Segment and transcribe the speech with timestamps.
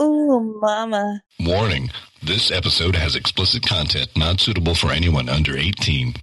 [0.00, 1.22] Ooh, mama.
[1.40, 1.90] Warning
[2.22, 6.14] this episode has explicit content not suitable for anyone under 18.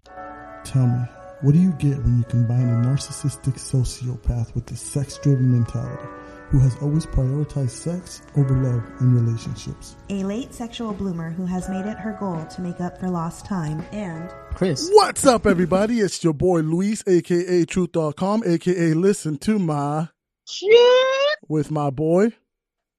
[0.64, 1.00] Tell me,
[1.42, 6.08] what do you get when you combine a narcissistic sociopath with a sex driven mentality
[6.50, 9.96] who has always prioritized sex over love in relationships?
[10.10, 13.46] a late sexual bloomer who has made it her goal to make up for lost
[13.46, 14.90] time, and Chris.
[14.94, 16.00] What's up, everybody?
[16.00, 20.10] It's your boy Luis, aka Truth.com, aka Listen to My,
[20.48, 21.38] Shit!
[21.48, 22.32] with my boy.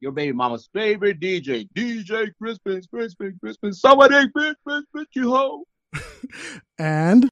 [0.01, 3.72] Your baby mama's favorite DJ, DJ Crispin, Crispin, Crispin.
[3.75, 5.64] Somebody, bitch, bitch, bitch, you hoe.
[6.79, 7.29] And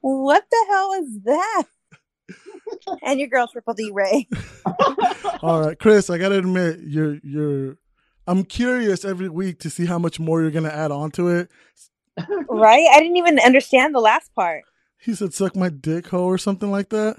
[0.00, 1.64] What the hell is that?
[3.02, 4.26] and your girl Triple D Ray.
[5.42, 7.76] all right, Chris, I gotta admit, you're you're.
[8.26, 11.50] I'm curious every week to see how much more you're gonna add on to it.
[12.48, 12.86] Right?
[12.90, 14.64] I didn't even understand the last part.
[14.98, 17.18] He said, "Suck my dick, hoe," or something like that.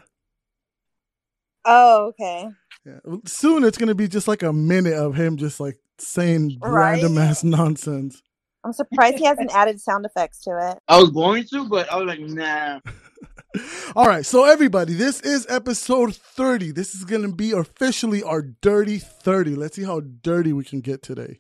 [1.66, 2.50] Oh, okay.
[2.86, 3.16] Yeah.
[3.26, 6.92] Soon it's gonna be just like a minute of him just like saying Right.
[7.02, 8.22] random ass nonsense.
[8.64, 10.80] I'm surprised he hasn't added sound effects to it.
[10.88, 12.80] I was going to, but I was like, nah.
[13.96, 16.72] All right, so everybody, this is episode 30.
[16.72, 19.56] This is going to be officially our dirty 30.
[19.56, 21.40] Let's see how dirty we can get today.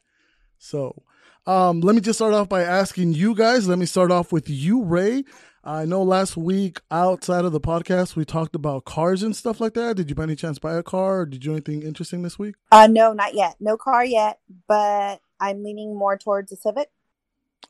[0.59, 1.03] So,
[1.47, 3.67] um, let me just start off by asking you guys.
[3.67, 5.23] Let me start off with you, Ray.
[5.67, 9.73] I know last week outside of the podcast we talked about cars and stuff like
[9.73, 9.95] that.
[9.97, 12.37] Did you by any chance buy a car or did you do anything interesting this
[12.37, 12.55] week?
[12.71, 13.55] Uh no, not yet.
[13.59, 16.89] No car yet, but I'm leaning more towards a Civic.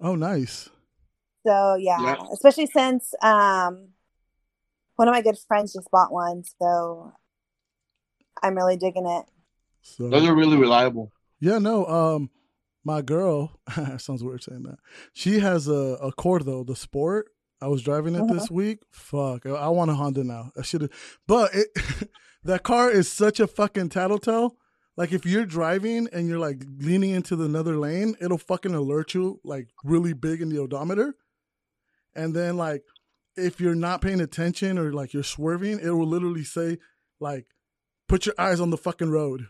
[0.02, 0.70] Oh, nice.
[1.48, 2.16] So yeah, Yeah.
[2.34, 3.90] especially since um
[4.98, 7.14] one of my good friends just bought one, so
[8.44, 9.26] I'm really digging it.
[9.82, 11.12] So Those are really reliable.
[11.40, 11.86] Yeah, no.
[11.86, 12.30] Um,
[12.84, 13.60] my girl
[13.98, 14.78] sounds weird saying that.
[15.14, 17.28] She has a Accord, the Sport.
[17.66, 18.34] I was driving it Uh-huh.
[18.34, 18.80] this week.
[18.92, 20.52] Fuck, I, I want a Honda now.
[20.58, 20.92] I should have,
[21.28, 21.68] but it
[22.44, 24.56] that car is such a fucking tattletale.
[24.98, 29.14] Like if you're driving and you're like leaning into the another lane, it'll fucking alert
[29.14, 31.16] you like really big in the odometer.
[32.16, 32.84] And then like
[33.36, 36.78] if you're not paying attention or like you're swerving, it will literally say
[37.20, 37.48] like
[38.08, 39.48] put your eyes on the fucking road.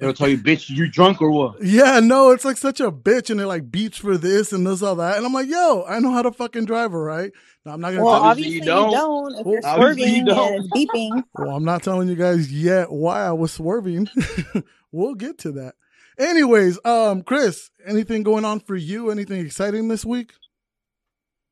[0.00, 1.62] It'll tell you, bitch, you drunk or what?
[1.62, 4.82] Yeah, no, it's like such a bitch, and it like beats for this and this
[4.82, 7.30] all that, and I'm like, yo, I know how to fucking drive her, right?
[7.64, 8.04] Now I'm not gonna.
[8.04, 8.90] Well, tell obviously, Obviously you you don't.
[8.90, 9.34] don't.
[9.38, 10.54] if Well, you're obviously you swerving don't.
[10.54, 11.24] and it's beeping.
[11.34, 14.08] well, I'm not telling you guys yet why I was swerving.
[14.92, 15.74] we'll get to that.
[16.18, 19.10] Anyways, um, Chris, anything going on for you?
[19.10, 20.32] Anything exciting this week?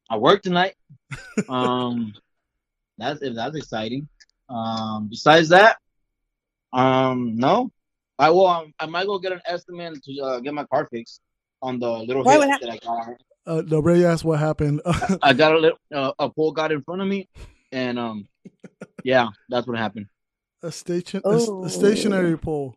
[0.08, 0.74] I work tonight.
[1.48, 2.14] Um,
[2.98, 4.08] that's if that's exciting.
[4.48, 5.78] Um, besides that,
[6.72, 7.70] um, no.
[8.20, 8.46] I will.
[8.46, 11.20] Um, I might go get an estimate to uh, get my car fixed
[11.62, 13.08] on the little Why hit would hap- that I got.
[13.46, 14.82] Uh, no, Ray asked what happened.
[15.22, 17.28] I got a little uh, a pole got in front of me,
[17.72, 18.28] and um,
[19.04, 20.06] yeah, that's what happened.
[20.62, 21.64] a station, a, Oh.
[21.64, 22.74] a stationary pole.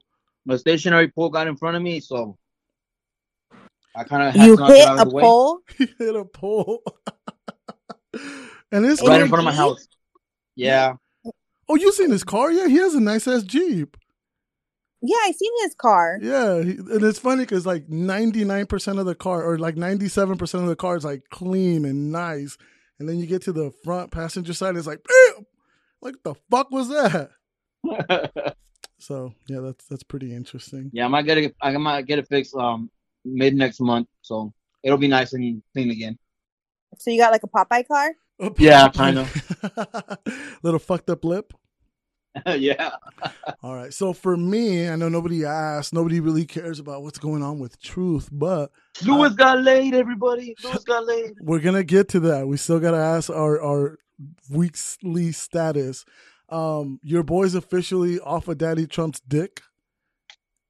[0.50, 2.38] A stationary pole got in front of me, so
[3.96, 5.22] I kind of had You to hit a of the way.
[5.24, 5.60] pole.
[5.78, 6.82] He hit a pole,
[8.72, 9.88] and this In right in front of my house.
[10.56, 10.94] Yeah,
[11.68, 12.52] Oh, you seen his car?
[12.52, 13.98] Yeah, he has a nice ass Jeep.
[15.06, 16.18] Yeah, I seen his car.
[16.22, 19.76] Yeah, he, and it's funny because like ninety nine percent of the car, or like
[19.76, 22.58] ninety seven percent of the car, is like clean and nice,
[23.00, 25.46] and then you get to the front passenger side, it's like, "Ew!"
[26.02, 27.32] like the fuck was that?
[29.00, 30.90] So yeah, that's that's pretty interesting.
[30.94, 31.04] yeah.
[31.04, 31.56] I might get it.
[31.62, 32.90] I might get it fixed um
[33.26, 36.18] mid next month, so it'll be nice and clean again.
[37.00, 38.14] So you got like a Popeye car?
[38.58, 39.28] Yeah, kinda.
[40.64, 41.54] Little fucked up lip.
[42.58, 42.92] yeah,
[43.62, 43.94] All right.
[43.94, 47.80] So for me, I know nobody asked, nobody really cares about what's going on with
[47.82, 48.72] truth, but
[49.06, 49.94] Lewis got laid.
[49.94, 51.34] Everybody, Lewis got laid.
[51.42, 52.48] we're gonna get to that.
[52.48, 53.98] We still gotta ask our our
[54.50, 56.06] weekly status.
[56.50, 59.62] Um, your boy's officially off of Daddy Trump's dick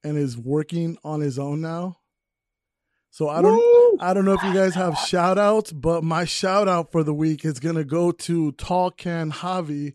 [0.04, 1.98] and is working on his own now.
[3.10, 3.98] So I don't Woo!
[4.00, 7.14] I don't know if you guys have shout outs, but my shout out for the
[7.14, 9.94] week is gonna go to Tall Can Javi.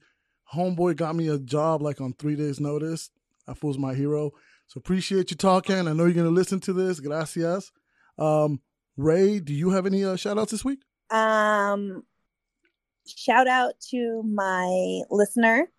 [0.55, 3.11] Homeboy got me a job like on three days' notice.
[3.47, 4.33] That fool's my hero.
[4.67, 5.89] So appreciate you, talking.
[5.89, 7.01] I know you're gonna listen to this.
[7.01, 7.71] Gracias.
[8.19, 8.61] Um,
[8.97, 10.81] Ray, do you have any uh, shout outs this week?
[11.11, 12.03] Um,
[13.07, 15.71] shout out to my listener.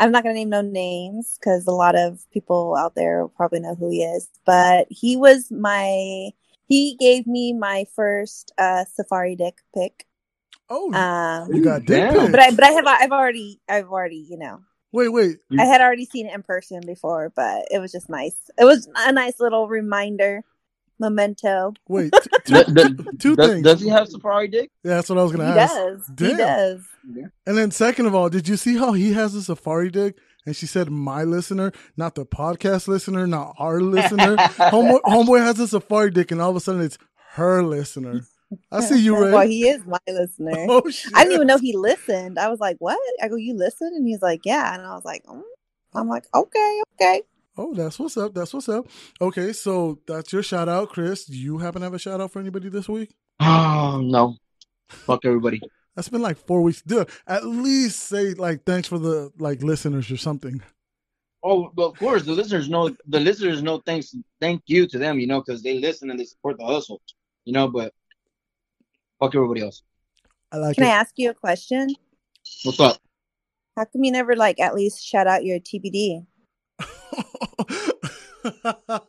[0.00, 3.74] I'm not gonna name no names because a lot of people out there probably know
[3.74, 4.28] who he is.
[4.44, 6.30] But he was my
[6.66, 10.06] he gave me my first uh safari dick pic.
[10.70, 12.14] Oh, Um you got dick Damn.
[12.14, 12.30] pics.
[12.30, 14.60] but I but I have I've already I've already, you know,
[14.92, 15.38] wait, wait.
[15.58, 18.36] I had already seen it in person before, but it was just nice.
[18.58, 20.42] It was a nice little reminder,
[20.98, 21.74] memento.
[21.88, 23.62] Wait, t- two, Does, does, two does, things.
[23.62, 24.70] does he have Safari dick?
[24.82, 25.74] yeah, that's what I was gonna ask.
[25.74, 26.06] does.
[26.14, 26.30] Damn.
[26.30, 26.80] He does.
[27.46, 30.56] And then second of all, did you see how he has a safari dick and
[30.56, 34.36] she said my listener, not the podcast listener, not our listener.
[34.36, 36.98] homeboy, homeboy has a safari dick, and all of a sudden it's
[37.32, 38.22] her listener.
[38.70, 39.32] I see you, Ray.
[39.32, 40.52] Well, he is my listener.
[40.68, 41.12] oh shit!
[41.14, 42.38] I didn't even know he listened.
[42.38, 45.04] I was like, "What?" I go, "You listen?" And he's like, "Yeah." And I was
[45.04, 45.42] like, mm.
[45.94, 47.22] "I'm like, okay, okay."
[47.56, 48.34] Oh, that's what's up.
[48.34, 48.86] That's what's up.
[49.20, 51.24] Okay, so that's your shout out, Chris.
[51.24, 53.14] Do you happen to have a shout out for anybody this week?
[53.40, 54.36] Oh no.
[54.88, 55.60] Fuck everybody.
[55.94, 56.82] That's been like four weeks.
[56.82, 60.62] Dude, at least say like thanks for the like listeners or something.
[61.46, 62.88] Oh, well, of course, the listeners know.
[63.06, 63.82] The listeners know.
[63.84, 65.20] Thanks, thank you to them.
[65.20, 67.00] You know, because they listen and they support the hustle.
[67.44, 67.92] You know, but
[69.18, 69.82] fuck everybody else.
[70.52, 71.88] I like Can I ask you a question?
[72.64, 72.98] What's up?
[73.76, 76.26] How come you never like at least shout out your TBD?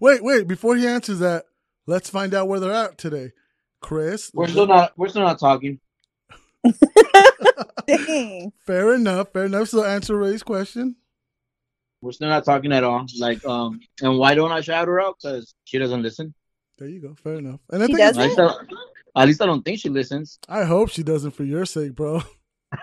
[0.00, 0.48] wait, wait.
[0.48, 1.44] Before he answers that,
[1.86, 3.32] let's find out where they're at today.
[3.80, 4.92] Chris, We're still not.
[4.96, 5.78] We're still not talking.
[7.86, 8.52] Dang.
[8.66, 9.32] fair enough.
[9.32, 9.68] Fair enough.
[9.68, 10.96] So answer Ray's question.
[12.00, 13.06] We're still not talking at all.
[13.18, 15.16] Like, um, and why don't I shout her out?
[15.22, 16.34] Because she doesn't listen.
[16.78, 17.14] There you go.
[17.14, 17.60] Fair enough.
[17.70, 18.28] And I She think At doesn't?
[18.28, 18.38] least,
[19.16, 20.38] I, at least I don't think she listens.
[20.48, 22.22] I hope she doesn't for your sake, bro.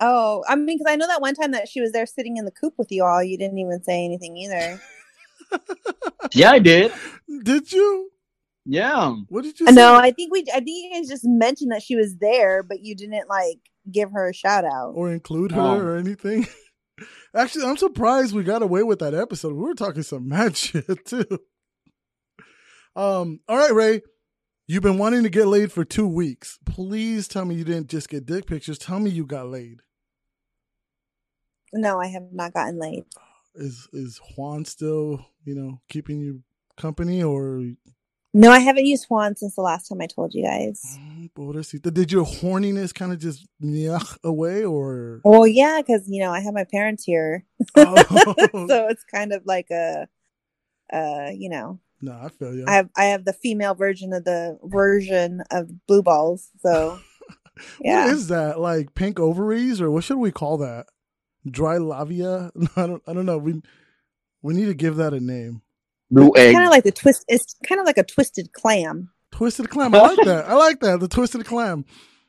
[0.00, 2.44] Oh, I mean, because I know that one time that she was there sitting in
[2.44, 4.80] the coop with you all, you didn't even say anything either.
[6.34, 6.92] yeah, I did.
[7.44, 8.10] Did you?
[8.66, 9.14] Yeah.
[9.28, 9.72] What did you say?
[9.72, 12.82] no, I think we, I think you guys just mentioned that she was there, but
[12.82, 13.60] you didn't like
[13.90, 14.92] give her a shout out.
[14.94, 15.78] or include her Oh.
[15.78, 16.46] or anything.
[17.34, 19.54] Actually, I'm surprised we got away with that episode.
[19.54, 21.38] We were talking some mad shit too.
[22.96, 24.02] Um, all right, Ray.
[24.66, 26.58] You've been wanting to get laid for two weeks.
[26.64, 28.78] Please tell me you didn't just get dick pictures.
[28.78, 29.80] Tell me you got laid.
[31.72, 33.04] No, I have not gotten laid.
[33.54, 36.42] Is is Juan still, you know, keeping you
[36.76, 37.62] company or
[38.32, 40.98] No, I haven't used Juan since the last time I told you guys.
[40.98, 46.30] Mm, did your horniness kind of just nyah away or Well, yeah, because you know
[46.30, 47.44] I have my parents here,
[47.76, 47.94] Oh.
[48.68, 50.08] so it's kind of like a,
[50.92, 52.64] uh, you know, No, I feel you.
[52.68, 56.50] I have I have the female version of the version of blue balls.
[56.60, 56.98] So
[57.80, 58.60] yeah, What is that?
[58.60, 60.86] Like pink ovaries or what should we call that?
[61.48, 62.50] Dry lavia?
[62.76, 63.38] I don't I don't know.
[63.38, 63.62] We
[64.42, 65.62] we need to give that a name.
[66.10, 66.54] Blue egg.
[66.54, 67.24] kind of like the twist.
[67.28, 69.10] It's kind of like a twisted clam.
[69.32, 69.94] Twisted clam.
[69.94, 70.44] I like that.
[70.48, 71.00] I like that.
[71.00, 71.84] The twisted clam.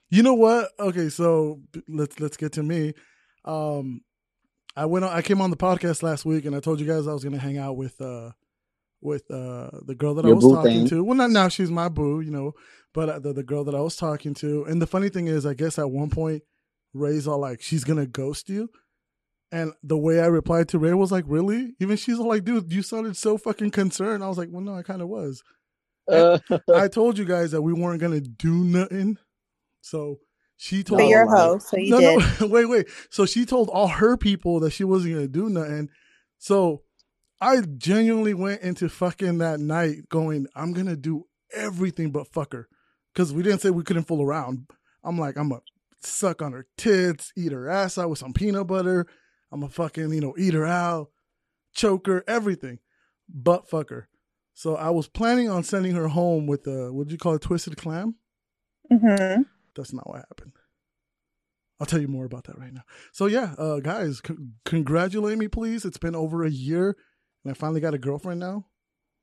[0.09, 0.69] You know what?
[0.79, 2.93] Okay, so let's let's get to me.
[3.43, 4.01] Um
[4.75, 7.07] I went on I came on the podcast last week and I told you guys
[7.07, 8.31] I was gonna hang out with uh
[9.05, 10.87] with uh the girl that I was talking thing.
[10.89, 11.03] to.
[11.03, 12.53] Well not now she's my boo, you know,
[12.93, 14.65] but uh, the the girl that I was talking to.
[14.65, 16.43] And the funny thing is I guess at one point
[16.93, 18.69] Ray's all like, she's gonna ghost you.
[19.51, 21.75] And the way I replied to Ray was like, really?
[21.79, 24.23] Even she's all like, dude, you sounded so fucking concerned.
[24.23, 25.43] I was like, well, no, I kind of was.
[26.11, 26.39] Uh,
[26.73, 29.17] I told you guys that we weren't gonna do nothing.
[29.81, 30.19] So
[30.57, 32.41] she told But you're a hoe, so you no, did.
[32.41, 32.87] no, wait, wait.
[33.09, 35.89] So she told all her people that she wasn't gonna do nothing.
[36.39, 36.81] So
[37.41, 42.67] I genuinely went into fucking that night going, I'm gonna do everything but fuck her.
[43.13, 44.67] Cause we didn't say we couldn't fool around.
[45.03, 45.61] I'm like, I'm gonna
[46.01, 49.05] suck on her tits, eat her ass out with some peanut butter.
[49.51, 51.09] I'm gonna fucking, you know, eat her out,
[51.73, 52.79] choke her, everything.
[53.29, 54.07] But fuck her.
[54.53, 57.77] So I was planning on sending her home with a what'd you call it, twisted
[57.77, 58.15] clam?
[58.89, 59.41] hmm
[59.75, 60.53] That's not what happened.
[61.79, 62.83] I'll tell you more about that right now.
[63.11, 65.83] So yeah, uh, guys, c- congratulate me, please.
[65.83, 66.95] It's been over a year,
[67.45, 68.65] and I finally got a girlfriend now.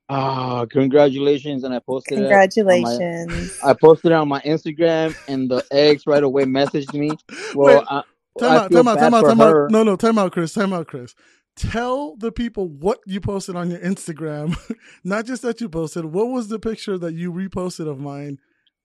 [0.08, 1.64] Ah, congratulations!
[1.64, 2.22] And I posted it.
[2.22, 3.58] Congratulations.
[3.64, 7.10] I posted it on my Instagram, and the ex right away messaged me.
[7.54, 8.02] Well, Wait, I,
[8.38, 9.64] time I out, time out, time out, time her.
[9.66, 9.70] out.
[9.70, 10.54] No, no, time out, Chris.
[10.54, 11.14] Time out, Chris.
[11.56, 14.56] Tell the people what you posted on your Instagram.
[15.04, 16.06] Not just that you posted.
[16.06, 18.38] What was the picture that you reposted of mine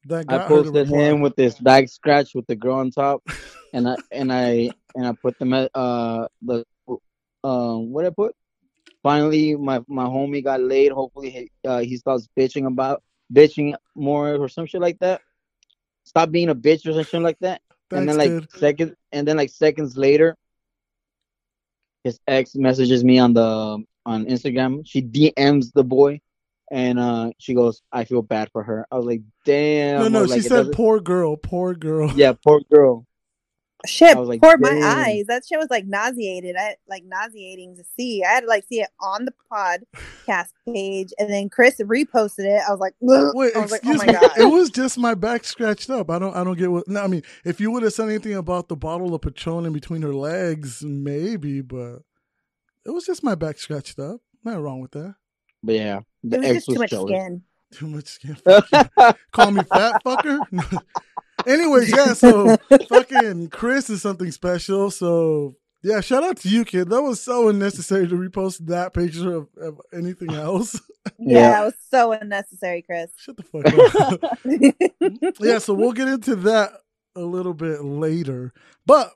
[0.06, 2.92] that got I her to posted him with this back scratch with the girl on
[2.92, 3.22] top,
[3.74, 6.66] and I and I and I put the uh the
[7.44, 8.36] um what I put.
[9.08, 10.92] Finally, my my homie got laid.
[10.92, 15.22] Hopefully, he uh, he stops bitching about bitching more or some shit like that.
[16.04, 17.62] Stop being a bitch or something like that.
[17.90, 18.52] and then like dude.
[18.52, 20.36] seconds and then like seconds later,
[22.04, 24.82] his ex messages me on the on Instagram.
[24.86, 26.20] She DMs the boy,
[26.70, 30.26] and uh she goes, "I feel bad for her." I was like, "Damn." No, no,
[30.26, 32.12] she like, said poor girl, poor girl.
[32.14, 33.07] "Yeah, poor girl."
[33.88, 35.26] Shit, I like, poured my eyes.
[35.28, 36.56] That shit was like nauseated.
[36.58, 38.24] I like nauseating to see.
[38.24, 42.62] I had to like see it on the podcast page, and then Chris reposted it.
[42.68, 44.14] I was like, Wait, I was like, oh excuse my me.
[44.14, 44.38] god.
[44.38, 46.10] It was just my back scratched up.
[46.10, 46.36] I don't.
[46.36, 46.88] I don't get what.
[46.88, 49.74] No, I mean, if you would have said anything about the bottle of Patron in
[49.74, 51.62] between her legs, maybe.
[51.62, 52.00] But
[52.86, 54.22] it was just my back scratched up.
[54.44, 55.16] Nothing wrong with that.
[55.64, 57.10] But yeah, the it was ex just too much jealous.
[57.12, 57.42] skin.
[57.74, 58.38] Too much skin.
[59.32, 60.40] Call me fat fucker.
[61.48, 62.58] Anyways, yeah, so
[62.90, 64.92] fucking Chris is something special.
[64.92, 66.90] So yeah, shout out to you, kid.
[66.90, 70.80] That was so unnecessary to repost that picture of, of anything else.
[71.18, 71.50] Yeah, Yeah.
[71.52, 73.10] that was so unnecessary, Chris.
[73.16, 75.40] Shut the fuck up.
[75.40, 76.74] yeah, so we'll get into that
[77.16, 78.52] a little bit later.
[78.86, 79.14] But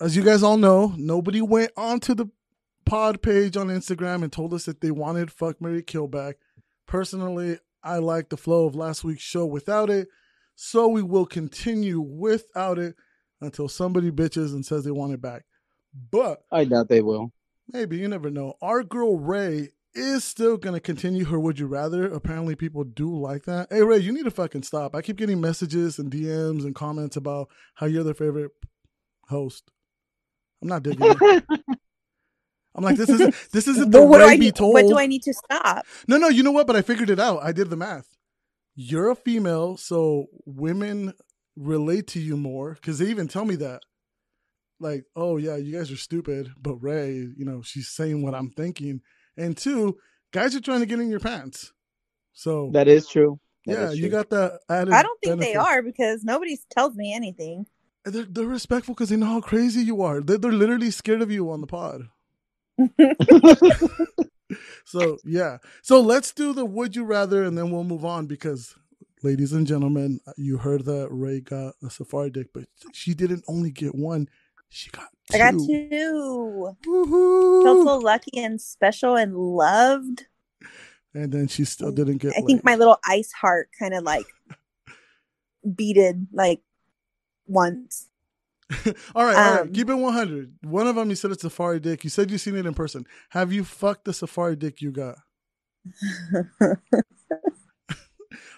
[0.00, 2.26] as you guys all know, nobody went onto the
[2.86, 6.36] pod page on Instagram and told us that they wanted Fuck Mary Kill back.
[6.86, 10.06] Personally, I like the flow of last week's show without it,
[10.56, 12.94] so we will continue without it
[13.40, 15.44] until somebody bitches and says they want it back.
[16.10, 17.32] But I doubt they will.
[17.72, 18.54] Maybe you never know.
[18.62, 22.06] Our girl Ray is still gonna continue her would you rather.
[22.06, 23.68] Apparently, people do like that.
[23.70, 24.94] Hey Ray, you need to fucking stop.
[24.94, 28.50] I keep getting messages and DMs and comments about how you're their favorite
[29.28, 29.70] host.
[30.62, 31.44] I'm not digging it.
[32.76, 34.74] I'm like, this isn't this isn't the But what do Ray I be told.
[34.74, 35.86] what do I need to stop?
[36.08, 36.66] No, no, you know what?
[36.66, 37.40] But I figured it out.
[37.42, 38.13] I did the math.
[38.74, 41.14] You're a female, so women
[41.56, 43.82] relate to you more because they even tell me that.
[44.80, 48.50] Like, oh yeah, you guys are stupid, but Ray, you know, she's saying what I'm
[48.50, 49.00] thinking.
[49.36, 49.98] And two,
[50.32, 51.72] guys are trying to get in your pants.
[52.32, 53.38] So That is true.
[53.66, 54.92] That yeah, is you got that added.
[54.92, 57.66] I don't think they are because nobody tells me anything.
[58.04, 60.20] They're, they're respectful because they know how crazy you are.
[60.20, 62.08] They're, they're literally scared of you on the pod.
[64.84, 65.58] So yeah.
[65.82, 68.74] So let's do the would you rather and then we'll move on because
[69.24, 73.70] ladies and gentlemen, you heard that Ray got a safari dick, but she didn't only
[73.70, 74.28] get one.
[74.68, 75.36] She got two.
[75.36, 76.76] I got two.
[76.86, 77.62] Woohoo.
[77.64, 80.26] Felt so lucky and special and loved.
[81.14, 84.26] And then she still didn't get I think my little ice heart kind of like
[85.74, 86.60] beated like
[87.46, 88.10] once.
[89.14, 89.60] all right, all right.
[89.62, 90.54] um, Keep it 100.
[90.62, 92.02] One of them, you said it's safari dick.
[92.04, 93.06] You said you seen it in person.
[93.30, 95.16] Have you fucked the safari dick you got?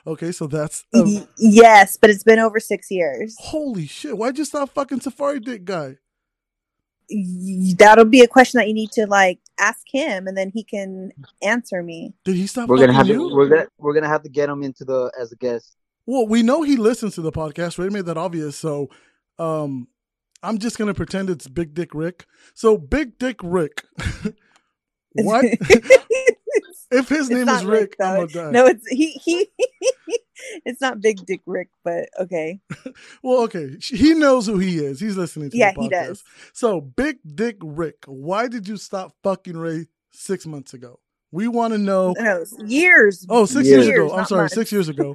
[0.07, 3.35] Okay, so that's a, Y- yes, but it's been over six years.
[3.41, 4.17] holy shit.
[4.17, 5.97] Why'd you stop fucking safari dick guy?
[7.77, 11.11] That'll be a question that you need to like ask him, and then he can
[11.43, 12.15] answer me.
[12.25, 13.29] Did he stop We're gonna have you?
[13.31, 15.77] to, we're gonna we're gonna have to get him into the as a guest.
[16.07, 17.77] Well, we know he listens to the podcast.
[17.77, 18.57] We made that obvious.
[18.57, 18.91] So
[19.41, 19.89] um
[20.43, 22.27] I'm just gonna pretend it's Big Dick Rick.
[22.55, 23.85] So Big Dick Rick.
[25.15, 25.45] what?
[26.91, 28.05] if his It's name is Rick, though.
[28.05, 28.51] I'm gonna die.
[28.51, 29.49] No, it's he he.
[30.65, 32.61] it's not Big Dick Rick, but okay.
[33.23, 33.77] Well, okay.
[33.81, 35.01] He knows who he is.
[35.01, 36.23] He's listening to Yeah, the he does.
[36.53, 41.01] So Big Dick Rick, why did you stop fucking Ray six months ago?
[41.33, 42.15] We want to know.
[42.17, 43.27] No, years.
[43.29, 44.17] Oh, six years, Years, ago.
[44.17, 44.55] I'm sorry, months.
[44.55, 45.15] six years ago.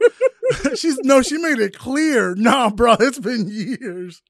[0.76, 2.36] She's no, she made it clear.
[2.42, 4.22] Nah, bro, it's been years.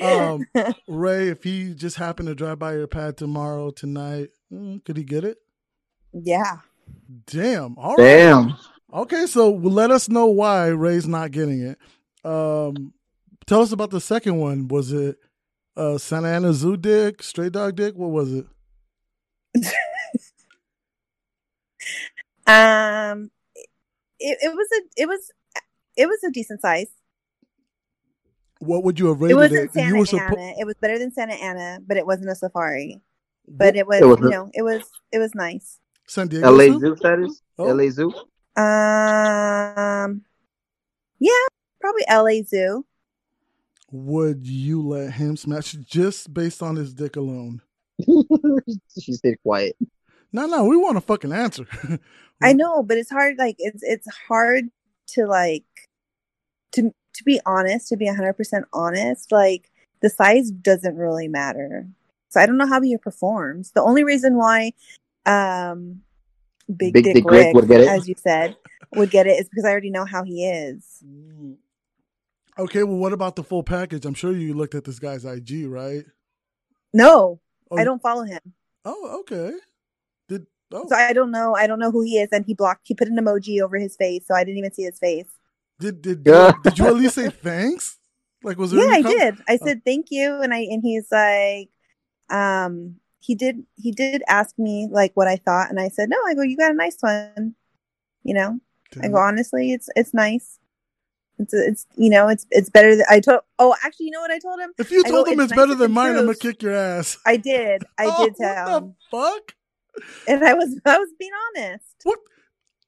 [0.00, 0.46] Um,
[0.88, 5.04] Ray, if he just happened to drive by your pad tomorrow, tonight, mm, could he
[5.04, 5.38] get it?
[6.12, 6.58] yeah.
[7.26, 7.78] Damn.
[7.78, 8.04] All right.
[8.04, 8.56] Damn.
[8.92, 11.78] Okay, so let us know why Ray's not getting it.
[12.24, 12.92] Um,
[13.46, 14.68] tell us about the second one.
[14.68, 15.18] Was it
[15.76, 17.94] uh, Santa Ana Zoo Dick, Stray Dog Dick?
[17.94, 18.46] What was it?
[22.46, 23.30] Um,
[24.18, 25.30] it, it was a it was
[25.96, 26.88] it was a decent size.
[28.60, 29.72] What would you have rated It rated wasn't it?
[29.72, 30.36] Santa you were Ana.
[30.36, 33.00] suppo- it was better than Santa Ana, but it wasn't a safari.
[33.48, 35.78] But it was, It was you know, it was it was nice.
[36.06, 36.80] San Diego LA Zoo?
[36.80, 37.42] Zoo status?
[37.58, 37.64] Oh.
[37.74, 38.12] LA Zoo?
[38.54, 40.22] Um,
[41.18, 41.46] yeah,
[41.80, 42.84] probably LA Zoo.
[43.90, 47.60] Would you let him smash just based on his dick alone?
[49.00, 49.76] she stayed quiet.
[50.32, 51.66] No, no, we want a fucking answer.
[52.40, 53.36] I know, but it's hard.
[53.38, 54.68] Like it's it's hard
[55.08, 55.64] to like
[56.72, 59.30] to to be honest, to be hundred percent honest.
[59.32, 61.86] Like the size doesn't really matter.
[62.28, 63.72] So I don't know how he performs.
[63.72, 64.72] The only reason why,
[65.26, 66.00] um,
[66.66, 67.88] Big, Big Dick, Dick Rick, Rick would get it?
[67.88, 68.56] as you said,
[68.94, 71.02] would get it is because I already know how he is.
[71.04, 71.56] Mm.
[72.58, 74.04] Okay, well, what about the full package?
[74.04, 76.04] I'm sure you looked at this guy's IG, right?
[76.92, 77.40] No,
[77.70, 78.40] Oh, I don't follow him,
[78.84, 79.52] Oh, okay.
[80.72, 81.54] Did oh so I don't know.
[81.54, 82.82] I don't know who he is, and he blocked.
[82.88, 85.28] He put an emoji over his face, so I didn't even see his face.
[85.78, 86.52] did did Yeah.
[86.64, 87.98] did you at least say thanks?
[88.42, 88.84] Like, was there?
[88.84, 89.34] yeah, I com- did.
[89.48, 89.66] I Oh.
[89.66, 91.68] said thank you, and I and he's like,
[92.30, 96.16] um, he did he did ask me like what I thought, and I said no.
[96.26, 97.54] I go, you got a nice one,
[98.24, 98.58] you know.
[99.02, 100.58] I go honestly, it's it's nice.
[101.38, 102.94] It's it's you know it's it's better.
[102.94, 103.40] Than, I told.
[103.58, 104.72] Oh, actually, you know what I told him?
[104.78, 106.74] If you told go, him "It's it's better than than mine, I'm gonna kick your
[106.74, 107.16] ass.
[107.24, 107.84] I did.
[107.98, 109.54] I Oh, did tell What him, the fuck?
[110.28, 111.84] And I was I was being honest.
[112.04, 112.18] What?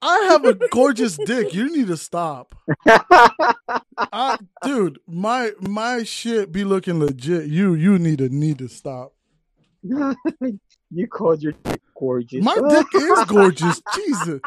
[0.02, 1.54] I have a gorgeous dick.
[1.54, 2.54] You need to stop.
[2.86, 7.46] I, dude, my my shit be looking legit.
[7.46, 9.14] You you need to need to stop.
[9.82, 12.44] you called your dick gorgeous.
[12.44, 13.80] My dick is gorgeous.
[13.94, 14.40] Jesus.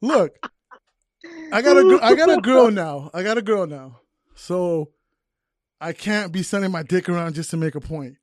[0.00, 0.36] Look,
[1.52, 3.10] I got a gr- I got a girl now.
[3.14, 4.00] I got a girl now.
[4.34, 4.90] so
[5.80, 8.16] I can't be sending my dick around just to make a point.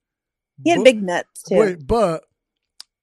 [0.63, 1.55] He had But- big nuts too.
[1.57, 2.23] Wait, but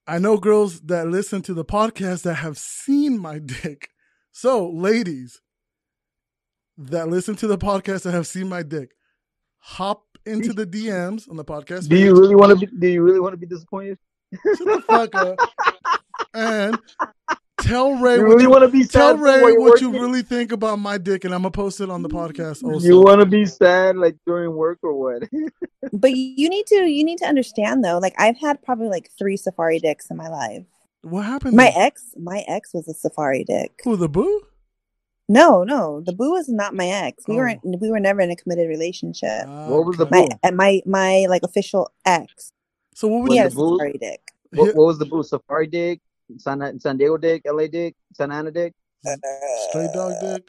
[0.08, 3.90] I know girls that listen to the podcast that have seen my dick.
[4.32, 5.42] So, ladies
[6.78, 8.92] that listen to the podcast that have seen my dick,
[9.58, 11.88] hop into the DMs on the podcast.
[11.88, 12.72] Do you really want to be?
[12.78, 13.98] Do you really want to be disappointed?
[14.56, 15.38] Shut the fuck up.
[16.32, 16.78] And
[17.60, 19.20] tell Ray You what really you, want to be tell sad?
[19.20, 21.90] Ray while you're what you really think about my dick, and I'm gonna post it
[21.90, 22.62] on the podcast.
[22.64, 25.28] Also, You want to be sad like during work or what?
[25.92, 27.98] But you need to you need to understand though.
[27.98, 30.64] Like I've had probably like three safari dicks in my life.
[31.02, 31.56] what happened?
[31.56, 33.80] My to- ex, my ex was a safari dick.
[33.84, 34.42] Who the boo?
[35.30, 37.24] No, no, the boo was not my ex.
[37.28, 37.38] We Oh.
[37.38, 37.60] weren't.
[37.62, 39.44] We were never in a committed relationship.
[39.46, 40.28] Ah, what was the Okay.
[40.28, 40.36] boo?
[40.44, 42.50] My my my like official ex.
[42.94, 44.20] So what was He Was had a the boo- safari dick.
[44.52, 45.26] what, what was the booth?
[45.26, 46.00] Safari dick,
[46.36, 48.74] San San Diego dick, LA dick, Santa Ana dick.
[49.68, 50.48] straight dog dick?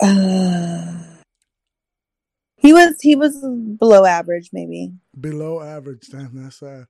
[0.00, 0.92] Uh,
[2.56, 3.38] he was he was
[3.78, 4.92] below average, maybe.
[5.18, 6.08] Below average.
[6.10, 6.86] Damn, that's sad.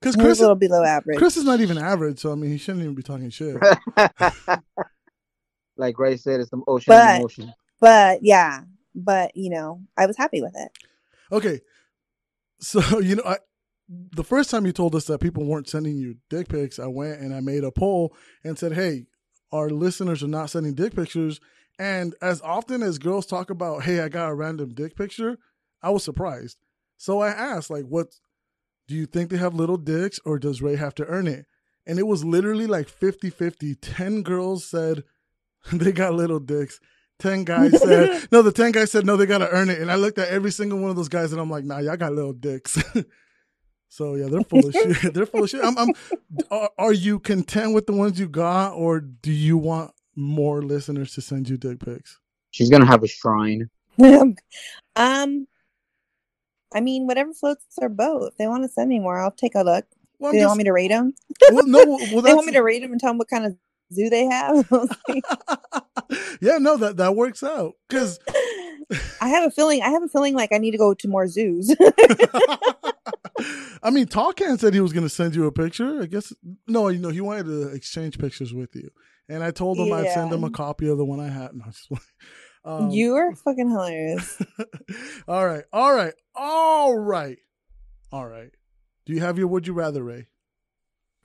[0.00, 1.18] Because He was Chris, a little below average.
[1.18, 3.56] Chris is not even average, so I mean, he shouldn't even be talking shit.
[5.76, 7.52] like Ray said, it's some ocean But- of emotion.
[7.80, 8.62] But yeah,
[8.94, 10.70] but you know, I was happy with it.
[11.30, 11.60] Okay,
[12.60, 13.36] so you know, I,
[13.88, 17.20] the first time you told us that people weren't sending you dick pics, I went
[17.20, 18.14] and I made a poll
[18.44, 19.06] and said, "Hey,
[19.50, 21.40] our listeners are not sending dick pictures."
[21.78, 25.38] And as often as girls talk about, "Hey, I got a random dick picture,"
[25.82, 26.58] I was surprised.
[26.96, 28.08] So I asked, like, "What
[28.88, 31.46] do you think they have little dicks, or does Ray have to earn it?"
[31.86, 33.74] And it was literally like 50-50.
[33.80, 35.04] Ten girls said
[35.72, 36.78] they got little dicks.
[37.18, 38.42] Ten guys said no.
[38.42, 39.16] The ten guys said no.
[39.16, 39.80] They gotta earn it.
[39.80, 41.96] And I looked at every single one of those guys, and I'm like, nah, y'all
[41.96, 42.78] got little dicks.
[43.88, 45.14] so yeah, they're full of shit.
[45.14, 45.64] They're full of shit.
[45.64, 45.88] I'm, I'm.
[46.50, 51.14] Are, are you content with the ones you got, or do you want more listeners
[51.14, 52.18] to send you dick pics?
[52.50, 53.70] She's gonna have a shrine.
[54.96, 55.46] um,
[56.74, 58.28] I mean, whatever floats their boat.
[58.32, 59.86] If they want to send me more, I'll take a look.
[60.18, 61.14] Well, Do I'm they just, want me to rate them?
[61.50, 61.84] well no.
[62.12, 63.56] Well, they want me to rate them and tell them what kind of
[63.92, 64.68] zoo they have.
[66.40, 68.18] yeah, no, that that works out because
[69.20, 69.82] I have a feeling.
[69.82, 71.74] I have a feeling like I need to go to more zoos.
[73.82, 76.02] I mean, Tall Can said he was going to send you a picture.
[76.02, 76.32] I guess
[76.66, 78.90] no, you know, he wanted to exchange pictures with you,
[79.28, 81.54] and I told him I'd send him a copy of the one I had.
[81.54, 81.88] No, just
[82.64, 84.40] um, you are fucking hilarious.
[85.28, 87.38] all right, all right, all right,
[88.10, 88.50] all right.
[89.06, 90.26] Do you have your would you rather, Ray?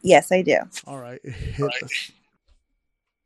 [0.02, 0.58] Yes, I do.
[0.86, 2.12] All right, hit us.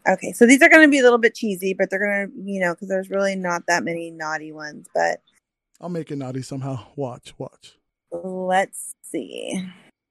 [0.08, 2.52] Okay, so these are going to be a little bit cheesy, but they're going to,
[2.52, 4.88] you know, because there's really not that many naughty ones.
[4.94, 5.22] But
[5.82, 6.88] I'll make it naughty somehow.
[6.96, 7.78] Watch, watch.
[8.12, 9.64] let's see.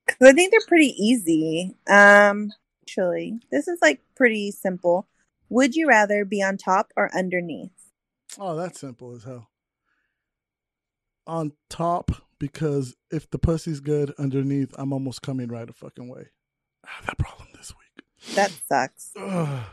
[0.07, 1.77] 'Cause I think they're pretty easy.
[1.89, 5.09] Um, actually, this is like pretty simple.
[5.49, 7.73] Would you rather be on top or underneath?
[8.39, 9.49] Oh, that's simple as hell.
[11.27, 16.29] On top, because if the pussy's good underneath, I'm almost coming right a fucking way.
[16.85, 18.05] I have that problem this week.
[18.37, 19.11] That sucks.
[19.19, 19.65] Ugh.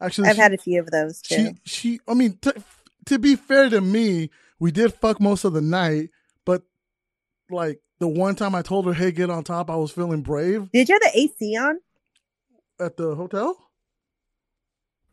[0.00, 1.34] Actually, I've she, had a few of those too.
[1.34, 2.00] she she.
[2.06, 2.52] I mean, t-
[3.06, 6.10] to be fair to me, we did fuck most of the night,
[6.44, 6.62] but
[7.50, 10.70] like the one time I told her, "Hey, get on top," I was feeling brave
[10.72, 11.80] Did you have the AC on?
[12.78, 13.56] at the hotel.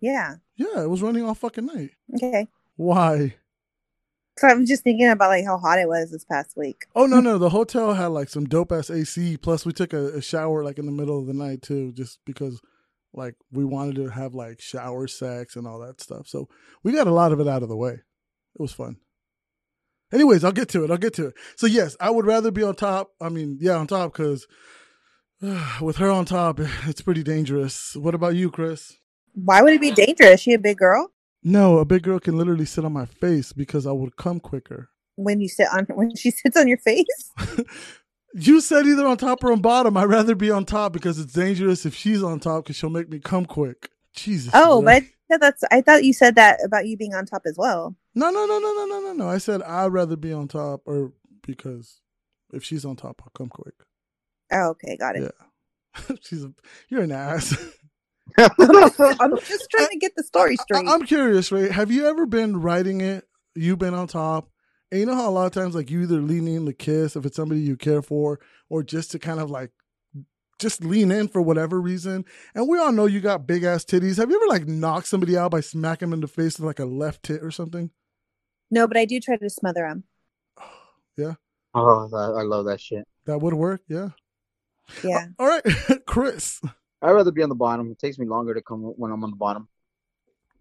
[0.02, 0.36] Yeah.
[0.58, 1.92] Yeah, it was running all fucking night.
[2.16, 2.48] Okay.
[2.76, 3.36] Why?
[4.38, 6.86] So I'm just thinking about like how hot it was this past week.
[6.96, 9.38] Oh no, no, the hotel had like some dope ass AC.
[9.38, 12.20] Plus, we took a, a shower like in the middle of the night too, just
[12.26, 12.62] because
[13.14, 16.28] like we wanted to have like shower sex and all that stuff.
[16.28, 16.50] So
[16.84, 17.94] we got a lot of it out of the way.
[17.94, 18.98] It was fun.
[20.12, 20.92] Anyways, I'll get to it.
[20.92, 21.34] I'll get to it.
[21.56, 23.12] So yes, I would rather be on top.
[23.20, 24.48] I mean, yeah, on top because
[25.82, 27.96] with her on top, it's pretty dangerous.
[27.96, 28.98] What about you, Chris?
[29.34, 30.42] Why would it be dangerous?
[30.42, 31.12] She a big girl?
[31.44, 34.90] No, a big girl can literally sit on my face because I would come quicker.
[35.16, 37.32] When you sit on when she sits on your face?
[38.34, 39.96] You said either on top or on bottom.
[39.96, 43.10] I'd rather be on top because it's dangerous if she's on top because she'll make
[43.10, 43.90] me come quick.
[44.16, 44.52] Jesus.
[44.54, 47.58] Oh, but yeah, that's I thought you said that about you being on top as
[47.58, 47.96] well.
[48.16, 49.30] no, no, no, no, no, no, no, no.
[49.30, 51.14] I said I'd rather be on top or
[51.46, 52.02] because
[52.52, 53.76] if she's on top, I'll come quick.
[54.52, 55.24] Oh, okay, got it.
[55.24, 56.16] Yeah.
[56.22, 56.54] she's a,
[56.90, 57.56] you're an ass.
[58.38, 58.50] I'm
[59.38, 60.88] just trying to get the story straight.
[60.88, 61.70] I, am curious, Ray.
[61.70, 63.28] Have you ever been writing it?
[63.56, 64.50] You've been on top,
[64.94, 67.16] and you know how a lot of times, like you either lean in to kiss
[67.16, 69.72] if it's somebody you care for, or just to kind of like
[70.60, 72.26] just lean in for whatever reason.
[72.54, 74.18] And we all know you got big ass titties.
[74.18, 76.78] Have you ever like knocked somebody out by smacking them in the face with like
[76.78, 77.90] a left tit or something?
[78.70, 80.04] no, but I do try to smother them.
[81.18, 81.34] Yeah.
[81.74, 83.08] Oh, I I love that shit.
[83.26, 83.82] That would work.
[83.88, 84.10] Yeah.
[85.04, 85.26] Yeah.
[85.40, 85.64] All right,
[86.06, 86.62] Chris.
[87.02, 87.92] I'd rather be on the bottom.
[87.92, 89.68] It takes me longer to come when I'm on the bottom.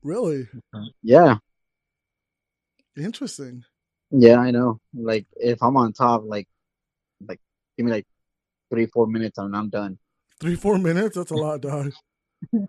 [0.03, 0.49] Really?
[1.03, 1.37] Yeah.
[2.97, 3.65] Interesting.
[4.13, 4.79] Yeah, I know.
[4.95, 6.47] Like if I'm on top, like
[7.27, 7.41] like
[7.77, 8.07] give me like
[8.71, 9.99] three, four minutes and I'm done.
[10.41, 11.17] Three, four minutes?
[11.17, 11.93] That's a lot, dog.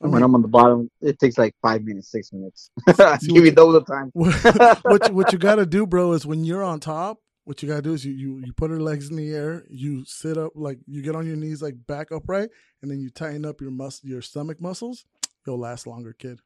[0.00, 2.70] And when I'm on the bottom, it takes like five minutes, six minutes.
[3.26, 4.10] Give me double the time.
[4.82, 7.82] what you, what you gotta do, bro, is when you're on top, what you gotta
[7.82, 10.78] do is you, you you put your legs in the air, you sit up like
[10.86, 12.50] you get on your knees like back upright,
[12.80, 15.04] and then you tighten up your mus your stomach muscles.
[15.44, 16.38] You'll last longer, kid.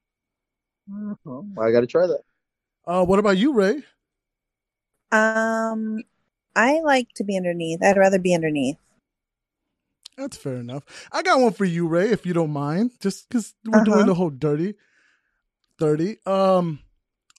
[0.91, 1.55] Mm-hmm.
[1.55, 2.23] Well, I gotta try that.
[2.87, 3.83] Uh, what about you, Ray?
[5.13, 6.03] Um,
[6.57, 7.83] I like to be underneath.
[7.83, 8.77] I'd rather be underneath.
[10.17, 10.85] That's fair enough.
[11.13, 13.85] I got one for you, Ray, if you don't mind, just because we're Uh-huh.
[13.85, 14.75] doing the whole dirty,
[15.79, 16.19] dirty.
[16.27, 16.81] Um,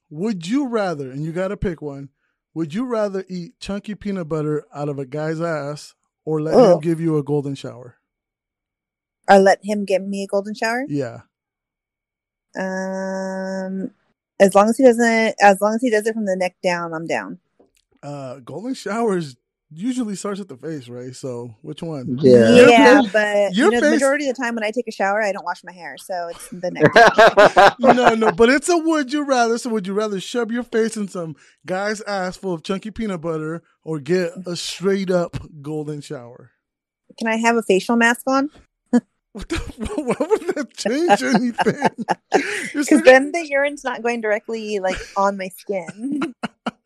[0.09, 1.11] would you rather?
[1.11, 2.09] And you got to pick one.
[2.55, 6.79] Would you rather eat chunky peanut butter out of a guy's ass or let him
[6.79, 7.97] give you a golden shower?
[9.27, 10.85] Or let him give me a golden shower.
[10.87, 11.21] Yeah.
[12.55, 13.91] Um,
[14.39, 16.93] as long as he doesn't, as long as he does it from the neck down,
[16.93, 17.39] I'm down.
[18.01, 19.35] Uh, golden showers
[19.75, 21.15] usually starts at the face, right?
[21.15, 22.17] So which one?
[22.21, 22.55] Yeah.
[22.55, 24.87] Your yeah, face- but your you know, the majority of the time when I take
[24.87, 27.95] a shower, I don't wash my hair, so it's the neck down.
[27.95, 29.57] no, no, but it's a would you rather.
[29.57, 33.21] So would you rather shove your face in some guy's ass full of chunky peanut
[33.21, 36.51] butter or get a straight up golden shower?
[37.17, 38.49] Can I have a facial mask on?
[39.33, 42.05] What, the, why would that change anything?
[42.73, 46.33] You're Because then the urine's not going directly like on my skin.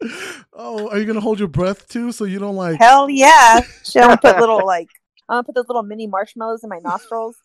[0.53, 2.79] oh, are you gonna hold your breath too, so you don't like?
[2.79, 3.61] Hell yeah!
[3.85, 4.87] Should I put little like
[5.27, 7.35] I'm gonna put those little mini marshmallows in my nostrils.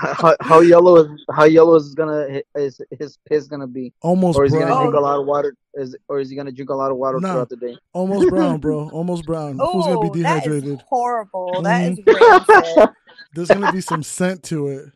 [0.00, 4.44] how, how yellow is how yellow is gonna is his piss gonna be, Almost or
[4.44, 5.02] is he gonna drink a Oh.
[5.02, 5.54] lot of water?
[5.74, 7.30] Is or is he gonna drink a lot of water No.
[7.32, 7.76] throughout the day?
[7.92, 8.88] Almost brown, bro.
[8.90, 9.58] Almost brown.
[9.58, 10.82] Who's gonna Oh, be that is dehydrated?
[10.88, 11.62] horrible.
[11.62, 12.88] That is rancid.
[13.34, 14.86] There's gonna be some scent to it.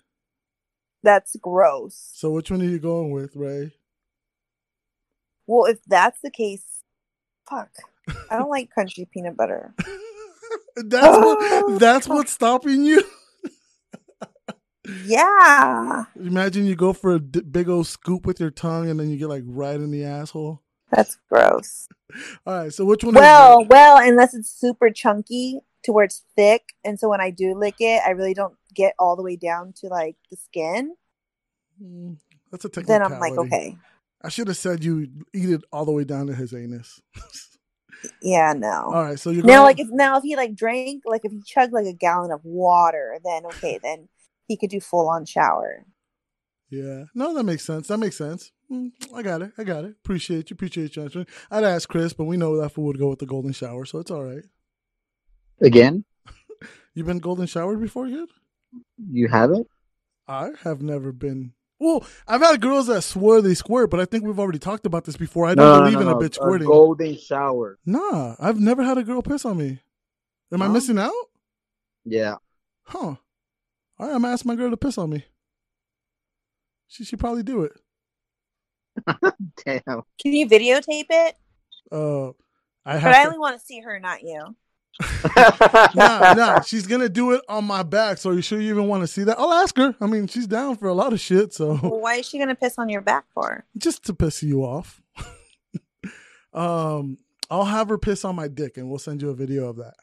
[1.03, 2.11] That's gross.
[2.14, 3.73] So which one are you going with, Ray?
[5.49, 6.64] Well, if that's the case,
[7.51, 7.71] fuck.
[8.31, 9.75] I don't like crunchy peanut butter.
[10.77, 11.79] that's what.
[11.81, 13.03] That's what's stopping you.
[15.05, 19.11] Yeah, Imagine you go for a d- big old scoop with your tongue, and then
[19.11, 20.61] you get like right in the asshole.
[20.90, 21.88] that's gross.
[22.47, 22.73] All right.
[22.73, 23.14] So which one?
[23.14, 27.55] Well, well, unless it's super chunky to where it's thick, and so when I do
[27.55, 30.95] lick it, I really don't get all the way down to like the skin.
[31.83, 32.16] Mm,
[32.51, 33.03] That's a Then.
[33.03, 33.77] I'm like, okay,
[34.23, 37.01] I should have said you eat it all the way down to his anus.
[38.23, 38.85] yeah, no.
[38.87, 39.18] all right.
[39.18, 41.87] So you're Now, like if now if he like drank, like if he chugged like
[41.87, 44.09] a gallon of water, then okay, then
[44.47, 45.85] he could do full on shower.
[46.71, 47.05] Yeah.
[47.14, 47.88] No, that makes sense.
[47.88, 48.51] That makes sense.
[48.71, 49.53] Mm, I got it.
[49.59, 49.90] I got it.
[50.03, 50.55] Appreciate you.
[50.55, 51.27] Appreciate you answering.
[51.51, 53.99] I'd ask Chris, but we know that fool would go with the golden shower, so
[53.99, 54.45] it's all right.
[55.62, 56.05] Again,
[56.94, 58.29] You've been golden showered before, kid?
[59.11, 59.66] you haven't.
[60.29, 61.53] I have never been.
[61.79, 65.05] Well, I've had girls that swear they squirt, but I think we've already talked about
[65.05, 65.46] this before.
[65.46, 66.66] I don't No, no, believe no, in a no, bitch squirting.
[66.68, 67.79] golden shower.
[67.85, 69.81] Nah, I've never had a girl piss on me.
[70.53, 71.12] Am I missing out?
[72.05, 72.37] Yeah.
[72.85, 72.98] Huh.
[72.98, 73.18] All
[73.98, 75.25] right, I'm gonna ask my girl to piss on me.
[76.88, 77.72] She should probably do it.
[79.64, 80.03] Damn.
[80.20, 81.37] Can you videotape it?
[81.90, 82.29] Uh,
[82.85, 83.14] I But have.
[83.14, 84.55] I to- only want to see her, not you.
[85.94, 88.18] nah, nah, she's gonna do it on my back.
[88.18, 89.38] So you sure you even want to see that?
[89.38, 89.94] I'll ask her.
[90.00, 92.55] I mean, she's down for a lot of shit, so Well, why is she gonna
[92.55, 93.64] piss on your back for?
[93.76, 95.00] just to piss you off.
[96.52, 97.18] um,
[97.50, 99.94] I'll have her piss on my dick, and we'll send you a video of that.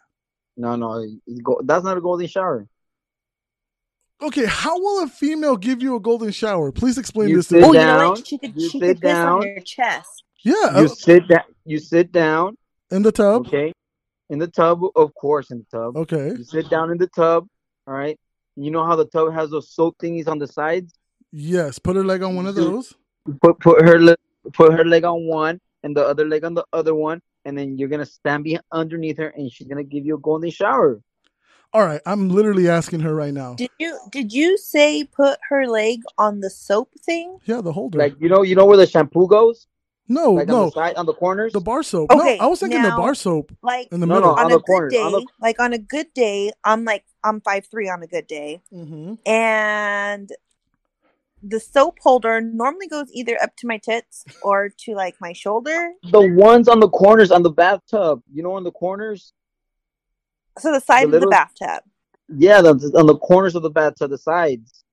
[0.57, 1.05] No, no,
[1.43, 2.67] go- that's not a golden shower.
[4.21, 6.71] Okay, how will a female give you a golden shower?
[6.73, 7.67] Please explain You this to sit me.
[7.67, 8.27] Oh, you down, know what?
[8.27, 9.37] She could you she sit could piss down.
[9.37, 10.23] on your chest.
[10.43, 11.43] Yeah, You uh, sit down.
[11.63, 12.55] You sit down.
[12.91, 13.47] in the tub.
[13.47, 13.71] Okay.
[14.29, 15.97] In the tub, of course, in the tub.
[15.97, 16.33] Okay.
[16.37, 17.47] You sit down in the tub.
[17.87, 18.19] All right.
[18.55, 20.93] You know how the tub has those soap thingies on the sides.
[21.31, 22.93] Yes, put her leg on one of those.
[23.41, 24.17] Put put her leg
[24.53, 27.77] put her leg on one and the other leg on the other one, and then
[27.77, 31.01] you're gonna stand be underneath her, and she's gonna give you a golden shower.
[31.71, 33.53] All right, I'm literally asking her right now.
[33.53, 37.37] Did you did you say put her leg on the soap thing?
[37.45, 37.99] Yeah, the holder.
[37.99, 39.67] Like you know, you know where the shampoo goes,
[40.09, 41.53] no, like on no, the side, on the corners.
[41.53, 42.11] the bar soap.
[42.11, 44.29] Okay, no, I was thinking the bar soap Like in the No, middle.
[44.31, 46.51] no, on, on a the good corner, day, on the- like on a good day,
[46.63, 50.29] I'm like I'm five three on a good day, hmm and
[51.41, 55.91] the soap holder normally goes either up to my tits or to like my shoulder.
[56.11, 58.21] the ones on the corners on the bathtub.
[58.33, 59.33] You know, on the corners.
[60.57, 61.83] So the side The of the bathtub.
[62.29, 64.83] Yeah, the, on the corners of the bathtub, the sides.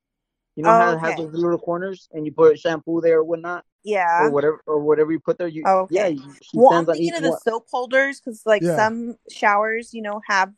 [0.55, 1.23] You know Oh, how it has okay.
[1.25, 4.25] those little corners, and you put shampoo there or whatnot, Yeah.
[4.25, 5.47] or whatever, or whatever you put there.
[5.49, 6.13] You, Oh, okay.
[6.13, 7.41] yeah, she Well, I'm thinking of the one.
[7.41, 8.77] soap holders because like Yeah.
[8.77, 10.53] some showers, you know, have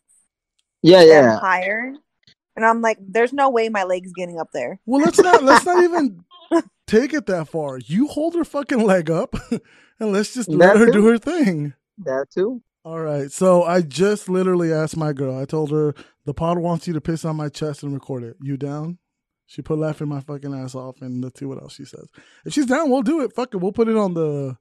[0.82, 1.38] Yeah, yeah.
[1.38, 1.94] higher,
[2.56, 4.80] and I'm like, there's no way my leg's getting up there.
[4.86, 6.24] Well, let's not let's not even
[6.86, 7.78] take it that far.
[7.78, 9.34] You hold her fucking leg up
[10.00, 10.92] and let's just That let her too.
[10.92, 11.74] do her thing.
[11.98, 12.62] That too.
[12.84, 13.30] All right.
[13.30, 15.36] So I just literally asked my girl.
[15.38, 18.36] I told her the pod wants you to piss on my chest and record it.
[18.40, 18.96] You down?
[19.48, 22.06] She put laughing my fucking ass off, and let's see what else she says.
[22.44, 23.34] If she's down, we'll do it.
[23.34, 23.56] Fuck it.
[23.56, 24.58] We'll put it on the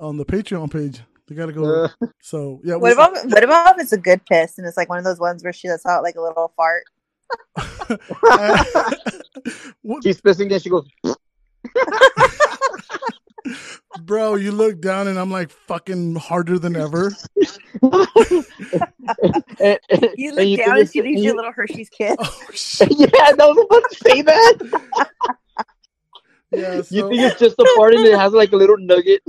[0.00, 1.00] on the Patreon page.
[1.28, 1.84] They gotta go.
[1.84, 1.88] Uh,
[2.20, 2.74] so yeah.
[2.74, 5.20] What about what about if it's a good piss and it's like one of those
[5.20, 6.82] ones where she lets out like a little fart?
[10.02, 10.88] She's pissing, then she goes.
[14.02, 17.12] Bro, you look down, and I'm like fucking harder than ever.
[17.82, 21.88] and, and- You look think down and it's- she leaves and you a little Hershey's
[21.90, 22.16] kiss.
[22.18, 22.88] Oh shit.
[22.96, 25.38] Yeah, I was about to say that.
[26.50, 26.74] Yeah.
[26.90, 29.22] You think it's just a part and it has like a little nugget?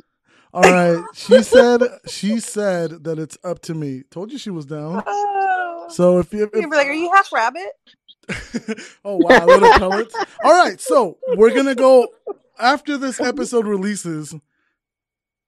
[0.53, 1.03] all right.
[1.13, 1.81] She said.
[2.07, 4.03] She said that it's up to me.
[4.09, 5.03] Told you she was down.
[5.05, 5.85] Oh.
[5.89, 7.69] So if you if, You'd like, "Are you half rabbit?"
[9.03, 10.15] oh wow, little pellets.
[10.43, 12.07] All right, so we're gonna go
[12.59, 14.35] after this episode releases.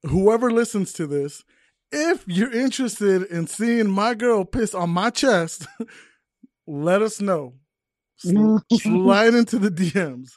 [0.04, 1.44] Whoever listens to this,
[1.92, 5.68] if you're interested in seeing my girl piss on my chest,
[6.68, 7.54] let us know.
[8.18, 10.32] Slide into the DMs.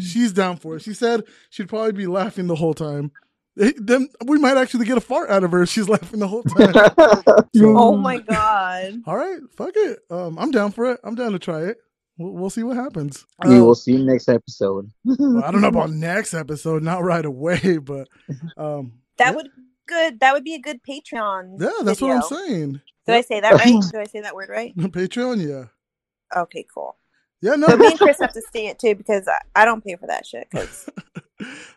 [0.00, 0.82] She's down for it.
[0.82, 3.12] She said she'd probably be laughing the whole time.
[3.56, 6.72] Then we might actually get a fart out of her she's laughing the whole time.
[7.54, 9.02] So- Oh my god!
[9.06, 10.00] All right, fuck it.
[10.10, 11.00] Um, I'm down for it.
[11.04, 11.78] I'm down to try it.
[12.18, 13.26] We'll, we'll see what happens.
[13.44, 14.90] You Uh, will see next episode.
[15.04, 18.08] well, I don't know about next episode, not right away, but
[18.56, 19.48] um, That yeah, would
[19.86, 20.20] good.
[20.20, 21.56] That would be a good Patreon.
[21.60, 22.80] yeah, that's what I'm saying.
[23.06, 23.82] Did I say that right?
[23.92, 24.76] Did I say that word right?
[24.76, 26.96] Patreon, yeah, Okay, cool.
[27.40, 27.68] yeah, no.
[27.68, 30.06] But me and Chris have to see it too because I, I don't pay for
[30.08, 30.48] that shit.
[30.50, 30.88] Because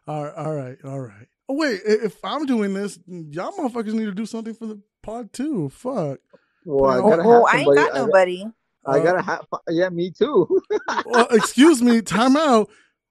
[0.08, 1.28] all right, all right, all right.
[1.48, 5.34] Oh wait, if I'm doing this, y'all motherfuckers need to do something for the pod
[5.34, 5.70] too.
[5.70, 6.20] Fuck.
[6.66, 8.46] Well, I Oh, gotta oh, have I ain't got nobody.
[8.86, 9.46] I, I gotta have.
[9.70, 10.62] Yeah, me too.
[11.06, 12.70] Well, excuse me, time out.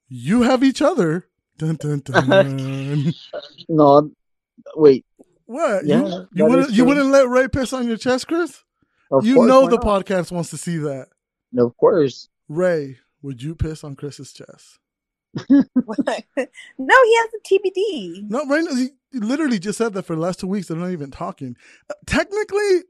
[0.08, 1.26] You have each other.
[1.58, 3.12] Dun, dun, dun.
[3.68, 4.10] no,
[4.76, 5.04] wait.
[5.46, 5.84] what?
[5.84, 8.62] Yeah, you you wouldn't you wouldn't let Ray piss on your chest, Chris?
[9.10, 9.84] Of you course, know the not?
[9.84, 11.08] podcast wants to see that.
[11.56, 12.28] Of course.
[12.48, 14.78] Ray, would you piss on Chris's chest?
[15.50, 18.30] no, he has a TBD.
[18.30, 20.68] No, Ray, he he literally just said that for the last two weeks.
[20.68, 21.56] They're not even talking.
[21.90, 22.82] Uh, technically,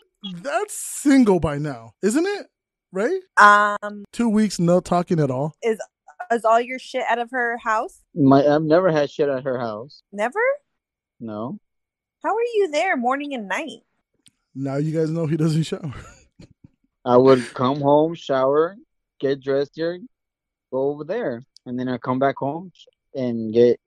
[0.42, 2.46] that's single by now, isn't it?
[2.92, 3.20] Right?
[3.37, 5.55] Um, Two weeks, no talking at all.
[5.62, 5.79] is
[6.33, 8.03] is all your shit out of her house?
[8.14, 10.03] My I've never had shit at her house.
[10.12, 10.40] Never.
[11.20, 11.59] No.
[12.22, 13.83] How are you there morning and night?
[14.55, 15.94] Now you guys know he doesn't shower.
[17.05, 18.77] I would come home, shower,
[19.20, 19.98] get dressed here,
[20.72, 22.72] go over there, and then I come back home
[23.14, 23.81] and get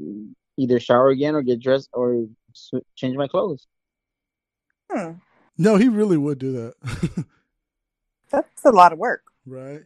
[0.57, 2.25] either shower again or get dressed or
[2.95, 3.67] change my clothes.
[4.91, 5.11] Hmm,
[5.57, 7.25] no, he really would do that.
[8.31, 9.23] that's a lot of work.
[9.45, 9.81] right?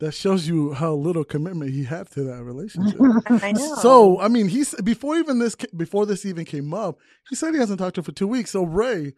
[0.00, 2.98] That shows you how little commitment he had to that relationship.
[3.28, 3.74] I know.
[3.76, 6.98] So, I mean, he's before even this before this even came up,
[7.30, 8.50] he said he hasn't talked to her for two weeks.
[8.50, 9.14] So, Ray,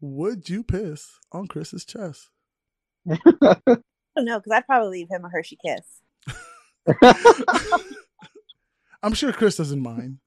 [0.00, 2.30] would you piss on Chris's chest?
[3.08, 3.56] Oh, I
[4.16, 6.00] don't know because I'd probably leave him a Hershey kiss.
[9.02, 10.18] I'm sure Chris doesn't mind.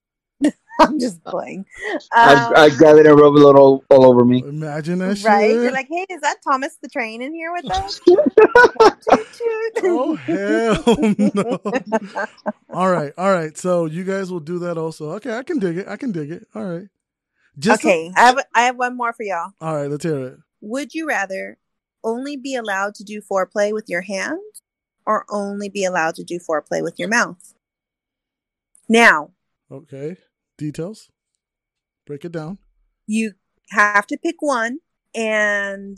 [0.88, 1.66] I'm just playing.
[2.12, 4.42] I, Um, I grab it and rub it all, all over me.
[4.46, 5.50] Imagine that right?
[5.52, 5.62] shit.
[5.64, 8.00] You're like, hey, is that Thomas the Train in here with us?
[8.00, 9.84] Toot, toot.
[9.84, 10.84] oh hell
[11.34, 11.60] no!
[12.74, 13.58] all right, all right.
[13.58, 15.12] So you guys will do that also.
[15.12, 15.88] Okay, I can dig it.
[15.88, 16.48] I can dig it.
[16.56, 16.88] All right.
[17.58, 19.52] Just okay, I have I have one more for y'all.
[19.62, 19.90] all right.
[19.90, 20.38] Let's hear it.
[20.62, 21.58] Would you rather
[22.04, 24.40] only be allowed to do foreplay with your hand
[25.06, 27.54] or only be allowed to do foreplay with your mouth?
[28.88, 29.32] Now,
[29.72, 30.18] Okay.
[30.60, 31.10] Details.
[32.06, 32.58] Break it down.
[33.08, 33.34] you
[33.72, 34.80] have to pick one
[35.16, 35.98] and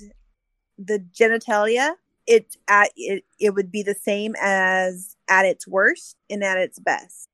[0.78, 1.94] the genitalia
[2.28, 6.80] it at it, it would be the same as at its worst and at its
[6.80, 7.28] best.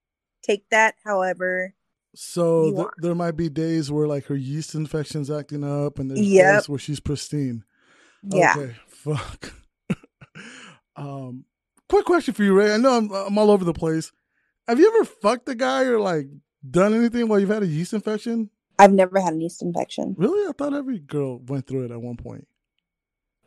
[0.44, 1.74] Take that however
[2.16, 6.22] So th- there might be days where like her yeast infection's acting up, and there's
[6.28, 6.60] Yep.
[6.60, 7.64] days where she's pristine.
[8.24, 8.54] yeah.
[8.56, 8.76] Okay.
[8.88, 9.54] Fuck.
[10.96, 11.46] um,
[11.90, 12.74] quick question for you, Ray.
[12.74, 14.12] I know I'm I'm all over the place.
[14.68, 16.28] Have you ever fucked a guy or like
[16.70, 18.50] done anything while you've had a yeast infection?
[18.80, 20.16] I've never had a yeast infection.
[20.18, 20.48] Really?
[20.48, 22.48] I thought every girl went through it at one point.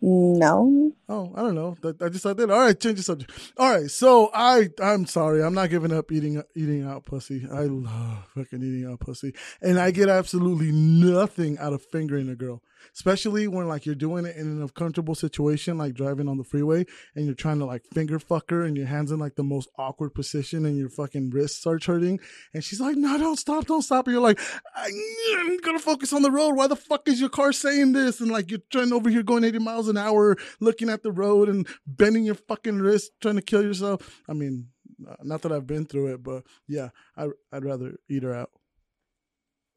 [0.03, 0.93] No.
[1.11, 1.77] Oh, I don't know.
[2.01, 2.51] I just thought that.
[2.51, 3.31] All right, change the subject.
[3.59, 5.43] All right, so I I'm sorry.
[5.43, 7.47] I'm not giving up eating eating out pussy.
[7.53, 12.35] I love fucking eating out pussy, and I get absolutely nothing out of fingering a
[12.35, 12.63] girl,
[12.95, 16.85] especially when like you're doing it in an uncomfortable situation, like driving on the freeway,
[17.15, 19.69] and you're trying to like finger fuck her, and your hands in like the most
[19.79, 22.21] awkward position, and your fucking wrists start hurting,
[22.55, 24.41] and she's like, "No, don't stop, don't stop," and you're like,
[24.77, 26.57] "I'm gonna focus on the road.
[26.57, 29.45] Why the fuck is your car saying this?" And like you're trying over here going
[29.45, 33.43] 80 miles an hour, looking at the road and bending your fucking wrist, trying to
[33.43, 34.23] kill yourself.
[34.29, 34.69] I mean,
[35.09, 38.51] Uh, Not that I've been through it, but yeah, I I'd rather eat her out.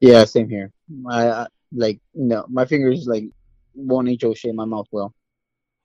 [0.00, 0.72] Yeah, same here.
[1.10, 3.24] I, I like no, my fingers like
[3.74, 4.54] won't eat your shit.
[4.54, 5.14] My mouth will.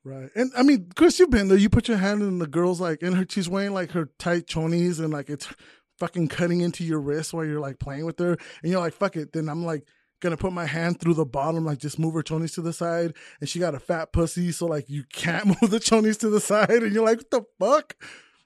[0.03, 0.29] Right.
[0.35, 1.57] And I mean, Chris, you've been there.
[1.57, 4.47] You put your hand in the girl's like in her she's wearing like her tight
[4.47, 5.47] chonies and like it's
[5.99, 9.17] fucking cutting into your wrist while you're like playing with her and you're like, fuck
[9.17, 9.33] it.
[9.33, 9.83] Then I'm like
[10.21, 13.13] gonna put my hand through the bottom, like just move her chonies to the side,
[13.41, 16.41] and she got a fat pussy, so like you can't move the chonies to the
[16.41, 17.95] side, and you're like, what the fuck?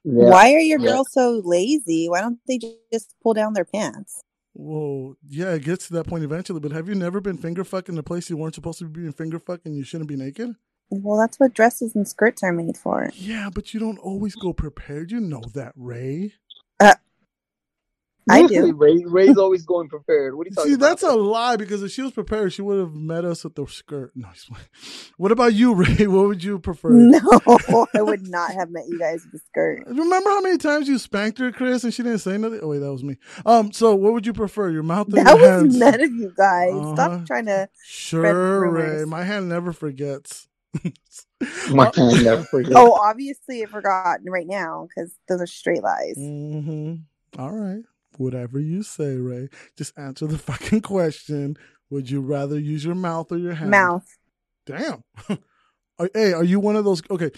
[0.04, 0.30] Yeah.
[0.30, 0.92] Why are your Yeah.
[0.94, 2.10] girls so lazy?
[2.10, 2.60] Why don't they
[2.94, 4.23] just pull down their pants?
[4.54, 6.60] Whoa, yeah, it gets to that point eventually.
[6.60, 9.02] But have you never been finger fucking in a place you weren't supposed to be
[9.02, 9.74] being finger fucking?
[9.74, 10.56] You shouldn't be naked.
[10.90, 13.10] Well, that's what dresses and skirts are made for.
[13.16, 15.12] Yeah, but you don't always go prepared.
[15.12, 16.34] You know that, Ray.
[16.80, 16.96] Uh,
[18.30, 18.74] I do.
[18.74, 20.36] Ray, Ray's always going prepared.
[20.36, 20.86] What are you talking See, about?
[20.90, 23.66] that's a lie because if she was prepared, she would have met us with the
[23.68, 24.12] skirt.
[24.16, 24.30] No,
[25.18, 26.08] what about you, Ray?
[26.08, 26.90] What would you prefer?
[26.94, 27.20] No,
[27.96, 29.84] I would not have met you guys with a skirt.
[29.88, 32.60] Remember how many times you spanked her, Chris, and she didn't say nothing?
[32.62, 33.18] Oh wait, that was me.
[33.46, 35.76] Um, so what would you prefer, your mouth or That your was hands?
[35.76, 36.72] none of you guys.
[36.74, 36.94] Uh-huh.
[36.96, 37.70] Stop trying to.
[37.86, 38.70] Sure.
[38.70, 39.06] Ray.
[39.06, 40.48] My hand never forgets.
[41.72, 42.76] My hand never forgets.
[42.76, 46.16] Oh, obviously, I forgot right now because those are straight lies.
[46.16, 46.96] hmm
[47.38, 47.84] All right.
[48.18, 49.50] Whatever you say, Ray.
[49.78, 51.58] Just answer the fucking question.
[51.90, 53.72] Would you rather use your mouth or your hand?
[53.72, 54.18] Mouth.
[54.66, 55.04] Damn.
[56.14, 57.04] Hey, are you one of those?
[57.10, 57.30] Okay.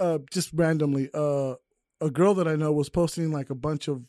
[0.00, 1.54] Uh, just randomly, uh,
[2.00, 4.02] a girl that I know was posting like a bunch of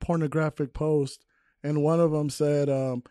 [0.00, 1.24] pornographic posts,
[1.62, 3.02] and one of them said, um,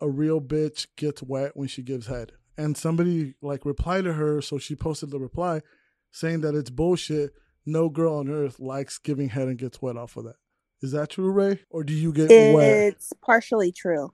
[0.00, 4.40] "A real bitch gets wet when she gives head." And somebody like replied to her,
[4.40, 5.62] so she posted the reply
[6.10, 7.32] saying that it's bullshit.
[7.66, 10.36] No girl on earth likes giving head and gets wet off of that.
[10.84, 11.60] Is that true, Ray?
[11.70, 12.68] Or do you get wet?
[12.68, 14.12] It's partially true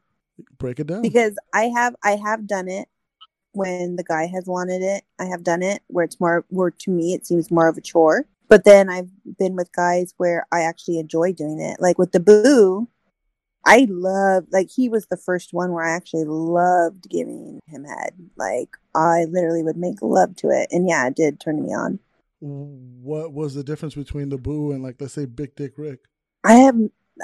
[0.56, 1.02] Break it down.
[1.02, 2.88] because I have I have done it
[3.54, 5.02] when the guy has wanted it.
[5.18, 7.80] I have done it where it's more where to me it seems more of a
[7.80, 8.26] chore.
[8.48, 11.80] But then I've been with guys where I actually enjoy doing it.
[11.80, 12.86] Like with the boo,
[13.66, 18.14] I love like he was the first one where I actually loved giving him head.
[18.36, 20.68] Like I literally would make love to it.
[20.70, 21.98] And yeah, it did turn me on.
[22.38, 25.98] what was the difference between the boo and like let's say Big Dick Rick?
[26.44, 26.76] I have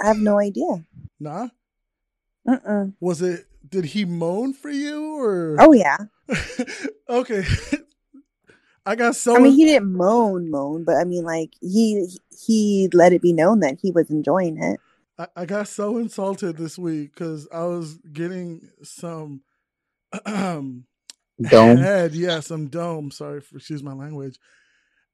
[0.02, 0.84] I have no idea.
[1.18, 1.48] Nah.
[2.48, 2.86] Uh-uh.
[3.00, 3.46] Was it?
[3.68, 5.56] Did he moan for you or?
[5.58, 5.96] Oh yeah.
[7.08, 7.44] okay.
[8.86, 9.36] I got so.
[9.36, 13.32] I mean, he didn't moan, moan, but I mean, like he he let it be
[13.32, 14.78] known that he was enjoying it.
[15.18, 19.42] I, I got so insulted this week because I was getting some
[20.24, 20.86] Dome.
[21.76, 23.10] head, yeah, some dome.
[23.10, 24.38] Sorry for excuse my language.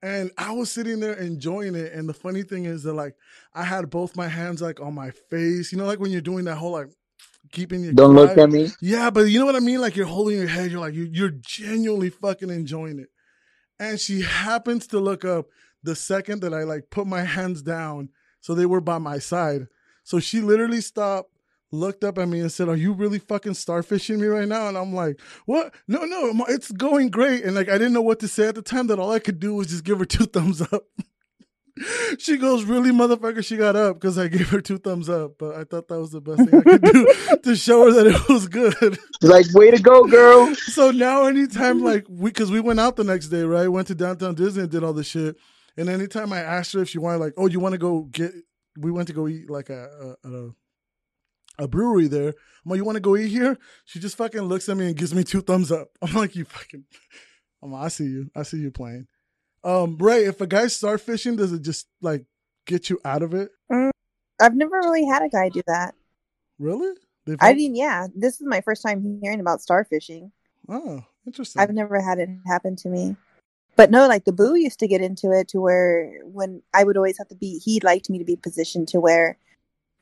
[0.02, 1.92] And I was sitting there enjoying it.
[1.92, 3.14] And the funny thing is that like
[3.54, 5.70] I had both my hands like on my face.
[5.70, 6.88] You know, like when you're doing that whole like
[7.52, 8.70] keeping your Don't look at me.
[8.80, 9.80] Yeah, but you know what I mean?
[9.80, 13.08] Like you're holding your head, you're like you you're genuinely fucking enjoying it.
[13.78, 15.46] And she happens to look up
[15.82, 18.10] the second that I like put my hands down,
[18.40, 19.66] so they were by my side.
[20.04, 21.31] So she literally stopped,
[21.72, 24.76] looked up at me and said, "Are you really fucking starfishing me right now?" And
[24.76, 25.74] I'm like, "What?
[25.88, 28.62] No, no, it's going great." And like I didn't know what to say at the
[28.62, 28.86] time.
[28.86, 30.84] That all I could do was just give her two thumbs up.
[32.18, 35.32] she goes, "Really, motherfucker?" She got up because I gave her two thumbs up.
[35.38, 38.06] But I thought that was the best thing I could do to show her that
[38.06, 38.98] it was good.
[39.22, 40.54] Like, way to go, girl.
[40.54, 43.94] so now anytime like we because we went out the next day right went to
[43.94, 45.36] downtown disney and did all this shit
[45.76, 48.32] and anytime i asked her if she wanted like oh you want to go get
[48.78, 50.50] we went to go eat like a a, a,
[51.62, 52.28] a brewery there.
[52.28, 53.58] I'm like you want to go eat here?
[53.84, 55.88] She just fucking looks at me and gives me two thumbs up.
[56.02, 56.84] I'm like you fucking
[57.62, 58.30] i'm like, i see you.
[58.34, 59.06] I see you playing.
[59.64, 62.24] Um ray if a guy start fishing does it just like
[62.66, 63.50] get you out of it?
[64.40, 65.94] I've never really had a guy do that.
[66.58, 66.92] really?
[67.24, 70.32] They've I mean, yeah, this is my first time hearing about starfishing.
[70.68, 71.62] oh interesting.
[71.62, 73.16] I've never had it happen to me.
[73.76, 76.96] But no, like the boo used to get into it to where when I would
[76.96, 79.38] always have to be, he liked me to be positioned to where,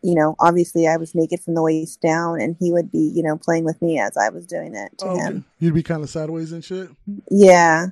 [0.03, 3.23] you know, obviously I was naked from the waist down and he would be, you
[3.23, 5.45] know, playing with me as I was doing it to Oh, him.
[5.59, 6.89] you'd be kind of sideways and shit
[7.31, 7.89] Yeah.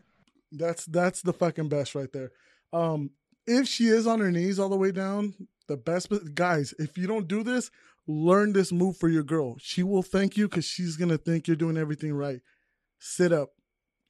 [0.52, 2.30] That's that's the fucking best right there.
[2.72, 3.10] Um,
[3.46, 5.34] if she is on her knees all the way down,
[5.68, 6.72] the best guys.
[6.78, 7.70] If you don't do this,
[8.06, 9.56] learn this move for your girl.
[9.58, 12.40] She will thank you because she's gonna think you're doing everything right.
[12.98, 13.50] Sit up.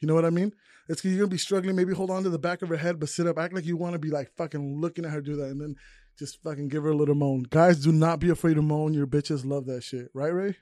[0.00, 0.52] You know what I mean?
[0.88, 1.74] It's because you're gonna be struggling.
[1.74, 3.38] Maybe hold on to the back of her head, but sit up.
[3.38, 5.74] Act like you want to be like fucking looking at her do that, and then
[6.18, 7.44] just fucking give her a little moan.
[7.48, 8.94] Guys, do not be afraid to moan.
[8.94, 10.56] Your bitches love that shit, right, Ray?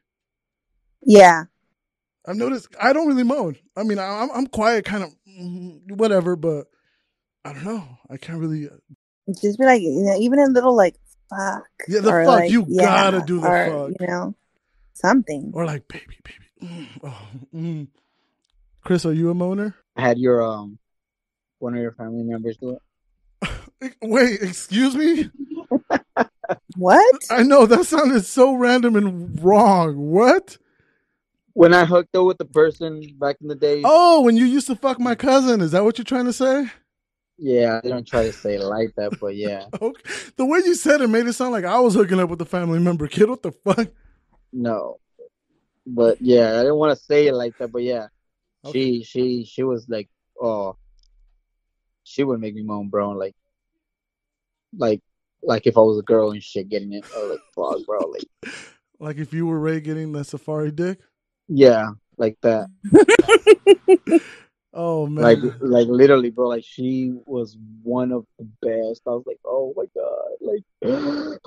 [1.02, 1.44] Yeah.
[2.26, 3.56] I've noticed I don't really moan.
[3.76, 6.66] I mean, I- I'm I'm quiet, kind of mm, whatever, but
[7.44, 7.84] I don't know.
[8.10, 8.68] I can't really.
[9.40, 10.96] Just be like, you know, even a little like,
[11.30, 11.64] fuck.
[11.88, 12.26] Yeah, the fuck.
[12.26, 14.00] like, You yeah, gotta do the or, fuck.
[14.00, 14.34] You know,
[14.94, 15.52] something.
[15.54, 16.72] Or like, baby, baby.
[16.74, 17.88] Mm, oh, mm.
[18.82, 19.74] Chris, are you a moaner?
[19.96, 20.78] I had your um
[21.58, 22.82] one of your family members do it.
[24.02, 25.30] Wait, excuse me?
[26.76, 27.14] What?
[27.30, 29.96] I know that sounded so random and wrong.
[29.96, 30.56] What?
[31.54, 34.66] When I hooked up with the person back in the day, Oh, when you used
[34.66, 36.70] to fuck my cousin, is that what you're trying to say?
[37.38, 40.02] yeah, I don't try to say it like that, but yeah, Okay.
[40.36, 42.46] The way you said it made it sound like I was hooking up with a
[42.46, 43.06] family member.
[43.08, 43.88] Kid, what the fuck?
[44.52, 44.98] no,
[45.86, 48.06] but yeah, I didn't want to say it like that, but yeah,
[48.64, 48.78] Okay.
[49.00, 50.08] she she she was like,
[50.40, 50.76] oh,
[52.04, 53.34] she would make me moan, bro, like,
[54.76, 55.00] like,
[55.42, 57.98] like if I was a girl and shit getting it, I was like, fuck, bro,
[58.08, 58.54] like,
[58.98, 61.00] Like if you were Ray getting that safari dick?
[61.48, 62.68] yeah, like that,
[64.78, 65.24] Oh man.
[65.24, 69.02] like, like literally, bro, like she was one of the best.
[69.06, 71.40] I was like, oh my god,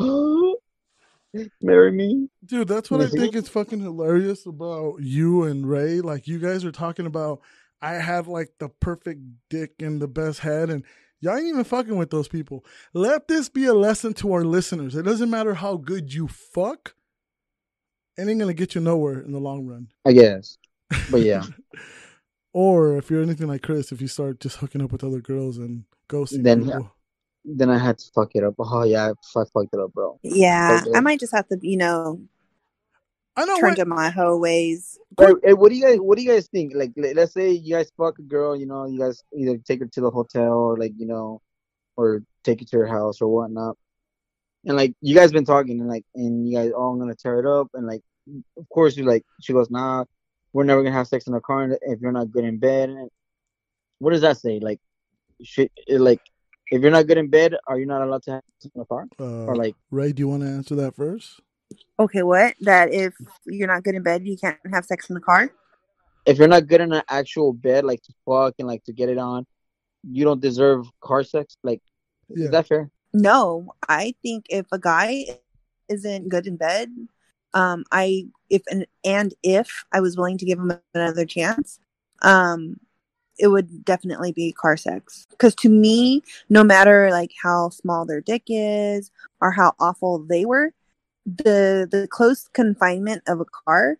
[1.33, 2.27] like, marry me.
[2.43, 6.01] Dude, that's what I think is fucking hilarious about you and Ray.
[6.01, 7.41] Like you guys are talking about
[7.81, 10.83] I had like the perfect dick and the best head and
[11.21, 12.65] y'all ain't even fucking with those people.
[12.93, 14.95] Let this be a lesson to our listeners.
[14.95, 16.95] It doesn't matter how good you fuck.
[18.17, 19.87] It ain't gonna get you nowhere in the long run.
[20.05, 20.57] I guess,
[21.11, 21.43] but yeah.
[22.51, 25.59] Or if you're anything like Chris, if you start just hooking up with other girls
[25.59, 26.91] and ghosting Then- people.
[27.45, 28.55] then I had to fuck it up.
[28.57, 30.19] Oh yeah, I fucked it up, bro.
[30.23, 30.97] Yeah, Okay.
[30.97, 32.19] I might just have to, you know,
[33.35, 34.97] I know turn what to my hoe ways.
[35.19, 36.73] Hey, hey, what do you guys what do you guys think?
[36.75, 39.79] Like let- let's say you guys fuck a girl, you know, you guys either take
[39.79, 41.41] her to the hotel or like, you know,
[41.97, 43.77] or take her to her house or whatnot.
[44.65, 47.45] And like you guys been talking and like and you guys all gonna tear it
[47.45, 48.01] up and like
[48.57, 50.05] of course you like she goes, Nah,
[50.53, 52.89] we're never gonna have sex in the car if you're not good in bed.
[52.89, 53.09] And
[53.99, 54.59] what does that say?
[54.59, 54.79] Like
[55.43, 56.21] should like
[56.71, 58.85] if you're not good in bed, are you not allowed to have sex in the
[58.85, 59.05] car?
[59.19, 61.39] uh, Or like Ray, do you want to answer that first?
[61.99, 62.55] Okay, what?
[62.61, 63.13] That if
[63.45, 65.51] you're not good in bed, you can't have sex in the car?
[66.25, 69.09] if you're not good in an actual bed, like to fuck and like to get
[69.09, 69.47] it on,
[70.03, 71.57] you don't deserve car sex.
[71.63, 71.81] Like,
[72.27, 72.45] Yeah.
[72.45, 72.91] is that fair?
[73.13, 75.25] No, I think if a guy
[75.87, 76.91] isn't good in bed,
[77.55, 81.79] um, I if and and if I was willing to give him another chance,
[82.21, 82.79] um,
[83.39, 85.25] it would definitely be car sex.
[85.31, 89.09] Because to me, no matter like how small their dick is
[89.41, 90.73] or how awful they were,
[91.37, 93.97] the the close confinement of a car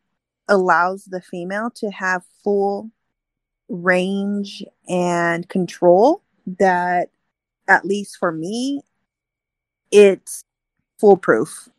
[0.48, 2.92] allows the female to have full
[3.70, 6.24] range and control
[6.60, 7.10] that
[7.68, 8.82] at least for me
[9.92, 10.44] it's
[11.00, 11.70] foolproof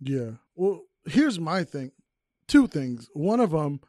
[0.00, 0.32] Yeah.
[0.56, 1.92] Well, here's my thing.
[2.48, 3.08] Two things.
[3.14, 3.80] One of them,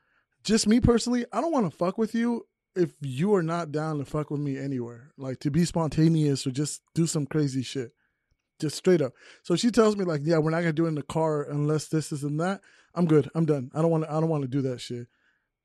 [0.44, 4.00] just me personally, I don't want to fuck with you if you are not down
[4.00, 5.12] to fuck with me anywhere.
[5.18, 7.94] Like to be spontaneous or just do some crazy shit.
[8.64, 9.12] Just straight up.
[9.44, 11.88] So she tells me like, yeah, we're not gonna do it in the car unless
[11.88, 12.62] this, is and that.
[12.96, 13.30] I'm good.
[13.36, 13.70] I'm done.
[13.74, 14.12] I don't want to.
[14.12, 15.08] I don't want to do that shit.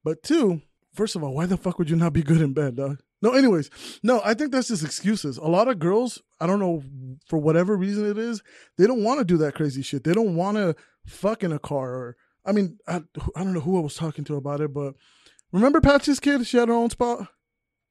[0.03, 0.63] But two,
[0.95, 2.99] first of all, why the fuck would you not be good in bed, dog?
[3.23, 3.71] No, anyways,
[4.03, 5.39] no, I think that's just excuses.
[5.39, 6.83] A lot of girls, I don't know
[7.27, 8.43] for whatever reason it is,
[8.77, 10.05] they don't want to do that crazy shit.
[10.05, 10.75] They don't want to
[11.07, 11.95] fuck in a car.
[11.95, 13.03] Or I mean, I,
[13.37, 14.95] I don't know who I was talking to about it, but
[15.53, 16.47] remember Patsy's kid?
[16.47, 17.29] She had her own spot.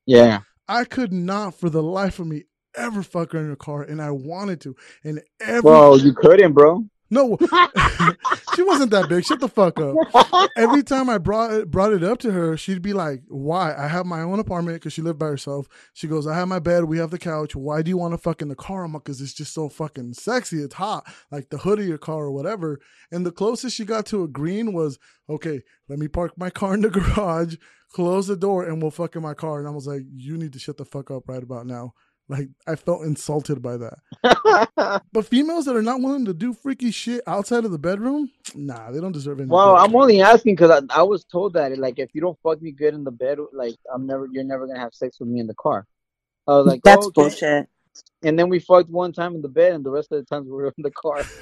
[0.06, 0.42] Yeah.
[0.68, 2.44] I could not, for the life of me,
[2.78, 4.76] ever fuck her in a car, and I wanted to.
[5.04, 6.86] And every Well, you couldn't, bro.
[7.10, 7.38] no,
[8.56, 9.24] she wasn't that big.
[9.26, 9.96] Shut the fuck up.
[10.58, 13.74] Every time I brought it, brought it up to her, she'd be like, "Why?
[13.76, 16.60] I have my own apartment because she lived by herself." She goes, "I have my
[16.60, 16.86] bed.
[16.86, 17.56] We have the couch.
[17.56, 19.70] Why do you want to fuck in the car?" I'm like, "Cause it's just so
[19.70, 20.58] fucking sexy.
[20.62, 22.80] It's hot, like the hood of your car or whatever."
[23.12, 24.98] And the closest she got to agreeing was,
[25.30, 27.56] "Okay, let me park my car in the garage,
[27.94, 30.54] close the door, and we'll fuck in my car." And I was like, "You need
[30.54, 31.94] to shut the fuck up right about now."
[32.30, 34.00] Like I felt insulted by that.
[35.14, 38.92] But females that are not willing to do freaky shit outside of the bedroom, nah,
[38.92, 39.50] they don't deserve any.
[39.50, 39.76] well.
[39.76, 42.72] I'm only asking because I, I was told that like if you don't fuck me
[42.72, 45.48] good in the bed, like I'm never, you're never gonna have sex with me in
[45.48, 45.86] the car.
[46.48, 47.22] I was like, that's oh, okay.
[47.22, 47.70] bullshit
[48.24, 50.46] And then we fucked one time in the bed, and the rest of the times
[50.48, 51.24] we were in the car.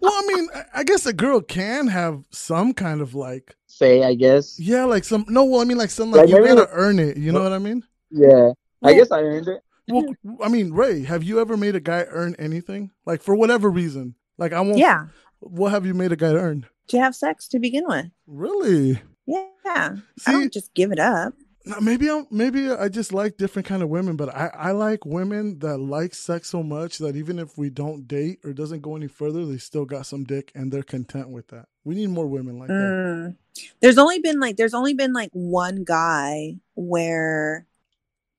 [0.00, 4.02] well, I mean, I- I guess a girl can have some kind of like, Say,
[4.02, 4.58] I guess.
[4.58, 5.24] yeah, like some.
[5.28, 7.16] No, well, I mean, like some like Like, you gotta earn it.
[7.16, 7.82] You know what I mean?
[8.10, 8.52] Yeah.
[8.82, 9.62] I guess I earned it.
[9.88, 10.06] Well,
[10.42, 12.90] I mean, Ray, have you ever made a guy earn anything?
[13.06, 14.14] Like for whatever reason?
[14.38, 14.78] Like I won't.
[14.78, 15.06] yeah
[15.40, 16.66] What have you made a guy earn?
[16.88, 19.00] to have sex to begin with Really?
[19.24, 21.32] yeah i don't just give it up
[21.80, 25.60] maybe I'm maybe I just like different kind of women, but I, I like women
[25.60, 29.06] that like sex so much that even if we don't date or doesn't go any
[29.06, 31.66] further, they still got some dick and they're content with that.
[31.84, 32.74] We need more women like that.
[32.74, 33.36] Mm.
[33.80, 37.66] There's only been like there's only been like one guy where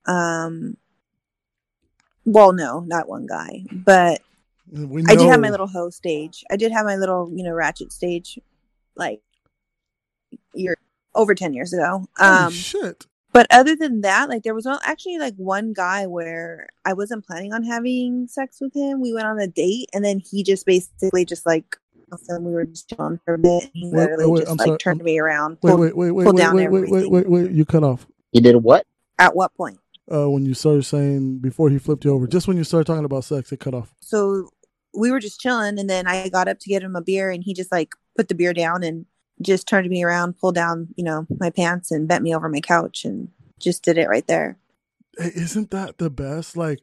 [0.05, 0.77] um
[2.25, 4.21] well no, not one guy, but
[4.71, 6.43] We I did have my little hoe stage.
[6.51, 8.39] I did have my little, you know, ratchet stage
[8.95, 9.21] like
[10.53, 10.77] year
[11.15, 12.05] over 10 years ago.
[12.17, 13.05] Holy Um shit.
[13.33, 17.25] But other than that, like there was no, actually like one guy where I wasn't
[17.25, 19.01] planning on having sex with him.
[19.01, 21.75] We went on a date, and then he just basically just like
[22.11, 22.45] awesome.
[22.45, 23.71] We were just chilling for a bit.
[23.73, 25.57] He Wait, literally wait, just I'm like sorry, turned I'm- me around.
[25.63, 27.51] Wait, pulled- wait, wait, wait, pull wait, down wait, wait, wait, wait, wait.
[27.51, 28.85] You cut off You did what?
[29.17, 29.79] At what point?
[30.11, 32.27] Uh, when you started saying before he flipped you over.
[32.27, 33.93] Just when you started talking about sex, it cut off.
[34.01, 34.49] So
[34.93, 37.43] we were just chilling, and then I got up to get him a beer, and
[37.43, 39.05] he just like put the beer down and
[39.41, 42.59] just turned me around, pulled down, you know, my pants, and bent me over my
[42.61, 43.29] couch, and
[43.59, 44.57] just did it right there.
[45.17, 46.55] Hey, isn't that the best?
[46.57, 46.79] Like,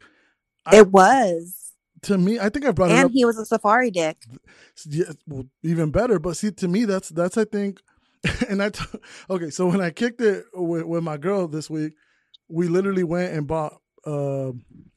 [0.66, 3.90] I- it was, to me, I think I brought it and he was a safari
[3.90, 4.16] dick.
[4.86, 6.18] yeah, well, even better.
[6.18, 7.80] But see, to me, that's that's I think,
[8.48, 8.84] and I t-
[9.30, 9.50] okay.
[9.50, 11.92] So when I kicked it with, with my girl this week,
[12.51, 13.74] we literally went and bought
[14.07, 14.53] uh,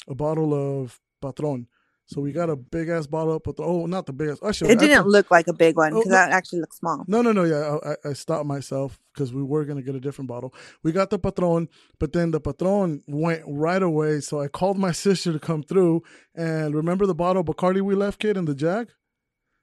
[0.07, 1.67] a bottle of Patron.
[2.05, 3.67] So we got a big ass bottle of Patron.
[3.67, 4.43] Oh, not the biggest.
[4.43, 6.11] Actually, It didn't think- look like a big one because no.
[6.15, 7.03] that actually looked small.
[7.07, 7.43] No, no, no.
[7.43, 10.53] Yeah, I, I- I stopped myself because we were gonna get a different bottle.
[10.83, 14.19] We got the Patron, but then the Patron went right away.
[14.19, 16.03] So I called my sister to come through.
[16.35, 18.89] And remember the bottle of Bacardi we left, kid, in the Jack.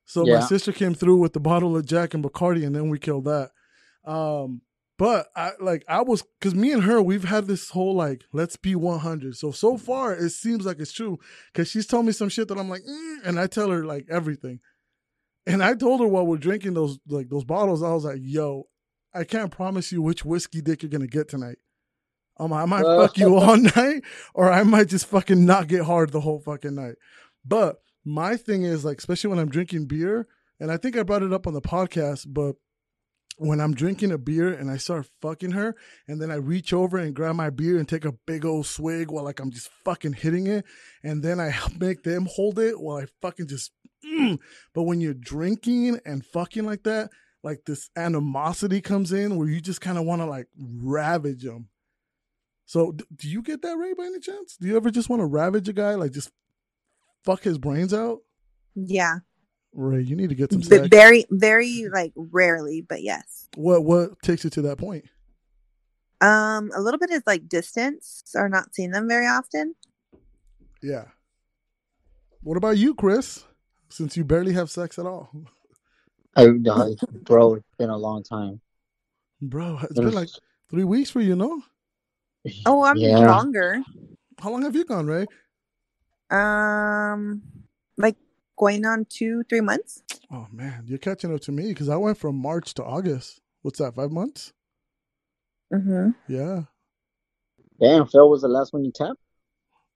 [0.06, 2.98] So my sister came through with the bottle of Jack and Bacardi, and then we
[2.98, 3.50] killed that.
[4.04, 4.62] Um,
[5.00, 8.56] but I like I was because me and her we've had this whole like let's
[8.56, 9.34] be one hundred.
[9.34, 11.18] So so far it seems like it's true
[11.50, 14.04] because she's told me some shit that I'm like, mm, and I tell her like
[14.10, 14.60] everything.
[15.46, 18.64] And I told her while we're drinking those like those bottles, I was like, "Yo,
[19.14, 21.56] I can't promise you which whiskey dick you're gonna get tonight.
[22.38, 24.02] Um, I might fuck you all night,
[24.34, 26.96] or I might just fucking not get hard the whole fucking night."
[27.42, 30.28] But my thing is like, especially when I'm drinking beer,
[30.60, 32.56] and I think I brought it up on the podcast, but
[33.40, 35.74] when I'm drinking a beer and I start fucking her,
[36.06, 39.10] and then I reach over and grab my beer and take a big old swig
[39.10, 40.66] while like I'm just fucking hitting it,
[41.02, 43.72] and then I make them hold it while I fucking just.
[44.04, 44.38] Mm.
[44.74, 47.08] But when you're drinking and fucking like that,
[47.42, 51.70] like this animosity comes in where you just kind of want to like ravage them.
[52.66, 54.58] So, d- do you get that, Ray, by any chance?
[54.58, 56.30] Do you ever just want to ravage a guy, like just
[57.24, 58.18] fuck his brains out?
[58.74, 59.20] Yeah,
[59.72, 60.88] Ray, you need to get some B- sex.
[60.88, 63.48] very, very like rarely, but yes.
[63.56, 65.04] what what takes you to that point?
[66.20, 69.74] Um, a little bit is like distance or not seeing them very often.
[70.82, 71.04] Yeah.
[72.42, 73.44] What about you, Chris?
[73.88, 75.32] Since you barely have sex at all,
[76.36, 76.90] I, uh,
[77.24, 78.60] bro, it's been a long time.
[79.42, 79.78] bro.
[79.82, 80.28] It's been like
[80.70, 81.60] three weeks for you, no?
[82.66, 83.18] Oh, I'm yeah.
[83.18, 83.82] longer.
[84.38, 85.26] How long have you gone, Ray?
[86.30, 87.42] Um,
[87.96, 88.16] like
[88.60, 90.02] going on two, three months.
[90.30, 93.40] Oh man, you're catching up to me because I went from March to August.
[93.62, 93.96] What's that?
[93.96, 94.52] Five months?
[95.72, 96.10] Mm-hmm.
[96.28, 96.62] Yeah,
[97.80, 99.18] Damn, Phil was the last one you tapped.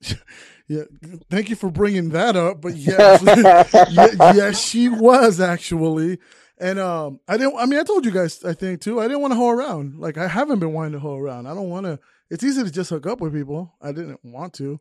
[0.68, 0.84] yeah.
[1.30, 2.62] Thank you for bringing that up.
[2.62, 3.22] But yes,
[3.90, 6.18] yeah, yes, she was actually.
[6.56, 7.56] And um, I didn't.
[7.56, 8.42] I mean, I told you guys.
[8.44, 9.00] I think too.
[9.00, 9.98] I didn't want to hoe around.
[9.98, 11.46] Like I haven't been wanting to hoe around.
[11.46, 11.98] I don't want to.
[12.30, 13.74] It's easy to just hook up with people.
[13.82, 14.80] I didn't want to.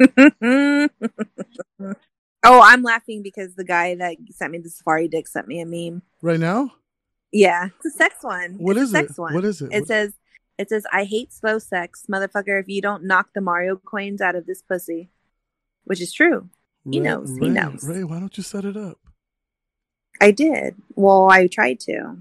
[2.48, 5.66] oh, I'm laughing because the guy that sent me the safari dick sent me a
[5.66, 6.02] meme.
[6.22, 6.72] Right now,
[7.32, 8.54] Yeah, it's a sex one.
[8.58, 9.10] what it's is a it?
[9.18, 9.34] One.
[9.34, 9.70] What is it?
[9.72, 10.14] It What- says,
[10.58, 12.60] "It says I hate slow sex, motherfucker.
[12.60, 15.10] If you don't knock the Mario coins out of this pussy,"
[15.84, 16.48] which is true.
[16.90, 17.84] he Ray- knows, he knows.
[17.84, 18.98] Ray, why don't you set it up?
[20.20, 20.76] I did.
[20.96, 22.16] Well, I tried to.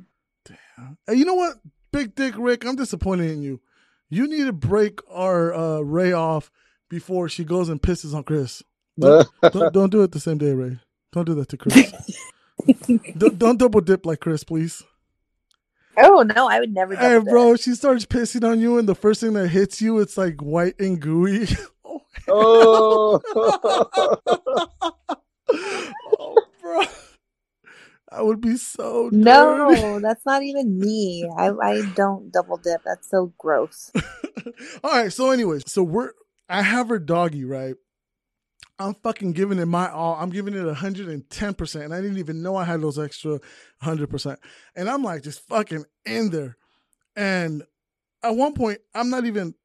[1.08, 1.58] Hey, you know what,
[1.92, 2.66] Big Dick Rick?
[2.66, 3.62] I'm disappointed in you.
[4.10, 6.52] You need to break our uh, Ray off
[6.90, 8.62] before she goes and pisses on Chris.
[9.00, 10.80] Don't, don't, don't do it the same day, Ray.
[11.12, 11.94] Don't do that to Chris.
[13.18, 14.84] don't, don't double dip like Chris, please.
[15.98, 16.96] Oh no, I would never.
[16.96, 17.32] Hey, double dip.
[17.32, 20.42] bro, she starts pissing on you, and the first thing that hits you, it's like
[20.42, 21.48] white and gooey.
[22.28, 24.18] oh, oh,
[26.20, 26.82] oh, bro.
[28.10, 29.24] I would be so dirty.
[29.24, 31.30] No, that's not even me.
[31.38, 32.82] I I don't double dip.
[32.86, 33.92] That's so gross.
[34.84, 35.12] All right.
[35.12, 36.12] So, anyways, so we're
[36.48, 37.76] I have her doggy right.
[38.80, 40.16] I'm fucking giving it my all.
[40.16, 44.10] I'm giving it 110 percent, and I didn't even know I had those extra 100
[44.10, 44.40] percent.
[44.76, 46.58] And I'm like just fucking in there.
[47.16, 47.64] And
[48.24, 49.56] at one point, I'm not even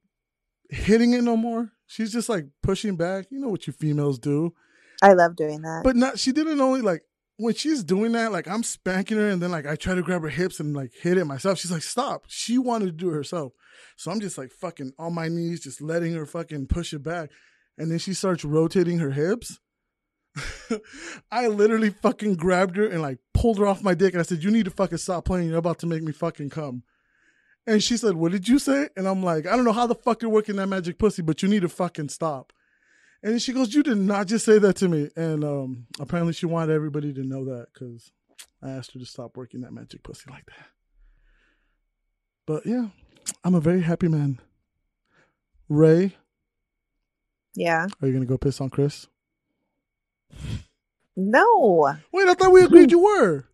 [0.70, 1.70] hitting it no more.
[1.86, 3.26] She's just like pushing back.
[3.30, 4.54] You know what you females do.
[5.02, 5.82] I love doing that.
[5.84, 7.02] But not she didn't only like
[7.36, 10.22] when she's doing that, like I'm spanking her and then like I try to grab
[10.22, 11.58] her hips and like hit it myself.
[11.58, 12.24] She's like, stop.
[12.28, 13.52] She wanted to do it herself.
[13.96, 17.30] So I'm just like fucking on my knees, just letting her fucking push it back.
[17.82, 19.58] And then she starts rotating her hips.
[21.32, 24.14] I literally fucking grabbed her and like pulled her off my dick.
[24.14, 25.48] And I said, You need to fucking stop playing.
[25.48, 26.84] You're about to make me fucking come.
[27.66, 28.88] And she said, What did you say?
[28.96, 31.42] And I'm like, I don't know how the fuck you're working that magic pussy, but
[31.42, 32.52] you need to fucking stop.
[33.22, 36.46] And she goes, "You did not just say that to me." And um, apparently, she
[36.46, 38.10] wanted everybody to know that because
[38.60, 40.66] I asked her to stop working that magic pussy like that.
[42.46, 42.88] But yeah,
[43.44, 44.40] I'm a very happy man.
[45.68, 46.16] Ray,
[47.54, 47.86] Yeah.
[48.00, 49.06] are you gonna go piss on Chris?
[51.16, 51.94] No.
[52.12, 53.44] Wait, I thought we agreed you were.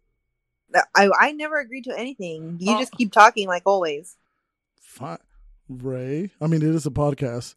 [0.94, 2.58] I I never agreed to anything.
[2.60, 2.78] You Oh.
[2.78, 4.16] just keep talking like always.
[4.80, 5.18] Fine.
[5.68, 7.54] Ray, I mean, it is a podcast.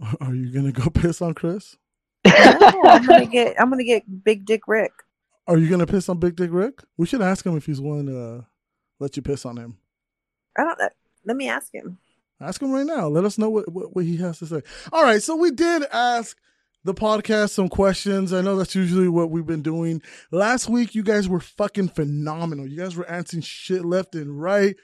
[0.20, 1.76] Are you gonna go piss on Chris?
[2.26, 4.92] No, I'm gonna get I'm gonna get Big Dick Rick.
[5.46, 6.82] Are you gonna piss on Big Dick Rick?
[6.96, 8.40] We should ask him if he's willing to uh,
[8.98, 9.78] let you piss on him.
[10.58, 10.88] I don't know.
[11.24, 11.98] Let me ask him.
[12.40, 13.08] Ask him right now.
[13.08, 14.62] Let us know what, what, what he has to say.
[14.92, 15.22] All right.
[15.22, 16.36] So we did ask
[16.84, 18.32] the podcast some questions.
[18.32, 20.02] I know that's usually what we've been doing.
[20.30, 22.66] Last week, you guys were fucking phenomenal.
[22.66, 24.76] You guys were answering shit left and right.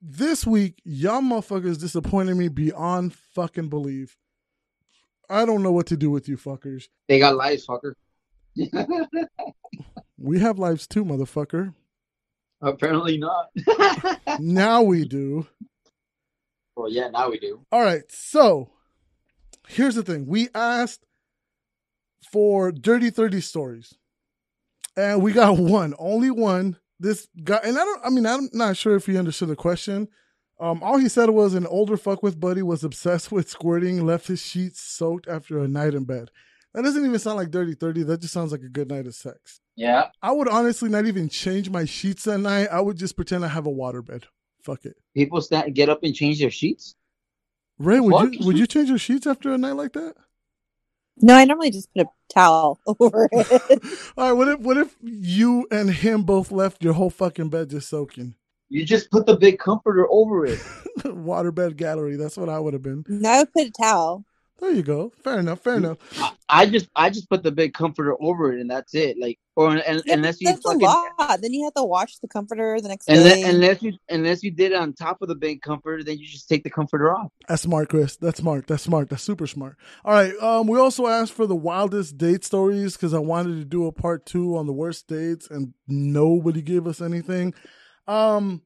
[0.00, 4.16] This week, y'all motherfuckers disappointed me beyond fucking belief.
[5.28, 6.84] I don't know what to do with you fuckers.
[7.08, 7.94] They got lives, fucker.
[10.18, 11.74] We have lives too, motherfucker.
[12.62, 13.50] Apparently not.
[14.40, 15.46] Now we do.
[16.76, 17.64] Well, yeah, now we do.
[17.72, 18.02] All right.
[18.10, 18.70] So
[19.66, 20.26] here's the thing.
[20.26, 21.04] We asked
[22.30, 23.94] for dirty 30 stories.
[24.96, 26.76] And we got one, only one.
[26.98, 30.08] This guy and I don't I mean, I'm not sure if he understood the question.
[30.58, 34.28] Um, all he said was an older fuck with buddy was obsessed with squirting, left
[34.28, 36.30] his sheets soaked after a night in bed.
[36.72, 38.04] That doesn't even sound like dirty 30.
[38.04, 39.60] That just sounds like a good night of sex.
[39.76, 40.08] Yeah.
[40.22, 42.68] I would honestly not even change my sheets that night.
[42.70, 44.24] I would just pretend I have a waterbed.
[44.66, 44.96] Fuck it.
[45.14, 46.96] People stand, get up and change their sheets.
[47.78, 48.32] Ray, would Fuck.
[48.34, 50.14] you would you change your sheets after a night like that?
[51.18, 53.82] No, I normally just put a towel over it.
[54.18, 57.70] All right, what if what if you and him both left your whole fucking bed
[57.70, 58.34] just soaking?
[58.68, 60.58] You just put the big comforter over it.
[61.04, 62.16] Waterbed gallery.
[62.16, 63.04] That's what I would have been.
[63.06, 64.24] no, I would put a towel.
[64.58, 65.12] There you go.
[65.22, 65.60] Fair enough.
[65.60, 65.98] Fair enough.
[66.18, 69.18] I, I just, I just put the big comforter over it, and that's it.
[69.20, 71.40] Like, or and, Yeah, unless you that's fucking, a lot.
[71.42, 73.42] Then you have to wash the comforter the next unless, day.
[73.42, 76.48] unless you, unless you did it on top of the big comforter, then you just
[76.48, 77.30] take the comforter off.
[77.48, 78.16] That's smart, Chris.
[78.16, 78.66] That's smart.
[78.66, 79.10] That's smart.
[79.10, 79.76] That's super smart.
[80.06, 80.34] All right.
[80.40, 83.92] Um, we also asked for the wildest date stories because I wanted to do a
[83.92, 87.52] part two on the worst dates, and nobody gave us anything.
[88.08, 88.62] Um,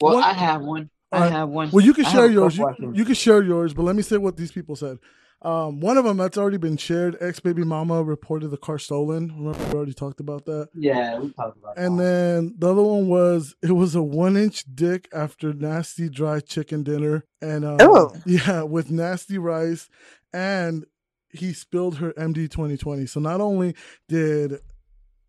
[0.00, 0.90] Well, What- I have one.
[1.10, 1.32] I Alright.
[1.32, 1.70] have one.
[1.70, 2.56] Well, you can I share yours.
[2.56, 4.98] You, you can share yours, but let me say what these people said.
[5.44, 7.16] Um, one of them that's already been shared.
[7.20, 9.28] Ex baby mama reported the car stolen.
[9.36, 10.68] Remember, we already talked about that.
[10.72, 12.04] Yeah, we talked about And that.
[12.04, 16.84] then the other one was it was a one inch dick after nasty dry chicken
[16.84, 18.12] dinner, and um, Oh.
[18.24, 19.88] yeah, with nasty rice,
[20.32, 20.84] and
[21.30, 23.06] he spilled her MD twenty twenty.
[23.06, 23.74] So not only
[24.08, 24.60] did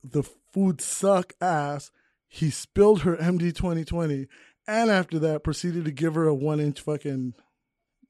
[0.03, 1.89] the food suck ass,
[2.27, 4.27] he spilled her MD twenty twenty,
[4.67, 7.33] and after that proceeded to give her a one inch fucking.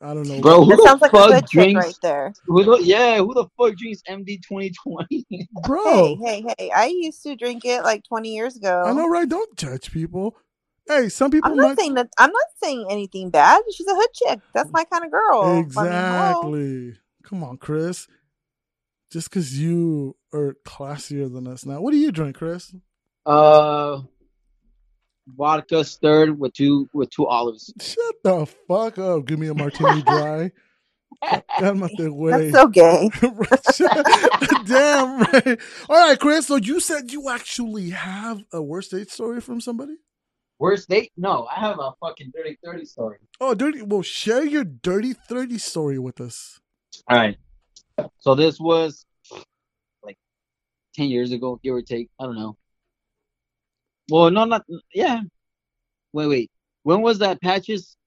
[0.04, 0.41] I don't know.
[0.41, 1.86] Bro, who that the sounds like a fuck good drinks?
[1.86, 2.34] right there.
[2.45, 5.26] Who the, yeah, who the fuck drinks MD twenty twenty?
[5.66, 6.18] bro.
[6.22, 6.72] Hey, hey, hey!
[6.72, 8.84] I used to drink it like 20 years ago.
[8.86, 9.28] I know, right?
[9.28, 10.36] Don't judge people.
[10.89, 11.80] Hey, some people I'm not might.
[11.80, 12.10] saying that.
[12.18, 13.62] I'm not saying anything bad.
[13.74, 14.39] She's a hood chick.
[14.54, 15.41] That's my kind of girl.
[15.43, 15.64] I mean.
[15.64, 16.93] Exactly.
[17.24, 18.08] Come on, Chris.
[19.10, 21.80] Just because you are classier than us now.
[21.80, 22.76] What do you drink, Chris?
[23.26, 24.01] Uh,
[25.28, 27.74] vodka stirred with two with two olives.
[27.80, 29.26] Shut the fuck up.
[29.26, 30.51] Give me a martini dry.
[31.32, 32.51] Get him out the way.
[32.51, 33.09] That's so gay.
[34.65, 35.59] Damn right.
[35.89, 36.47] All right, Chris.
[36.47, 39.95] So you said you actually have a worst date story from somebody?
[40.59, 41.11] Worst date?
[41.17, 43.17] No, I have a fucking dirty thirty story.
[43.39, 43.82] Oh, dirty.
[43.82, 46.59] Well, share your dirty 30 story with us.
[47.09, 47.38] All right.
[48.19, 49.05] So this was
[50.03, 50.17] like
[50.95, 52.09] ten years ago, give or take.
[52.19, 52.57] I don't know.
[54.14, 55.22] Well, no, not yeah.
[56.11, 56.51] Wait, wait.
[56.84, 57.41] When was that?
[57.41, 57.97] Patches?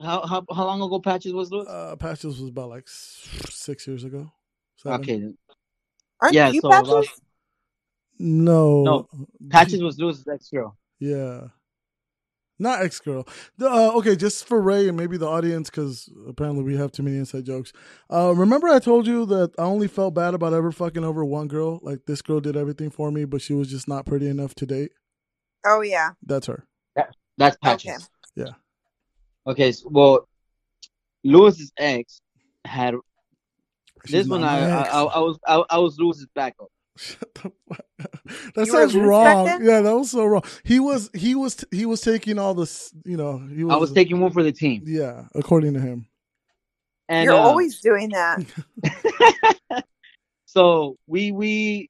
[0.00, 1.64] How how how long ago Patches was this?
[1.68, 4.32] Uh, Patches was about like six years ago.
[4.74, 5.00] Seven.
[5.00, 5.22] Okay.
[6.20, 6.90] Aren't Yeah, you so patches?
[6.90, 7.06] about-
[8.18, 8.82] No.
[8.82, 9.08] No,
[9.50, 10.76] Patches was Lewis' ex girl.
[10.98, 11.42] Yeah.
[12.58, 13.28] Not ex girl.
[13.60, 17.18] Uh, okay, just for Ray and maybe the audience, because apparently we have too many
[17.18, 17.72] inside jokes.
[18.12, 21.46] Uh, remember, I told you that I only felt bad about ever fucking over one
[21.46, 21.78] girl.
[21.82, 24.66] Like this girl did everything for me, but she was just not pretty enough to
[24.66, 24.90] date.
[25.64, 26.10] Oh yeah.
[26.24, 26.66] That's her.
[27.38, 27.90] That's Patches.
[27.90, 28.04] Okay.
[28.36, 28.52] Yeah.
[29.46, 30.28] Okay, so, well,
[31.24, 32.20] Lewis's ex
[32.64, 32.94] had
[34.04, 34.44] She's this one.
[34.44, 34.82] I I.
[34.82, 36.68] I, I was I, I was Lewis's backup.
[36.96, 38.20] Shut the fuck up.
[38.54, 39.46] That You sounds wrong.
[39.46, 39.64] then?
[39.64, 40.42] Yeah, that was so wrong.
[40.64, 42.92] He was he was he was taking all this.
[43.04, 43.74] You know, he was.
[43.74, 46.06] I was taking one for the team, Yeah, according to him.
[47.08, 48.44] and You're uh, always doing that.
[50.44, 51.88] so we we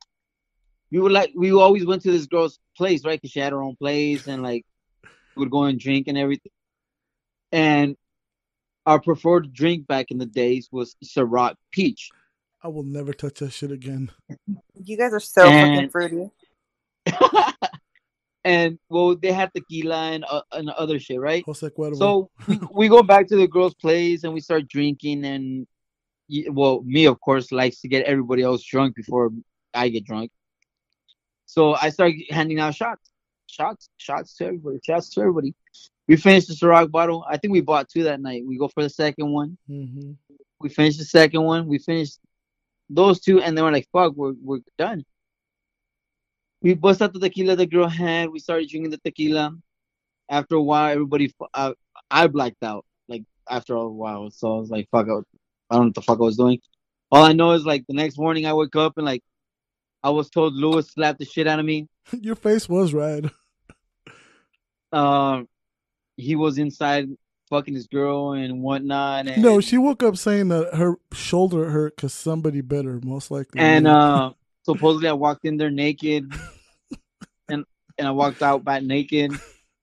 [0.91, 3.21] we would like we always went to this girl's place, right?
[3.21, 4.67] Because she had her own place, and like
[5.37, 6.51] we would go and drink and everything.
[7.53, 7.97] And
[8.87, 12.11] our preferred drink back in the days was Ciroc Peach.
[12.61, 14.11] I will never touch that shit again.
[14.75, 16.31] You guys are so fucking fruity.
[18.45, 21.45] and well, they had tequila and uh, and other shit, right?
[21.99, 25.69] So we, we go back to the girls' place and we start drinking and
[26.51, 29.31] well, me of course likes to get everybody else drunk before
[29.73, 30.33] I get drunk.
[31.53, 33.11] So I start handing out shots,
[33.47, 35.55] shots, shots to everybody, shots to everybody.
[36.09, 37.27] We finished the Ciroc bottle.
[37.29, 38.43] I think we bought two that night.
[38.47, 39.59] We go for the second one.
[39.67, 40.13] hmm
[40.61, 41.67] We finished the second one.
[41.67, 42.19] We finished
[42.89, 45.05] those two, and then we're like, "Fuck, we're we're done."
[46.63, 48.31] We bust out the tequila the girl had.
[48.31, 49.55] We started drinking the tequila.
[50.31, 51.75] After a while, everybody, uh,
[52.11, 52.87] I blacked out.
[53.09, 55.25] Like after a while, so I was like, "Fuck," I, I don't
[55.71, 56.61] know what the fuck I was doing.
[57.11, 59.23] All I know is like the next morning, I wake up and like
[60.03, 61.89] I was told Lewis slapped the shit out of me.
[62.21, 63.31] Your face was red.
[64.93, 65.49] Um,
[66.19, 67.09] he was inside
[67.49, 69.27] fucking his girl and whatnot.
[69.27, 73.31] And, No, she woke up saying that her shoulder hurt because somebody bit her, most
[73.31, 73.61] likely.
[73.63, 74.33] and uh
[74.65, 76.31] supposedly I walked in there naked
[77.49, 77.65] and
[77.97, 79.33] and I walked out back naked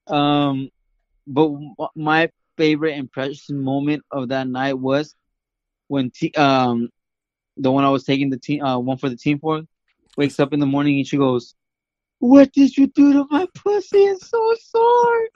[0.05, 0.69] um
[1.25, 1.51] but
[1.95, 5.15] my favorite impression moment of that night was
[5.87, 6.89] when t- um
[7.57, 9.63] the one I was taking the team uh one for the team for
[10.19, 11.55] wakes up in the morning and she goes
[12.19, 13.97] what did you do to my pussy?
[13.97, 15.29] It's so sore.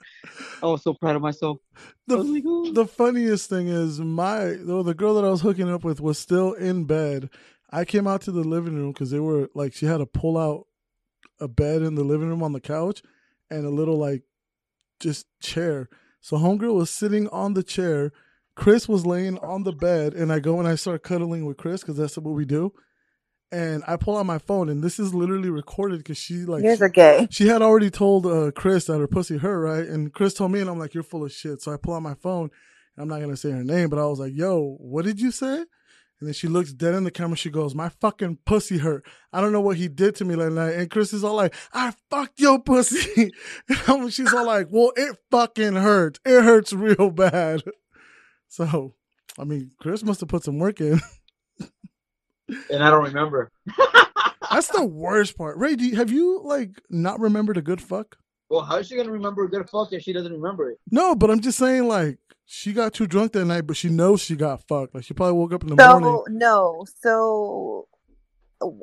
[0.62, 1.58] I was so proud of myself.
[2.06, 2.72] The, like, oh.
[2.72, 6.18] the funniest thing is my though the girl that I was hooking up with was
[6.18, 7.30] still in bed.
[7.70, 10.36] I came out to the living room because they were like she had to pull
[10.36, 10.66] out
[11.40, 13.02] a bed in the living room on the couch
[13.50, 14.22] and a little like
[15.00, 15.88] just chair.
[16.20, 18.12] So homegirl was sitting on the chair.
[18.56, 21.80] Chris was laying on the bed, and I go and I start cuddling with Chris
[21.80, 22.72] because that's what we do.
[23.54, 26.88] And I pull out my phone, and this is literally recorded because she like are
[26.88, 27.28] gay.
[27.30, 29.86] she had already told uh, Chris that her pussy hurt, right?
[29.88, 32.02] And Chris told me, and I'm like, "You're full of shit." So I pull out
[32.02, 32.50] my phone.
[32.96, 35.30] And I'm not gonna say her name, but I was like, "Yo, what did you
[35.30, 35.64] say?"
[36.20, 37.36] And then she looks dead in the camera.
[37.36, 39.04] She goes, "My fucking pussy hurt.
[39.32, 41.54] I don't know what he did to me last night." And Chris is all like,
[41.72, 43.32] "I fucked your pussy."
[43.88, 46.18] And she's all like, "Well, it fucking hurt.
[46.24, 47.62] It hurts real bad."
[48.46, 48.94] So,
[49.36, 51.00] I mean, Chris must have put some work in.
[52.48, 53.50] and I don't remember.
[54.50, 55.56] That's the worst part.
[55.58, 58.16] Ray, do you, have you like not remembered a good fuck?
[58.48, 60.78] Well, how's she gonna remember a good fuck if she doesn't remember it?
[60.90, 64.20] No, but I'm just saying, like, she got too drunk that night, but she knows
[64.20, 64.94] she got fucked.
[64.94, 66.10] Like, she probably woke up in the morning.
[66.10, 67.88] So no, so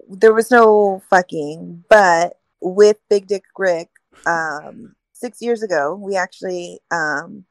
[0.10, 3.90] there was no fucking, but with Big Dick Rick,
[4.26, 7.46] um, six years ago, we actually um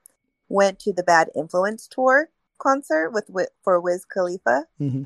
[0.49, 5.05] went to the Bad Influence tour concert with, with for Wiz Khalifa, hmm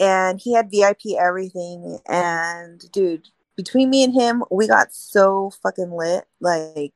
[0.00, 1.98] and he had VIP everything.
[2.08, 6.94] And dude, between me and him, we got so fucking lit, like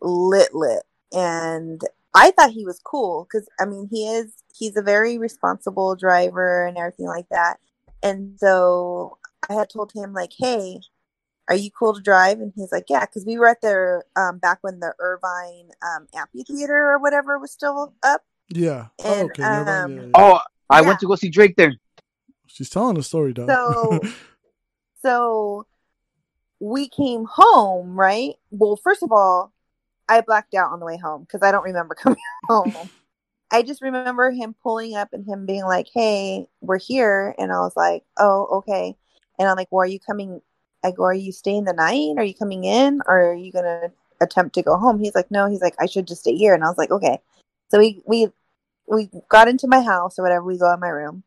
[0.00, 0.82] lit, lit.
[1.12, 1.82] And
[2.14, 6.66] I thought he was cool because I mean, he is, he's a very responsible driver
[6.66, 7.58] and everything like that.
[8.02, 9.18] And so
[9.48, 10.80] I had told him, like, hey,
[11.48, 12.40] are you cool to drive?
[12.40, 16.06] And he's like, yeah, because we were at the, um, back when the Irvine um,
[16.14, 18.22] amphitheater or whatever was still up.
[18.50, 18.86] Yeah.
[19.04, 19.42] Oh, And, okay.
[19.42, 19.84] never mind.
[19.84, 20.12] um, Yeah, yeah.
[20.14, 20.40] Oh,
[20.70, 20.86] I Yeah.
[20.86, 21.74] went to go see Drake there.
[22.48, 23.50] She's telling a story, dog.
[23.50, 24.00] So,
[25.02, 25.66] so
[26.60, 28.34] we came home, right?
[28.50, 29.52] Well, first of all,
[30.08, 32.18] I blacked out on the way home because I don't remember coming
[32.48, 32.90] home.
[33.50, 37.60] I just remember him pulling up and him being like, "Hey, we're here," and I
[37.60, 38.96] was like, "Oh, okay."
[39.38, 40.42] And I'm like, "Well, are you coming?
[40.84, 42.14] I go, are you staying the night?
[42.18, 43.90] Are you coming in, or are you gonna
[44.20, 46.64] attempt to go home?" He's like, "No." He's like, "I should just stay here," and
[46.64, 47.20] I was like, "Okay."
[47.70, 48.28] So we we
[48.86, 50.44] we got into my house or whatever.
[50.44, 51.22] We go in my room,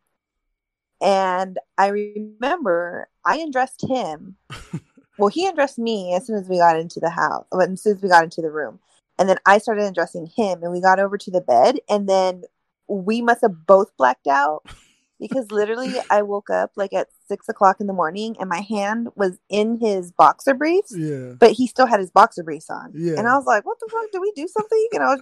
[1.02, 4.36] and I remember I undressed him.
[5.18, 8.02] well, he undressed me as soon as we got into the house, as soon as
[8.02, 8.80] we got into the room.
[9.18, 12.44] And then I started undressing him, and we got over to the bed, and then
[12.88, 14.64] we must have both blacked out
[15.20, 19.10] because literally I woke up like at six o'clock in the morning, and my hand
[19.16, 21.34] was in his boxer briefs, yeah.
[21.40, 22.92] but he still had his boxer briefs on.
[22.96, 23.18] Yeah.
[23.18, 24.12] And I was like, "What the fuck?
[24.12, 25.22] Did we do something?" And I was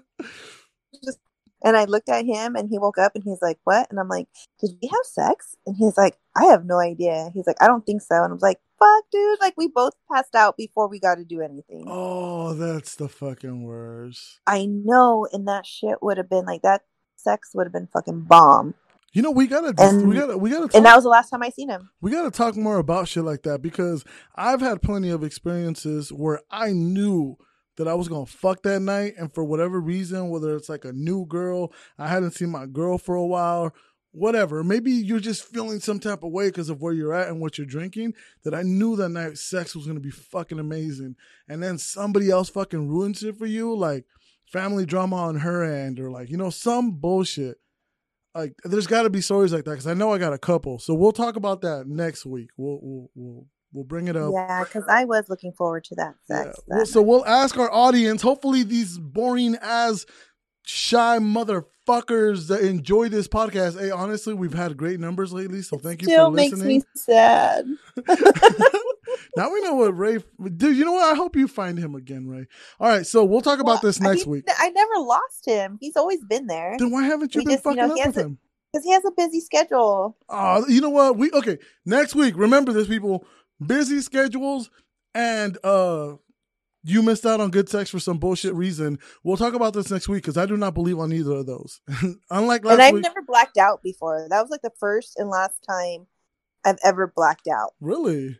[1.04, 1.20] just,
[1.64, 4.07] and I looked at him, and he woke up, and he's like, "What?" And I'm
[4.10, 4.28] like,
[4.60, 7.86] "Did we have sex?" And he's like, "I have no idea." He's like, "I don't
[7.86, 9.39] think so." And I was like, "Fuck, dude!
[9.41, 13.64] Like we both passed out before we got to do anything." Oh, that's the fucking
[13.64, 14.39] worst.
[14.47, 16.82] I know, and that shit would have been like that.
[17.18, 18.76] Sex would have been fucking bomb,
[19.12, 21.30] You know, we gotta, And- we gotta, we gotta, talk, and that was the last
[21.32, 21.89] time I seen him.
[21.99, 24.05] we gotta talk more about shit like that because
[24.36, 27.38] I've had plenty of experiences where I knew
[27.80, 30.92] that I was gonna fuck that night, and for whatever reason, whether it's like a
[30.92, 33.74] new girl, I hadn't seen my girl for a while,
[34.12, 34.66] whatever.
[34.66, 37.58] Maybe you're just feeling some type of way because of where you're at and what
[37.58, 38.16] you're drinking.
[38.44, 41.16] That I knew that night sex was gonna be fucking amazing,
[41.48, 44.04] and then somebody else fucking ruins it for you, like
[44.46, 47.62] family drama on her end, or like you know some bullshit.
[48.36, 50.80] Like there's got to be stories like that because I know I got a couple.
[50.80, 52.50] So we'll talk about that next week.
[52.58, 54.32] We'll we'll, we'll We'll bring it up.
[54.34, 56.52] Yeah, because I was looking forward to that Yeah.
[56.68, 58.22] Well, so we'll ask our audience.
[58.22, 60.06] Hopefully, these boring as
[60.66, 63.80] shy motherfuckers that enjoy this podcast.
[63.80, 66.48] Hey, honestly, we've had great numbers lately, so thank you for listening.
[66.50, 67.66] still for makes me sad.
[69.36, 70.18] now we know what Ray.
[70.56, 71.12] Dude, you know what?
[71.12, 72.48] I hope you find him again, Ray.
[72.80, 74.46] All right, so we'll talk about Well, this next he- week.
[74.58, 75.78] I never lost him.
[75.80, 78.08] He's always been there Then why haven't you we been just, you fucking know, up
[78.08, 78.40] with him?
[78.72, 80.16] because he has a busy schedule.
[80.30, 81.18] Oh, you know what?
[81.18, 81.58] We okay.
[81.86, 83.26] Next week, remember this, people.
[83.66, 84.70] Busy schedules,
[85.14, 86.16] and uh,
[86.84, 88.99] you missed out on good sex for some bullshit reason.
[89.24, 91.82] We'll talk about this next week because I do not believe on either of those.
[92.30, 94.28] Unlike last and I've week, never blacked out before.
[94.30, 96.07] That was like the first and last time
[96.66, 97.74] I've ever blacked out.
[97.80, 98.39] really.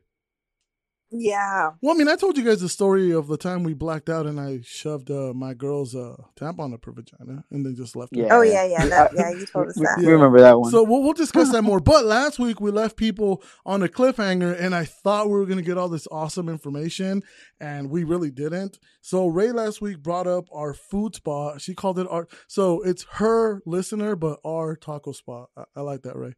[1.12, 1.72] Yeah.
[1.82, 4.28] Well, I mean, I told you guys the story of the time we blacked out
[4.28, 8.16] and I shoved uh, my girl's uh, tampon up her vagina and then just left
[8.16, 8.28] her.
[8.30, 9.32] Oh yeah, yeah, that, yeah.
[9.32, 9.98] You told us We, that.
[10.00, 10.70] we remember that one.
[10.70, 11.80] So we'll, we'll discuss that more.
[11.80, 15.58] But last week we left people on a cliffhanger, and I thought we were going
[15.58, 17.24] to get all this awesome information,
[17.60, 18.78] and we really didn't.
[19.02, 21.60] So Ray last week brought up our food spot.
[21.62, 22.28] She called it our.
[22.48, 25.50] So it's her listener, but our taco spot.
[25.58, 26.36] I, I like that, Ray.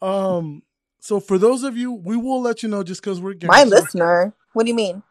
[0.00, 0.62] Um.
[1.04, 4.34] So for those of you, we will let you know just because we're My listener.
[4.54, 5.02] What do you mean?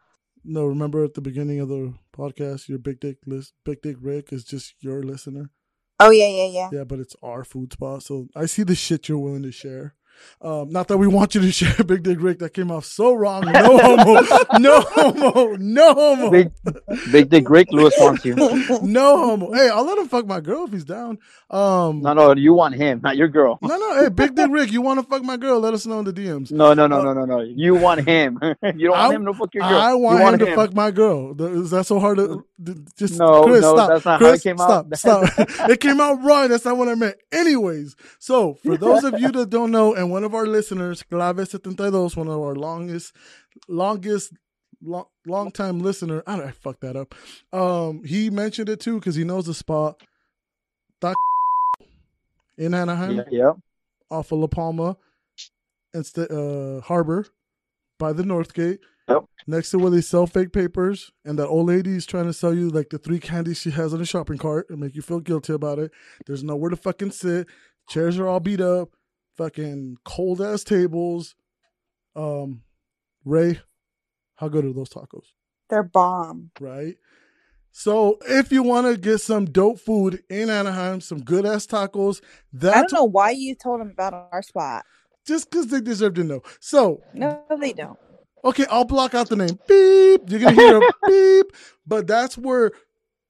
[0.43, 4.33] No, remember at the beginning of the podcast, your big dick list, big dick Rick
[4.33, 5.51] is just your listener.
[5.99, 6.69] Oh yeah, yeah, yeah.
[6.73, 8.01] Yeah, but it's our food spot.
[8.01, 9.93] So I see the shit you're willing to share.
[10.41, 12.39] Um, not that we want you to share Big Dick Rick.
[12.39, 13.45] That came off so wrong.
[13.45, 14.21] No homo.
[14.59, 15.55] no homo.
[15.57, 16.29] No homo.
[16.29, 16.51] Big,
[17.11, 18.35] big Dick Rick Lewis wants you.
[18.83, 19.53] no homo.
[19.53, 21.17] Hey, I'll let him fuck my girl if he's down.
[21.49, 23.57] Um, No, no, you want him, not your girl.
[23.61, 24.01] no, no.
[24.01, 25.59] Hey, Big Dick Rick, you want to fuck my girl?
[25.59, 26.51] Let us know in the DMs.
[26.51, 27.39] No, no, no, no, no, no.
[27.41, 28.39] You want him.
[28.75, 29.79] you don't I- want him to fuck your girl.
[29.79, 31.39] I want, you want him to fuck my girl.
[31.41, 32.45] Is that so hard to
[32.97, 33.19] just?
[33.19, 33.89] No, Chris, no, stop.
[33.89, 34.97] that's not how it Chris, came stop, out.
[34.97, 35.29] Stop.
[35.69, 36.49] it came out wrong.
[36.49, 37.15] That's not what I meant.
[37.31, 42.15] Anyways, so for those of you that don't know, and one of our listeners, Clave72,
[42.17, 43.15] one of our longest,
[43.69, 44.33] longest,
[44.81, 46.21] long, long time listener.
[46.27, 46.47] I don't.
[46.47, 47.15] I fucked that up.
[47.53, 50.01] Um, he mentioned it too because he knows the spot.
[51.01, 51.15] Tac-
[52.57, 53.51] In Anaheim Yeah, yeah.
[54.11, 54.97] off of La Palma,
[55.93, 57.25] instead uh, Harbor,
[57.97, 58.79] by the North Gate.
[59.09, 59.25] Yep.
[59.47, 62.53] Next to where they sell fake papers, and that old lady is trying to sell
[62.53, 65.19] you like the three candies she has in a shopping cart and make you feel
[65.19, 65.91] guilty about it.
[66.25, 67.47] There's nowhere to fucking sit.
[67.89, 68.89] Chairs are all beat up.
[69.37, 71.35] Fucking cold ass tables.
[72.15, 72.61] Um,
[73.25, 73.59] Ray,
[74.35, 75.25] how good are those tacos?
[75.69, 76.51] They're bomb.
[76.59, 76.95] right?
[77.71, 82.21] So if you want to get some dope food in Anaheim, some good ass tacos,
[82.53, 84.85] that I don't know why you told them about our spot.
[85.25, 86.41] just because they deserve to know.
[86.59, 87.97] So No, they don't.
[88.45, 89.57] okay, I'll block out the name.
[89.67, 90.29] Beep.
[90.29, 91.55] You're gonna hear a beep.
[91.87, 92.71] But that's where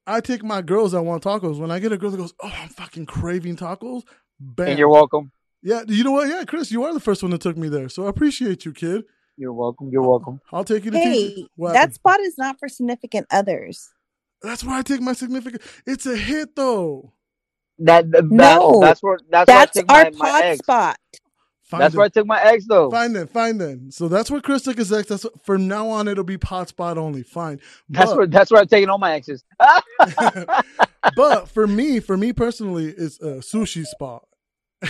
[0.06, 1.58] I take my girls that want tacos.
[1.58, 4.04] When I get a girl that goes, "Oh, I'm fucking craving tacos,"
[4.42, 4.68] bam.
[4.72, 5.32] And you're welcome.
[5.64, 6.28] Yeah, you know what?
[6.28, 8.74] Yeah, Chris, you are the first one that took me there, so I appreciate you,
[8.74, 9.04] kid.
[9.38, 9.90] You're welcome.
[9.92, 10.42] You're welcome.
[10.52, 11.48] I'll take you to Hey, teach.
[11.58, 13.90] That spot is not for significant others.
[14.44, 15.62] That's where I take my significant.
[15.88, 17.14] It's a hit though.
[17.80, 18.60] That, that No.
[18.62, 20.60] Oh, that's where that's, That's where our took my, my pod ex.
[20.60, 20.98] spot.
[21.64, 21.98] Find That's it.
[21.98, 22.92] where I took my ex though.
[22.92, 23.90] Fine then, fine then.
[23.92, 25.08] So that's where Chris took his ex.
[25.08, 27.24] That's what, from now on it'll be pot spot only.
[27.24, 27.62] Fine.
[27.90, 29.44] That's where that's where I'm taking all my exes.
[31.16, 34.28] but for me, for me personally, it's a sushi spot.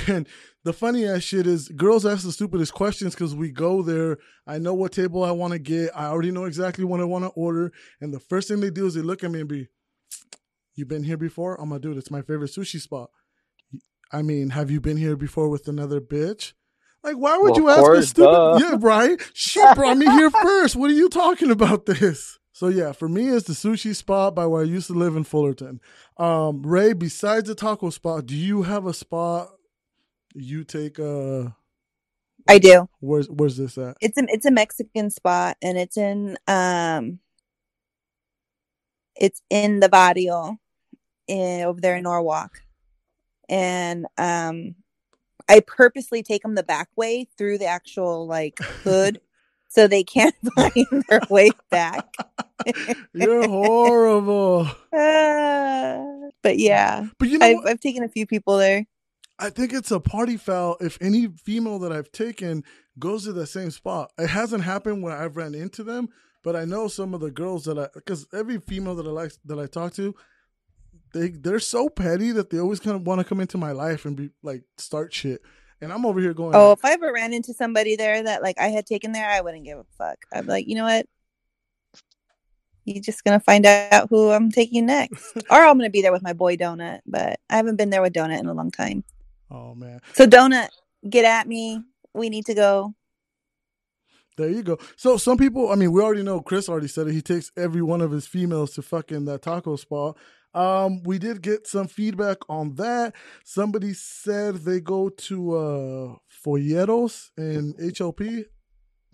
[0.07, 0.27] And
[0.63, 4.17] the funny ass shit is girls ask the stupidest questions because we go there.
[4.47, 5.91] I know what table I want to get.
[5.95, 7.71] I already know exactly what I want to order.
[7.99, 9.67] And the first thing they do is they look at me and be,
[10.75, 11.59] You been here before?
[11.61, 13.09] I'm like, dude, it's my favorite sushi spot.
[14.11, 16.53] I mean, have you been here before with another bitch?
[17.03, 18.31] Like, why would Well, you ask a stupid?
[18.31, 18.59] duh.
[18.61, 19.19] Yeah, right.
[19.33, 20.75] She brought me here first.
[20.75, 22.39] What are you talking about this?
[22.53, 25.23] So yeah, for me, it's the sushi spot by where I used to live in
[25.23, 25.81] Fullerton.
[26.17, 29.49] Um, Ray, besides the taco spot, do you have a spot
[30.35, 30.99] you take?
[30.99, 31.49] Uh,
[32.47, 32.89] I do.
[32.99, 33.97] where's where's this at?
[34.01, 37.19] It's a it's a Mexican spot, and it's in um,
[39.15, 40.57] it's in the barrio,
[41.27, 42.61] in, over there in Norwalk,
[43.49, 44.75] and um,
[45.47, 49.21] I purposely take them the back way through the actual like hood,
[49.69, 52.05] so they can't find their way back.
[53.13, 54.67] You're horrible.
[54.95, 56.05] Ah,
[56.43, 57.65] but yeah, But you know, I've?
[57.65, 58.85] I've taken a few people there.
[59.39, 62.63] I think it's a party foul if any female that I've taken
[62.99, 64.11] goes to the same spot.
[64.17, 66.09] It hasn't happened when I've ran into them,
[66.43, 69.31] but I know some of the girls that I because every female that I like
[69.45, 70.13] that I talk to,
[71.13, 74.05] they they're so petty that they always kind of want to come into my life
[74.05, 75.41] and be like start shit.
[75.81, 78.41] And I'm over here going, Oh, like, if I ever ran into somebody there that
[78.41, 80.17] like I had taken there, I wouldn't give a fuck.
[80.31, 81.07] I'd be like, you know what?
[82.85, 86.23] You're just gonna find out who I'm taking next, or I'm gonna be there with
[86.23, 86.99] my boy Donut.
[87.05, 89.03] But I haven't been there with Donut in a long time.
[89.51, 90.69] Oh man, So Donut,
[91.09, 91.81] get at me.
[92.13, 92.93] We need to go.
[94.37, 94.79] There you go.
[94.95, 96.41] So some people, I mean, we already know.
[96.41, 97.13] Chris already said it.
[97.13, 100.17] He takes every one of his females to fucking that taco spot.
[100.55, 103.13] Um, we did get some feedback on that.
[103.43, 106.15] Somebody said they go to uh
[106.45, 108.45] Folletos and HLP.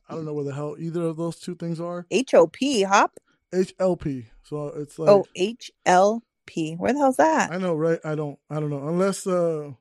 [0.09, 2.05] I don't know where the hell either of those two things are.
[2.11, 3.13] H O P hop.
[3.53, 4.25] HLP.
[4.43, 6.75] So it's like Oh, H L P.
[6.75, 7.51] Where the hell's that?
[7.51, 7.99] I know, right?
[8.03, 8.87] I don't I don't know.
[8.87, 9.71] Unless uh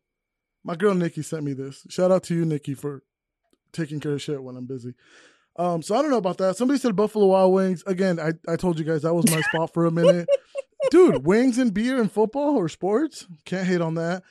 [0.69, 1.87] my girl Nikki sent me this.
[1.89, 3.03] Shout out to you, Nikki, for
[3.73, 4.93] taking care of shit when I'm busy.
[5.57, 6.59] Um, so I don't know about that.
[6.59, 7.83] Somebody said Buffalo Wild Wings.
[7.87, 10.29] Again, I, I told you guys that was my spot for a minute.
[10.91, 13.27] Dude, wings and beer and football or sports?
[13.47, 14.23] Can't hate on that.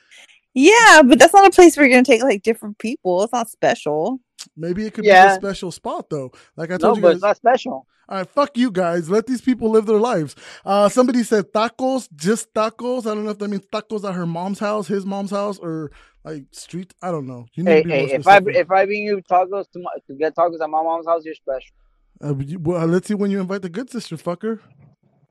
[0.54, 3.24] Yeah, but that's not a place where you're gonna take like different people.
[3.24, 4.20] It's not special.
[4.56, 6.30] Maybe it could be a special spot though.
[6.56, 7.16] Like I No, told you No, but guys.
[7.16, 7.86] it's not special.
[8.08, 9.10] All right, fuck you guys.
[9.10, 10.34] Let these people live their lives.
[10.64, 13.00] Uh, somebody said tacos, just tacos.
[13.06, 15.90] I don't know if that means tacos at her mom's house, his mom's house, or
[16.24, 16.94] like street.
[17.02, 17.46] I don't know.
[17.54, 20.34] You need Hey, hey, if I if I bring you tacos to, my, to get
[20.34, 21.74] tacos at my mom's house, you're special.
[22.20, 24.60] Uh, well, let's see when you invite the good sister, fucker.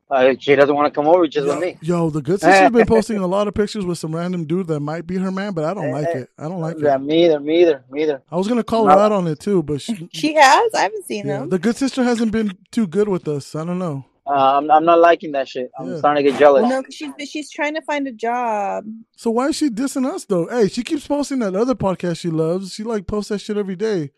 [0.09, 1.77] Uh, she doesn't want to come over, just with me.
[1.81, 4.79] yo, the good sister's been posting a lot of pictures with some random dude that
[4.79, 6.29] might be her man, but I don't Eh, like eh, it.
[6.37, 7.01] I don't like Yeah, it.
[7.01, 8.21] me either, me either, me either.
[8.31, 8.93] I was gonna call No.
[8.93, 10.73] her out on it too, but she, She has.
[10.73, 11.49] I haven't seen yeah, them.
[11.49, 13.53] the good sister hasn't been too good with us.
[13.53, 14.05] I don't know.
[14.25, 15.71] Uh, I'm I'm not liking that shit.
[15.79, 15.97] I'm Yeah.
[15.99, 16.63] starting to get jealous.
[16.63, 18.85] No, no, 'cause she's she's trying to find a job.
[19.17, 20.47] So why is she dissing us though?
[20.47, 22.73] Hey, she keeps posting that other podcast she loves.
[22.73, 24.11] She like posts that shit every day.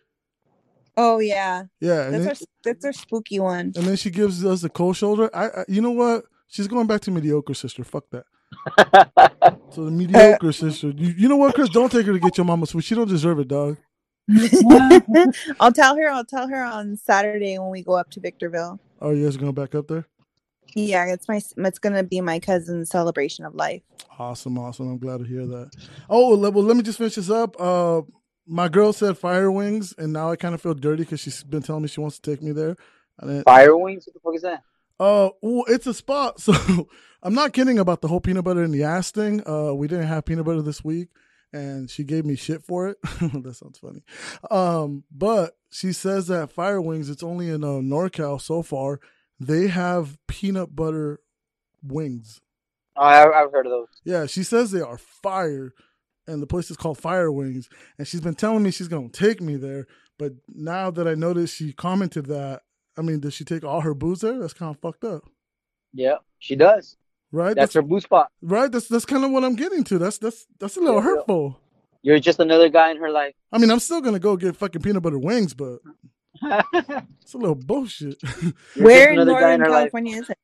[1.01, 2.35] Oh yeah, Yeah, and that's then, our
[2.73, 3.71] that's our spooky one.
[3.77, 5.29] and then she gives us the cold shoulder.
[5.33, 6.25] I, I, you know what?
[6.49, 7.83] She's going back to mediocre sister.
[7.83, 8.25] Fuck that.
[9.71, 10.89] So the mediocre sister.
[10.89, 11.69] You, you know what, Chris?
[11.69, 12.83] Don't take her to get your mama's sweet.
[12.83, 13.77] She don't deserve it, dog.
[15.59, 16.09] I'll tell her.
[16.09, 18.79] I'll tell her on Saturday when we go up to Victorville.
[19.01, 20.05] Oh, you guys going back up there?
[20.75, 23.81] Yeah, it's my it's gonna be my cousin's celebration of life.
[24.17, 24.89] Awesome, awesome.
[24.89, 25.71] I'm glad to hear that.
[26.09, 27.55] Oh, well, well, let me just finish this up.
[27.59, 28.01] Uh,
[28.49, 31.61] my girl said fire wings, and now I kind of feel dirty because she's been
[31.61, 32.75] telling me she wants to take me there.
[33.21, 34.07] Then, Fire wings?
[34.07, 34.63] What the fuck is that?
[34.99, 36.41] uh, well, it's a spot.
[37.21, 39.45] So I'm not kidding about the whole peanut butter in the ass thing.
[39.47, 41.09] Uh, we didn't have peanut butter this week,
[41.51, 42.97] and she gave me shit for it.
[43.03, 44.03] that sounds funny.
[44.49, 47.09] Um, but she says that fire wings.
[47.09, 49.01] It's only in uh, NorCal so far.
[49.37, 51.19] They have peanut butter
[51.83, 52.39] wings.
[52.95, 53.87] Oh, I, I've heard of those.
[54.05, 55.73] Yeah, she says they are fire,
[56.29, 57.67] and the place is called Fire Wings.
[57.97, 59.87] And she's been telling me she's gonna take me there.
[60.17, 62.61] But now that I noticed she commented that,
[62.97, 64.37] I mean, does she take all her booze there?
[64.39, 65.23] That's kind of fucked up,
[65.93, 66.97] Yeah, she does.
[67.31, 67.55] right?
[67.55, 68.29] That's her boo spot.
[68.41, 68.71] right.
[68.71, 69.97] That's that's kind of what I'm getting to.
[69.97, 71.15] That's that's that's a little Yeah, yeah.
[71.15, 71.59] hurtful.
[72.01, 73.33] You're just another guy in her life.
[73.51, 75.79] I mean, I'm still gonna go get fucking peanut butter wings, but
[76.41, 78.21] it's a little bullshit.
[78.77, 79.79] Where in another guy Northern in her life.
[79.91, 80.37] California is it?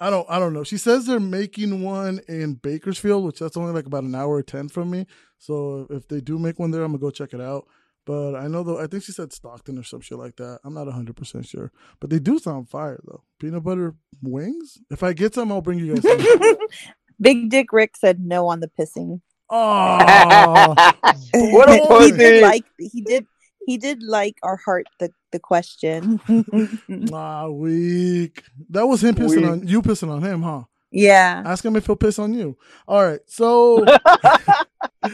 [0.00, 0.64] I don't I don't know.
[0.64, 4.42] She says they're making one in Bakersfield, which that's only like about an hour or
[4.44, 5.06] ten from me.
[5.38, 7.66] So if they do make one there, I'm gonna go check it out.
[8.06, 10.60] But I know though I think she said Stockton or some shit like that.
[10.64, 11.72] I'm not hundred percent sure.
[12.00, 13.24] But they do sound fire though.
[13.40, 14.78] Peanut butter wings?
[14.90, 16.18] If I get some, I'll bring you guys some.
[17.20, 19.20] Big Dick Rick said no on the pissing.
[19.50, 20.74] oh
[21.34, 22.12] What a he pussy.
[22.12, 23.26] did like he did
[23.66, 26.20] he did like our heart the the question.
[27.12, 28.42] ah, weak.
[28.70, 29.50] That was him pissing Weak.
[29.50, 30.62] on you pissing on him, huh?
[30.90, 31.42] yeah.
[31.44, 32.56] Ask him if he'll piss on you.
[32.88, 33.84] All right, so
[35.04, 35.12] all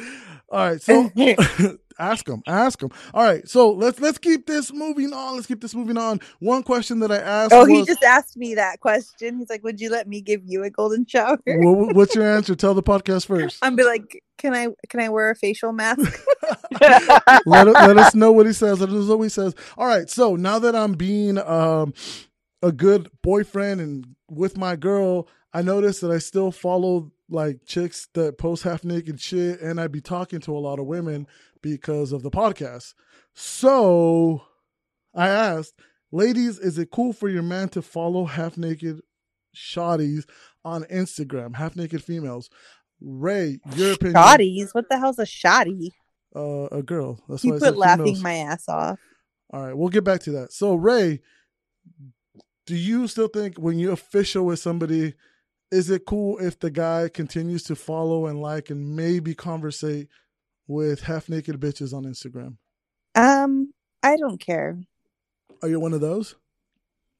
[0.50, 1.10] right, so
[1.98, 2.90] ask him, ask him.
[3.12, 5.34] All right, so let's let's keep this moving on.
[5.34, 6.20] Let's keep this moving on.
[6.40, 9.38] One question that I asked oh, was, he just asked me that question.
[9.38, 12.54] He's like, "Would you let me give you a golden shower?" "Wha- what's your answer?
[12.54, 13.58] Tell the podcast first.
[13.62, 16.20] I'm be like, "Can I can I wear a facial mask?"
[17.46, 18.80] let, let us know what he says.
[18.80, 19.54] Let us know what he says.
[19.76, 21.94] All right, so now that I'm being um,
[22.62, 28.08] a good boyfriend and with my girl, I noticed that I still follow like chicks
[28.14, 31.26] that post half naked shit, and I'd be talking to a lot of women
[31.62, 32.94] because of the podcast.
[33.34, 34.42] So
[35.14, 35.74] I asked,
[36.12, 39.00] ladies, is it cool for your man to follow half naked
[39.54, 40.24] shotties
[40.64, 42.50] on Instagram, half naked females?
[43.00, 44.14] Ray, your opinion?
[44.14, 44.74] Shotties?
[44.74, 45.90] What the hell's a shotty?
[46.36, 47.18] Uh, a girl.
[47.28, 48.22] That's You why put laughing females.
[48.22, 48.98] my ass off.
[49.50, 50.52] All right, we'll get back to that.
[50.52, 51.20] So, Ray,
[52.66, 55.14] do you still think when you're official with somebody,
[55.70, 60.08] is it cool if the guy continues to follow and like and maybe conversate
[60.66, 62.56] with half naked bitches on Instagram?
[63.14, 63.72] Um,
[64.02, 64.78] I don't care.
[65.62, 66.34] Are you one of those?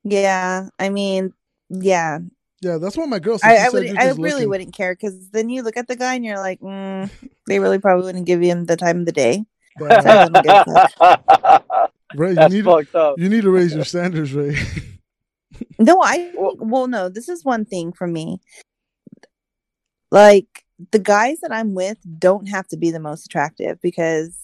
[0.05, 1.33] Yeah, I mean,
[1.71, 2.19] yeah,
[2.62, 3.50] Yeah, that's what my girl said.
[3.50, 3.86] I, I would.
[3.86, 4.48] you're I really looking.
[4.48, 7.11] wouldn't care because then you look at the guy and you're like, mm,
[7.46, 9.44] they really probably wouldn't give him the time of the day.
[9.78, 10.02] Damn.
[10.02, 11.90] So I wouldn't give a fuck.
[12.14, 13.18] Ray, you That's need fucked up.
[13.18, 14.57] you need to raise your standards, Ray.
[15.78, 17.09] No, I Well- well, no.
[17.09, 18.40] This is one thing for me.
[20.11, 24.36] Like the guys that I'm with don't have to be the most attractive because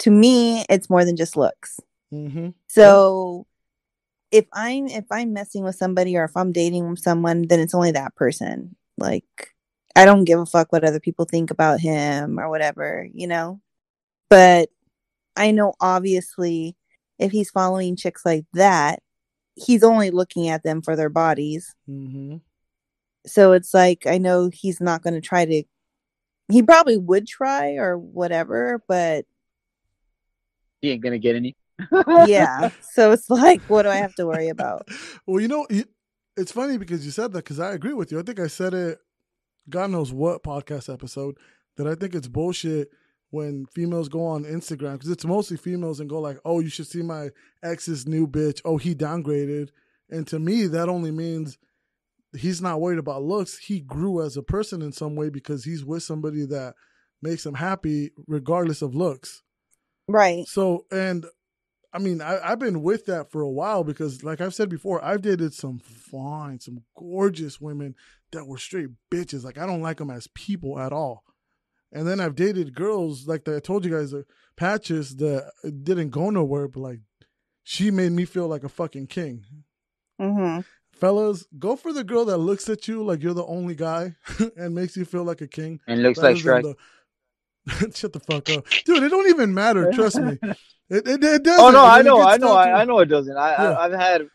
[0.00, 1.80] to me, it's more than just looks.
[2.12, 2.50] Mm-hmm.
[2.68, 3.46] So
[4.34, 7.92] if I'm if I'm messing with somebody or if I'm dating someone, then it's only
[7.92, 8.74] that person.
[8.98, 9.54] Like
[9.94, 13.60] I don't give a fuck what other people think about him or whatever, you know?
[14.28, 14.70] But
[15.36, 16.76] I know obviously
[17.20, 19.02] if he's following chicks like that,
[19.54, 21.72] he's only looking at them for their bodies.
[21.88, 22.38] Mm-hmm.
[23.26, 25.62] So it's like I know he's not going to try to
[26.48, 29.26] he probably would try or whatever, but
[30.82, 31.54] He ain't gonna get any.
[32.26, 32.70] Yeah.
[32.92, 34.88] So it's like what do I have to worry about?
[35.26, 35.66] Well, you know,
[36.36, 38.18] it's funny because you said that because I agree with you.
[38.18, 38.98] I think I said it,
[39.68, 41.36] God knows what podcast episode,
[41.76, 42.88] that I think it's bullshit
[43.30, 46.86] when females go on Instagram because it's mostly females and go like, "Oh, you should
[46.86, 47.30] see my
[47.62, 48.60] ex's new bitch.
[48.64, 49.70] Oh, he downgraded."
[50.10, 51.58] And to me, that only means
[52.36, 53.58] he's not worried about looks.
[53.58, 56.74] He grew as a person in some way because he's with somebody that
[57.22, 59.42] makes him happy regardless of looks.
[60.06, 60.46] Right.
[60.46, 61.26] So, and
[61.94, 65.02] I mean, I, I've been with that for a while because, like I've said before,
[65.04, 67.94] I've dated some fine, some gorgeous women
[68.32, 69.44] that were straight bitches.
[69.44, 71.22] Like, I don't like them as people at all.
[71.92, 74.22] And then I've dated girls, like that I told you guys, uh,
[74.56, 77.00] Patches, that didn't go nowhere, but like,
[77.62, 79.44] she made me feel like a fucking king.
[80.20, 80.62] Mm-hmm.
[80.92, 84.16] Fellas, go for the girl that looks at you like you're the only guy
[84.56, 85.80] and makes you feel like a king.
[85.86, 86.62] And looks rather like than Shrek.
[86.62, 86.76] the-
[87.94, 89.02] Shut the fuck up, dude!
[89.02, 89.90] It don't even matter.
[89.92, 90.38] Trust me.
[90.90, 91.58] It, it, it does.
[91.58, 93.34] Oh no, I know, I know, I, I know it doesn't.
[93.34, 93.72] I, Yeah.
[93.72, 94.28] I I've had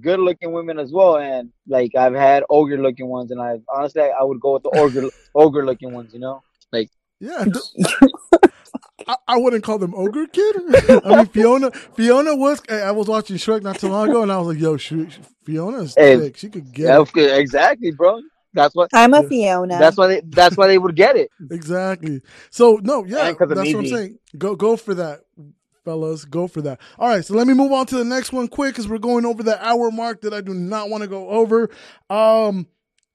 [0.00, 4.00] good looking women as well, and like I've had ogre looking ones, and I honestly
[4.00, 6.14] I, would go with the ogre ogre looking ones.
[6.14, 6.40] You know,
[6.70, 6.88] like
[7.18, 7.46] Yeah,
[9.08, 10.56] I, I wouldn't call them ogre kid.
[11.04, 11.72] I mean, Fiona.
[11.72, 12.62] Fiona was.
[12.68, 15.08] hey, I was watching Shrek not too long ago, and I was like, "Yo, she,
[15.44, 16.36] Fiona's Hey, thick.
[16.36, 17.38] She could get yeah, it.
[17.40, 18.20] exactly, bro.
[18.54, 18.90] That's what.
[18.92, 19.78] I'm a Fiona.
[19.78, 20.20] That's why they.
[20.24, 21.30] That's why they would get it.
[21.50, 24.18] exactly." So no, yeah, And 'cause that's I'm what I'm saying.
[24.38, 25.20] Go, go for that,
[25.84, 26.24] fellas.
[26.24, 26.80] Go for that.
[26.98, 29.24] All right, so let me move on to the next one quick because we're going
[29.24, 31.70] over the hour mark that I do not want to go over.
[32.10, 32.66] Um,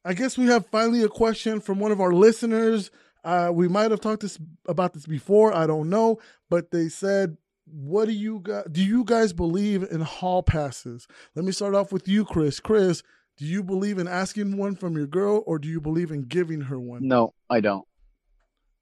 [0.05, 2.91] I guess we have finally a question from one of our listeners.
[3.23, 5.53] Uh, we might have talked this about this before.
[5.53, 6.19] I don't know,
[6.49, 7.35] but they said,
[7.65, 8.81] "What do you guys do?
[8.83, 12.59] You guys believe in hall passes?" Let me start off with you, Chris.
[12.61, 13.03] Chris,
[13.37, 16.61] do you believe in asking one from your girl, or do you believe in giving
[16.61, 17.07] her one?
[17.07, 17.85] No, I don't.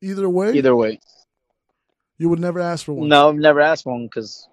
[0.02, 1.00] Either way, Either way,
[2.18, 3.10] you would never ask for one.
[3.10, 4.48] no, I've never asked one because.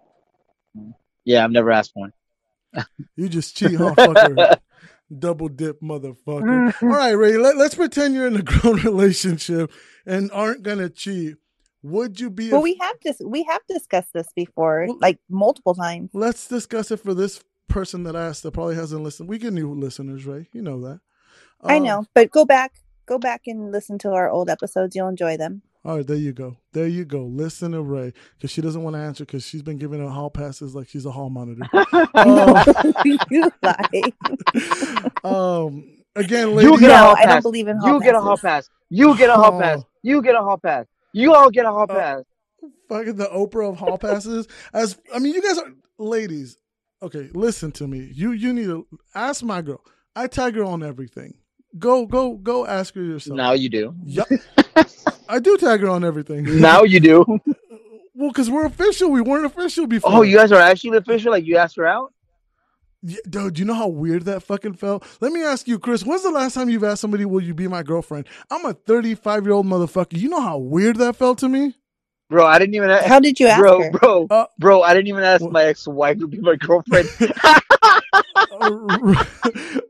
[1.25, 2.13] Yeah, I've never asked one.
[3.17, 4.57] You just cheat, huh, fucker?
[5.17, 6.73] Double dip, motherfucker.
[6.83, 7.37] All right, Ray.
[7.37, 9.71] Let, let's pretend you're in a grown relationship
[10.07, 11.37] and aren't gonna cheat.
[11.83, 12.51] Would you be?
[12.51, 16.11] well, a- we have dis- we have discussed this before, Well- like multiple times.
[16.15, 19.29] Let's discuss it for this person that asked that probably hasn't listened.
[19.29, 20.49] We get new listeners, Ray.
[20.53, 21.01] You know that.
[21.63, 22.73] I Um, know, but go back,
[23.07, 24.95] go back and listen to our old episodes.
[24.97, 25.63] You'll enjoy them.
[25.85, 26.59] All right, there you go.
[26.73, 27.25] There you go.
[27.25, 30.31] Listen to Ray because she doesn't want to answer because she's been giving her hall
[30.31, 31.63] passes like she's a hall monitor.
[32.15, 32.63] Um,
[33.31, 34.13] you lie.
[35.25, 35.85] um,
[36.15, 36.81] again, You ladies.
[36.81, 37.43] get a no, hall I don't pass.
[37.43, 38.69] believe in hall You get a hall pass.
[38.91, 39.61] You get a hall Oh.
[39.61, 39.83] pass.
[40.03, 40.87] You get a hall pass.
[41.13, 42.23] You all get a hall Uh, pass.
[42.89, 44.47] fucking the Oprah of hall passes.
[44.73, 46.57] As I mean, you guys are ladies.
[47.03, 48.11] Okay, listen to me.
[48.15, 49.81] You you need to ask my girl.
[50.15, 51.35] I tag her on everything.
[51.77, 52.65] Go go go.
[52.65, 53.37] Ask her yourself.
[53.37, 53.95] Now you do.
[54.05, 54.29] Yup.
[55.29, 56.61] I do tag her on everything.
[56.61, 57.25] Now you do.
[58.15, 59.11] well, because we're official.
[59.11, 60.13] We weren't official before.
[60.13, 61.33] Oh, you guys are actually official.
[61.33, 62.13] Like you asked her out.
[63.05, 65.05] Yeah, dude, you know how weird that fucking felt?
[65.21, 66.05] Let me ask you, Chris.
[66.05, 69.43] When's the last time you've asked somebody, "Will you be my girlfriend?" I'm a 35
[69.45, 70.17] year old motherfucker.
[70.17, 71.75] You know how weird that felt to me.
[72.33, 73.07] Bro, I didn't even ask.
[73.07, 73.91] How did you ask bro, her?
[73.93, 77.11] bro, Uh, bro, I didn't even ask Wha- my ex-wife to be my girlfriend.
[78.51, 79.15] Uh,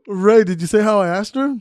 [0.07, 1.57] Ray, did you say how I asked her?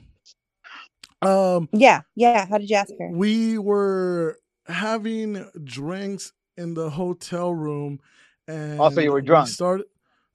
[1.23, 2.47] Um, Yeah, yeah.
[2.47, 3.11] How did you ask her?
[3.13, 8.01] we were having drinks in the hotel room,
[8.49, 9.49] and Also, you were we drunk.
[9.49, 9.87] Started.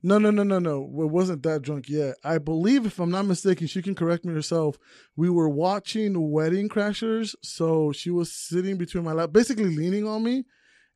[0.03, 0.83] No, no, no, no, no.
[0.83, 2.15] It wasn't that drunk yet.
[2.23, 4.77] I believe, if I'm not mistaken, she can correct me herself.
[5.15, 10.23] We were watching Wedding Crashers, so she was sitting between my lap, basically leaning on
[10.23, 10.45] me,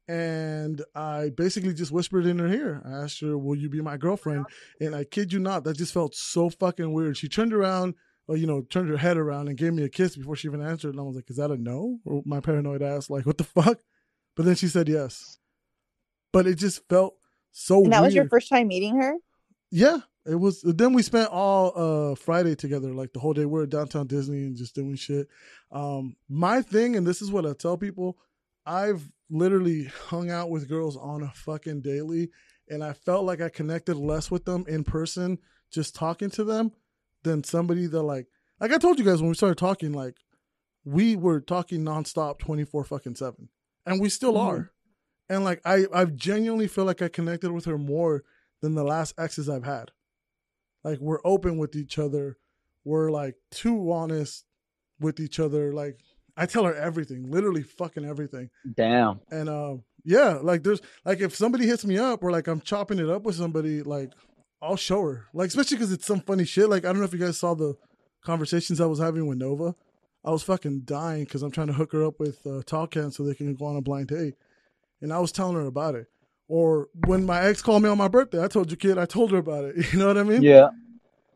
[0.07, 2.83] and I basically just whispered in her ear.
[2.85, 4.45] I asked her, "Will you be my girlfriend?"
[4.79, 7.17] And I kid you not, that just felt so fucking weird.
[7.17, 7.95] She turned around,
[8.27, 10.61] or you know, turned her head around and gave me a kiss before she even
[10.61, 10.91] answered.
[10.91, 13.45] And I was like, "Is that a no?" Or my paranoid ass, like, "What the
[13.45, 13.79] fuck?"
[14.35, 15.39] But then she said yes.
[16.31, 17.15] But it just felt
[17.51, 17.83] so.
[17.83, 19.15] And that was your first time meeting her?
[19.71, 20.61] Yeah, it was.
[20.63, 23.45] Then we spent all uh Friday together, like the whole day.
[23.45, 25.27] We were at downtown Disney and just doing shit.
[25.71, 28.17] Um, my thing, and this is what I tell people:
[28.65, 32.29] I've literally hung out with girls on a fucking daily,
[32.69, 35.37] and I felt like I connected less with them in person,
[35.71, 36.71] just talking to them,
[37.23, 38.27] than somebody that like,
[38.59, 40.17] like I told you guys when we started talking, like
[40.83, 43.47] we were talking nonstop, twenty four fucking seven,
[43.85, 44.41] and we still Mhm.
[44.45, 44.71] are.
[45.31, 48.23] And like I I genuinely feel like I connected with her more
[48.61, 49.91] than the last exes I've had.
[50.83, 52.37] Like we're open with each other.
[52.83, 54.43] We're like too honest
[54.99, 55.71] with each other.
[55.71, 55.99] Like
[56.35, 58.49] I tell her everything, literally fucking everything.
[58.75, 59.21] Damn.
[59.31, 62.99] And uh, yeah, like there's like if somebody hits me up or like I'm chopping
[62.99, 64.11] it up with somebody, like
[64.61, 65.27] I'll show her.
[65.33, 66.67] Like especially because it's some funny shit.
[66.67, 67.75] Like I don't know if you guys saw the
[68.21, 69.75] conversations I was having with Nova.
[70.25, 73.11] I was fucking dying because I'm trying to hook her up with uh, Tall Can
[73.11, 74.35] so they can go on a blind date,
[75.01, 76.07] and I was telling her about it.
[76.47, 79.31] Or when my ex called me on my birthday, I told you, kid, I told
[79.31, 79.75] her about it.
[79.93, 80.41] You know what I mean?
[80.43, 80.69] Yeah.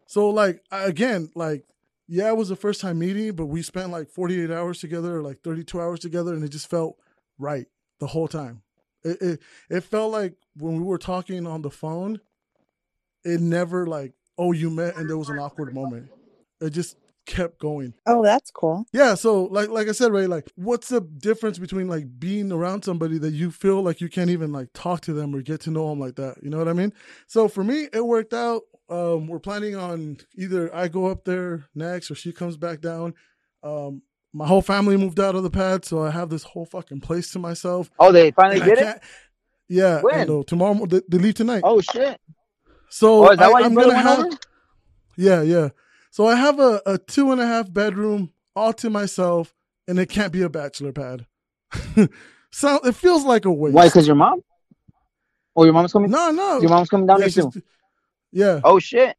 [0.08, 1.66] So like again, like
[2.08, 5.24] yeah, it was the first time meeting, but we spent like 48 hours together or
[5.24, 6.98] like 32 hours together, and it just felt
[7.40, 7.66] right
[8.00, 8.62] the whole time.
[9.04, 9.40] It it,
[9.70, 12.20] it felt like when we were talking on the phone,
[13.24, 16.10] it never like oh you met and there was an awkward moment.
[16.62, 17.94] It just kept going.
[18.06, 18.86] Oh, that's cool.
[18.94, 22.84] Yeah, so like like I said, right, like what's the difference between like being around
[22.84, 25.72] somebody that you feel like you can't even like talk to them or get to
[25.72, 26.36] know them like that?
[26.42, 26.94] You know what I mean?
[27.28, 28.62] So for me, it worked out.
[28.90, 33.16] Um, we're planning on either I go up there next or she comes back down.
[33.64, 37.00] Um, my whole family moved out of the pad, so I have this whole fucking
[37.02, 37.90] place to myself.
[37.98, 39.02] Oh, they finally And I did it.
[39.68, 40.16] Yeah, When?
[40.20, 41.62] and, uh, tomorrow they, they leave tonight.
[41.64, 42.20] Oh shit.
[42.90, 44.30] So Oh, is that I, why your am gonna have, over?
[45.18, 45.70] yeah, yeah.
[46.16, 49.54] So I have a, a two and a half bedroom all to myself,
[49.86, 51.26] and it can't be a bachelor pad.
[52.54, 53.76] so it feels like a waste.
[53.76, 53.88] Why?
[53.88, 54.40] Because your mom?
[55.58, 56.10] Oh, your mom's coming.
[56.10, 56.62] No, no.
[56.62, 57.62] Your mom's coming down yeah, here too.
[58.32, 58.62] yeah.
[58.64, 59.18] Oh shit.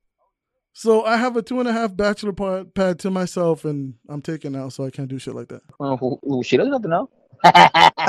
[0.72, 4.22] So I have a two and a half bachelor pad, pad to myself, and I'm
[4.22, 5.60] taken out, so I can't do shit like that.
[5.78, 7.10] Oh, who- who- she doesn't have to know.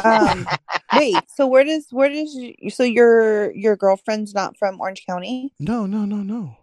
[0.05, 0.47] Um,
[0.93, 5.51] wait, so where does where does you, so your your girlfriend's not from Orange County?
[5.59, 6.57] No, no, no, no.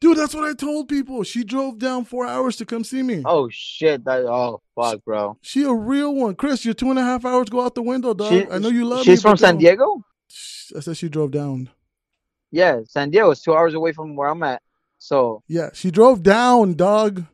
[0.00, 1.22] Dude, that's what I told people.
[1.22, 3.22] She drove down four hours to come see me.
[3.24, 4.04] oh shit.
[4.04, 4.24] That.
[4.24, 5.36] Oh fuck, bro.
[5.42, 6.34] She a real one.
[6.34, 8.30] Chris, your two and a half hours go out the window, dog.
[8.32, 9.04] She- I know you love me.
[9.04, 9.60] She's from San don't.
[9.60, 10.04] Diego.
[10.76, 11.70] I said she drove down.
[12.50, 14.62] Yeah, San Diego is two hours away from where I'm at.
[14.98, 17.24] So Yeah, she drove down, dog.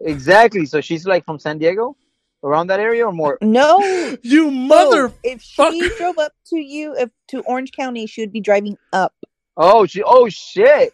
[0.00, 0.66] exactly.
[0.66, 1.96] So she's like from San Diego,
[2.42, 3.34] around that area or more.
[3.42, 3.78] Uh, no,
[4.22, 4.50] You no.
[4.50, 5.12] mother.
[5.22, 9.12] If she drove up to you, if to Orange County, she would be driving up.
[9.56, 10.02] Oh, she.
[10.02, 10.92] Oh shit.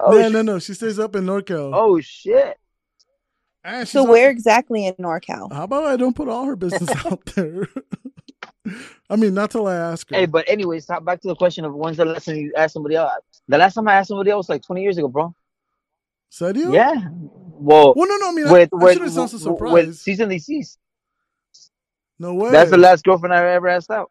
[0.00, 0.58] Oh, no, no, no.
[0.58, 1.70] She stays up in NorCal.
[1.74, 2.58] Oh shit.
[3.64, 5.52] And she's So up- where exactly in NorCal?
[5.52, 7.68] How about I don't put all her business out there?
[9.10, 10.16] I mean, not till I ask her.
[10.16, 12.74] Hey, but anyways, stop back to the question of when's the last time you asked
[12.74, 13.12] somebody else.
[13.48, 15.34] The last time I asked somebody else was like 20 years ago, bro.
[16.30, 16.74] Said you?
[16.74, 16.94] Yeah.
[17.12, 18.28] Well, Well, no, no.
[18.30, 20.78] I mean, with I, I with shouldn't sound so with, with cease and desist.
[22.18, 22.50] no way.
[22.50, 24.10] That's the last girlfriend I ever asked out.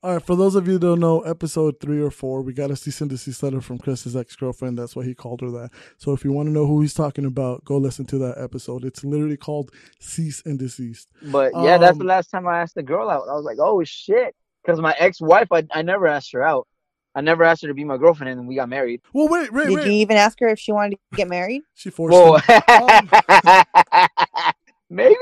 [0.00, 2.70] All right, for those of you who don't know, episode three or four, we got
[2.70, 4.78] a cease and desist letter from Chris's ex girlfriend.
[4.78, 5.70] That's why he called her that.
[5.96, 8.84] So if you want to know who he's talking about, go listen to that episode.
[8.84, 11.08] It's literally called Cease and Desist.
[11.32, 13.24] But yeah, that's the Um, last time I asked the girl out.
[13.28, 16.68] I was like, oh shit, because my ex-wife, I, I never asked her out.
[17.16, 19.00] I never asked her to be my girlfriend, and then we got married.
[19.12, 19.86] Well, wait, wait, Did wait.
[19.86, 21.62] you even ask her if she wanted to get married?
[21.74, 22.38] She forced Whoa.
[24.90, 25.16] maybe,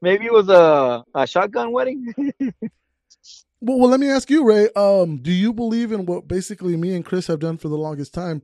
[0.00, 2.06] maybe it was a, a shotgun wedding.
[3.62, 4.68] Well, well, let me ask you, Ray.
[4.74, 8.12] Um, do you believe in what basically me and Chris have done for the longest
[8.12, 8.42] time?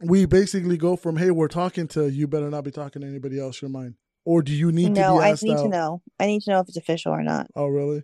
[0.00, 3.38] We basically go from, "Hey, we're talking," to "You better not be talking to anybody
[3.38, 3.62] else.
[3.62, 3.94] You're mine."
[4.24, 5.62] Or do you need to no, I need out?
[5.62, 6.02] to know.
[6.18, 7.46] I need to know if it's official or not.
[7.54, 8.02] Oh, really?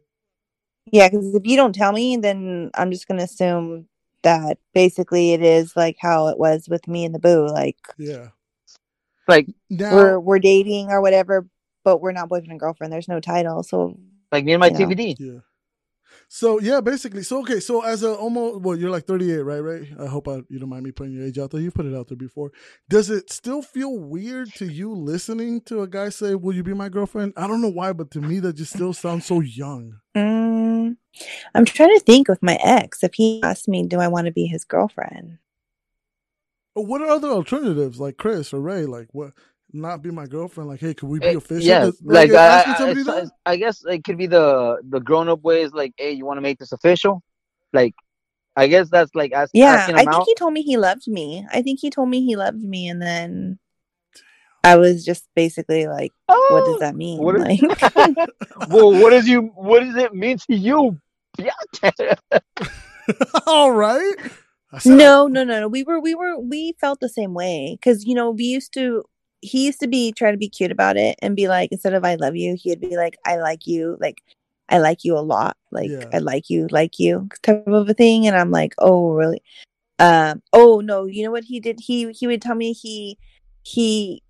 [0.92, 3.88] Yeah, because if you don't tell me, then I'm just gonna assume
[4.22, 7.48] that basically it is like how it was with me and the boo.
[7.48, 8.28] Like Yeah.
[9.26, 11.48] like, Now, we're we're dating or whatever,
[11.82, 12.92] but we're not boyfriend and girlfriend.
[12.92, 13.98] There's no title, so
[14.30, 14.78] like me and my You know.
[14.86, 15.16] TVD.
[15.18, 15.40] Yeah.
[16.28, 17.22] So yeah, basically.
[17.22, 17.60] So okay.
[17.60, 19.60] So as a almost well, you're like 38, right?
[19.60, 19.88] Right.
[20.00, 21.60] I hope I, you don't mind me putting your age out there.
[21.60, 22.50] You put it out there before.
[22.88, 26.74] Does it still feel weird to you listening to a guy say, "Will you be
[26.74, 29.98] my girlfriend?" I don't know why, but to me that just still sounds so young.
[30.16, 30.96] mm,
[31.54, 34.32] I'm trying to think with my ex if he asked me, do I want to
[34.32, 35.38] be his girlfriend?
[36.74, 38.84] What are other alternatives, like Chris or Ray?
[38.84, 39.32] Like what?
[39.76, 40.70] Not be my girlfriend.
[40.70, 41.62] Like, hey, could we be Eh, official?
[41.62, 43.30] Yeah, Does- like yeah, I, asking I, that?
[43.44, 45.72] I guess it could be the the grown up ways.
[45.72, 47.22] Like, hey, you want to make this official?
[47.72, 47.94] Like,
[48.56, 49.60] I guess that's like asking.
[49.60, 50.24] Yeah, asking I think out.
[50.26, 51.46] he told me he loved me.
[51.52, 53.58] I think he told me he loved me, and then
[54.64, 57.60] I was just basically like, "What does that mean?" What like,
[58.68, 59.42] well, what does you?
[59.54, 60.98] What does it mean to you?
[63.46, 64.14] All right.
[64.84, 65.68] No, no, no, no.
[65.68, 69.04] We were, we were, we felt the same way because you know we used to.
[69.46, 72.04] He used to be try to be cute about it and be like, instead of
[72.04, 74.22] "I love you," he'd be like, "I like you," like.
[74.68, 75.56] I like you a lot.
[75.70, 76.06] Like Yeah.
[76.12, 78.26] I like you, like you type of a thing.
[78.26, 79.40] And I'm like, oh really?
[80.00, 81.78] Um, oh no, you know what he did?
[81.78, 83.16] He he would tell me he
[83.62, 84.24] he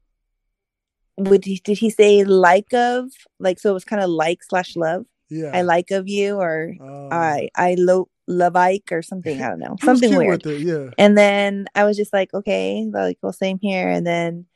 [1.16, 4.76] would he, did he say like of like so it was kind of like slash
[4.76, 5.52] love Yeah.
[5.54, 9.40] I like of you or Um, I I lo- love Ike or something.
[9.40, 9.76] I don't know.
[9.82, 10.44] Something weird.
[10.44, 10.90] It, yeah.
[10.98, 13.88] And then I was just like, okay, like well, same here.
[13.88, 14.46] And then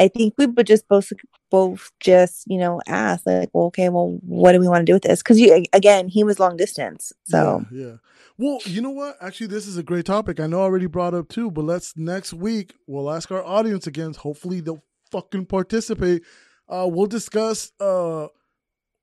[0.00, 1.12] I think we would just both
[1.50, 4.94] both just you know ask like, well, okay, well, what do we want to do
[4.94, 5.22] with this?
[5.22, 7.96] Because you again, he was long distance, so yeah, yeah.
[8.38, 9.16] Well, you know what?
[9.20, 10.40] Actually, this is a great topic.
[10.40, 13.86] I know I already brought up too, but let's next week we'll ask our audience
[13.86, 14.14] again.
[14.14, 16.22] Hopefully, they'll fucking participate.
[16.68, 18.28] Uh, we'll discuss uh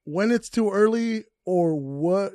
[0.05, 2.31] when it's too early or what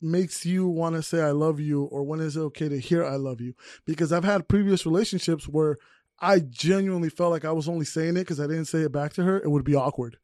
[0.00, 3.04] makes you want to say I love you or when is it okay to hear
[3.04, 3.54] I love you
[3.86, 5.78] because I've had previous relationships where
[6.20, 9.12] I genuinely felt like I was only saying it because I didn't say it back
[9.14, 9.38] to her.
[9.38, 10.18] It would be awkward.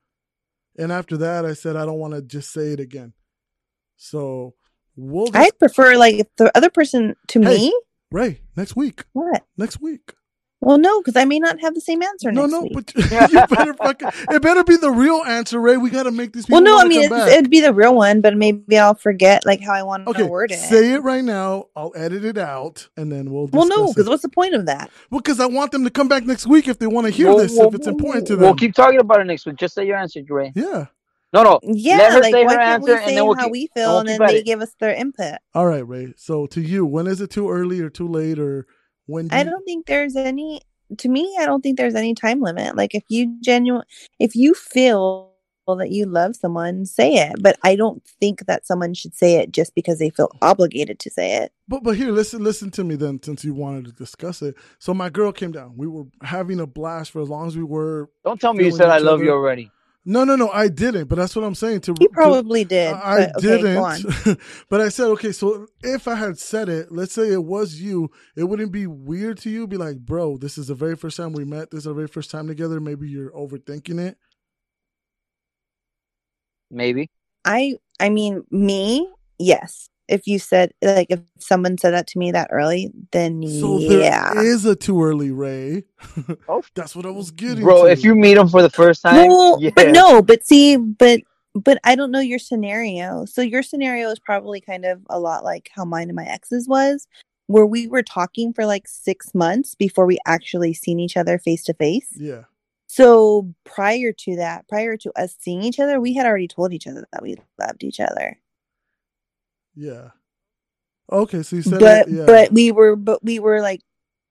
[0.76, 3.12] And after that, I said I don't want to just say it again.
[3.96, 4.54] So
[4.96, 7.58] we'll just, I prefer like the other person to Hey.
[7.58, 7.80] me.
[8.10, 9.04] Ray next week.
[9.12, 9.44] What?
[9.56, 10.14] Next week.
[10.64, 12.72] Well, no, because I may not have the same answer no, next no, week.
[12.74, 12.94] but
[13.32, 14.08] you better fucking.
[14.30, 15.76] It better be the real answer, Ray.
[15.76, 16.62] We got to make these people.
[16.62, 19.60] well, no, I mean it's, it'd be the real one, but maybe I'll forget like
[19.60, 20.58] how I want to word it.
[20.58, 21.66] Say it right now.
[21.76, 23.48] I'll edit it out, and then we'll.
[23.48, 24.90] well, no, because what's the point of that?
[25.10, 27.28] Well, because I want them to come back next week if they want to hear
[27.28, 28.42] We'll- this, we'll- if it's important to them.
[28.44, 29.56] We'll keep talking about it next week.
[29.56, 30.52] Just say your answer, Ray.
[30.56, 30.86] yeah.
[31.32, 31.58] No, no.
[31.64, 33.42] Yeah, Let her like say why her can't answer, we and say then we'll how
[33.44, 34.44] keep- we and feel we'll and then they it.
[34.44, 35.34] give us their input?
[35.52, 36.14] All right, Ray.
[36.16, 38.66] So to you, when is it too early or too late, or
[39.06, 39.28] when?
[39.28, 40.60] Do I don't think there's any.
[40.98, 42.76] To me, I don't think there's any time limit.
[42.76, 43.84] Like if you genuine,
[44.18, 45.34] if you feel
[45.66, 47.36] that you love someone, say it.
[47.40, 51.10] But I don't think that someone should say it just because they feel obligated to
[51.10, 51.52] say it.
[51.66, 54.56] But but here, listen listen to me then, since you wanted to discuss it.
[54.78, 55.74] So my girl came down.
[55.76, 58.10] We were having a blast for as long as we were.
[58.24, 59.24] Don't tell me you said I love other.
[59.24, 59.70] you already.
[60.06, 60.50] No, no, no.
[60.50, 61.08] I didn't.
[61.08, 61.80] But that's what I'm saying.
[61.82, 62.92] To You to- probably did.
[62.92, 67.14] I but, okay, didn't, but I said, okay, so if I had said it, let's
[67.14, 69.66] say it was you, it wouldn't be weird to you.
[69.66, 71.70] Be like, bro, this is the very first time we met.
[71.70, 72.80] This is the very first time together.
[72.80, 74.18] Maybe you're overthinking it.
[76.70, 77.08] Maybe.
[77.44, 79.08] I I mean me,
[79.38, 79.88] yes.
[80.08, 84.34] If you said like if someone said that to me that early, then So yeah.
[84.34, 85.84] there is a too early, Ray.
[86.48, 86.62] Oh.
[86.74, 87.64] That's what I was getting.
[87.64, 87.90] Bro, to.
[87.90, 89.70] if you meet him for the first time, Well, yeah.
[89.74, 91.20] but no, but see, but
[91.54, 93.24] but I don't know your scenario.
[93.24, 96.66] So your scenario is probably kind of a lot like how mine and my ex's
[96.68, 97.06] was,
[97.46, 101.62] where we were talking for like six months before we actually seen each other face
[101.64, 102.08] to face.
[102.16, 102.42] yeah,
[102.88, 106.86] So prior to that, prior to us seeing each other, we had already told each
[106.86, 108.38] other that we loved each other.
[109.74, 110.10] Yeah.
[111.12, 112.24] Okay, so you said but it, yeah.
[112.26, 113.82] but we were but we were like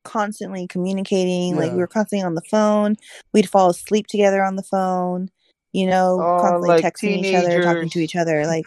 [0.03, 2.95] constantly communicating like we were constantly on the phone
[3.31, 5.29] we'd fall asleep together on the phone
[5.71, 8.65] you know Oh, constantly like texting each other talking to each other like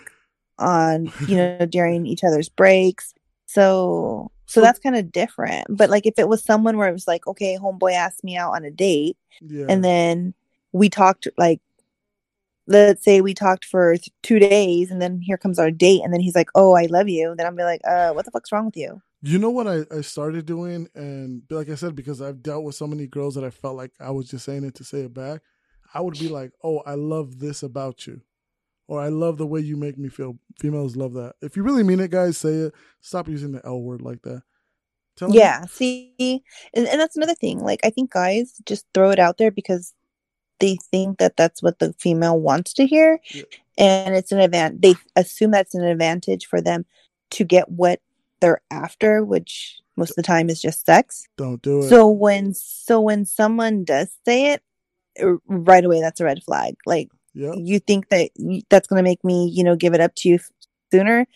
[0.58, 3.12] on you know during each other's breaks
[3.44, 6.94] so so So- that's kind of different but like if it was someone where it
[6.94, 9.66] was like okay homeboy asked me out on a date yeah.
[9.68, 10.32] and then
[10.72, 11.60] we talked like
[12.66, 16.12] let's say we talked for th- two days and then here comes our date and
[16.12, 18.52] then he's like oh i love you then i'm be like uh what the fuck's
[18.52, 22.20] wrong with you You know what I, I started doing, and like I said, because
[22.22, 24.74] I've dealt with so many girls that I felt like I was just saying it
[24.76, 25.40] to say it back.
[25.94, 28.20] I would be like, "Oh, I love this about you,"
[28.88, 31.36] or "I love the way you make me feel." Females love that.
[31.42, 32.74] If you really mean it, guys, say it.
[33.00, 34.42] Stop using the L word like that.
[35.16, 36.44] Tell Yeah, see,
[36.74, 37.60] and, and that's another thing.
[37.60, 39.92] Like, I think guys just throw it out there because
[40.60, 43.42] they think that that's what the female wants to hear, Yeah.
[43.78, 44.80] and it's an advantage.
[44.80, 46.86] They assume that's an advantage for them
[47.32, 48.00] to get what
[48.40, 51.26] they're after, which most of the time is just sex.
[51.36, 51.88] don't do it.
[51.88, 54.62] So when so when someone does say it,
[55.20, 56.76] er, right away, that's a red flag.
[56.86, 58.30] Like yeah, you think that
[58.70, 60.38] that's going to make me, you know, give it up to you
[60.92, 61.26] sooner.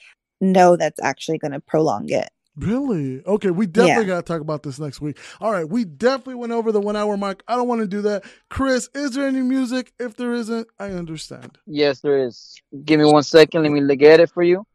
[0.41, 2.29] No, that's actually going to prolong it.
[2.61, 3.25] Really?
[3.25, 5.19] Okay, we definitely got to talk about this next week.
[5.41, 7.43] All right, we definitely went over the one hour mark.
[7.49, 8.25] I don't want to do that.
[8.51, 9.93] Chris, is there any music?
[9.99, 11.57] If there isn't, I understand.
[11.67, 12.61] Yes, there is.
[12.85, 13.63] Give me one second.
[13.63, 14.67] Let me look at it for you.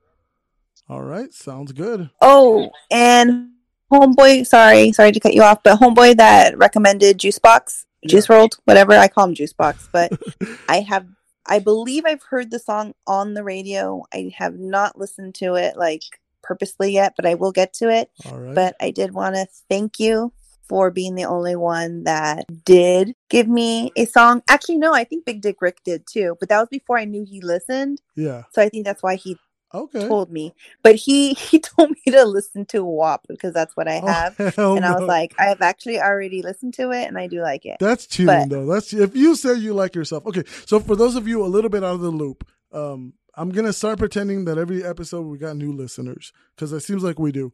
[0.89, 2.09] All right, sounds good.
[2.21, 3.51] Oh, and
[3.91, 8.53] homeboy, sorry, sorry to cut you off, but homeboy that recommended Juice Box, Juice WRLD,
[8.65, 9.89] whatever I call him, Juice Box.
[9.91, 10.11] But
[10.69, 11.07] I have,
[11.45, 14.03] I believe I've heard the song on the radio.
[14.11, 16.03] I have not listened to it like
[16.45, 18.09] purposely yet, but I will get to it.
[18.25, 18.55] All right.
[18.55, 20.31] But I did want to thank you
[20.69, 24.41] for being the only one that did give me a song.
[24.49, 27.23] Actually, no, I think Big Dick Rick did too, but that was before I knew
[27.23, 28.01] he listened.
[28.15, 28.43] yeah.
[28.53, 29.37] So I think that's why he
[29.73, 30.07] Okay.
[30.07, 30.55] told me.
[30.83, 34.37] But he he told me to listen to WAP because that's what I Oh, have.
[34.55, 37.41] hell and I was like, I have actually already listened to it and I do
[37.41, 37.77] like it.
[37.79, 38.65] That's cheating, But- though.
[38.65, 40.25] That's if you say you like yourself.
[40.27, 43.49] Okay, so for those of you a little bit out of the loop, um, I'm
[43.49, 47.31] gonna start pretending that every episode we got new listeners because it seems like we
[47.31, 47.53] do.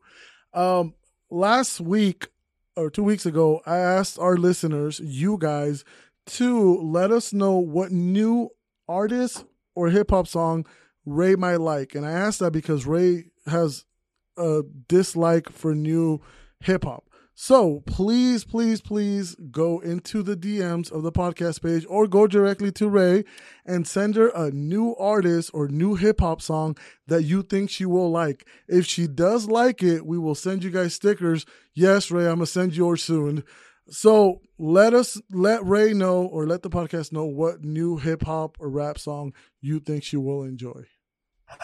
[0.53, 0.93] Um,
[1.29, 2.27] last week
[2.75, 5.83] or two weeks ago, I asked our listeners, you guys,
[6.27, 8.49] to let us know what new
[8.87, 9.45] artist
[9.75, 10.65] or hip hop song
[11.05, 11.95] Ray might like.
[11.95, 13.85] And I asked that because Ray has
[14.37, 16.21] a dislike for new
[16.59, 17.09] hip hop.
[17.33, 22.71] So please, please, please go into the DMs of the podcast page or go directly
[22.73, 23.23] to Ray
[23.65, 26.77] and send her a new artist or new hip hop song
[27.07, 28.45] that you think she will like.
[28.67, 31.45] If she does like it, we will send you guys stickers.
[31.73, 33.43] Yes, Ray, I'm gonna send yours soon.
[33.89, 38.57] So let us let Ray know or let the podcast know what new hip hop
[38.59, 40.83] or rap song you think she will enjoy.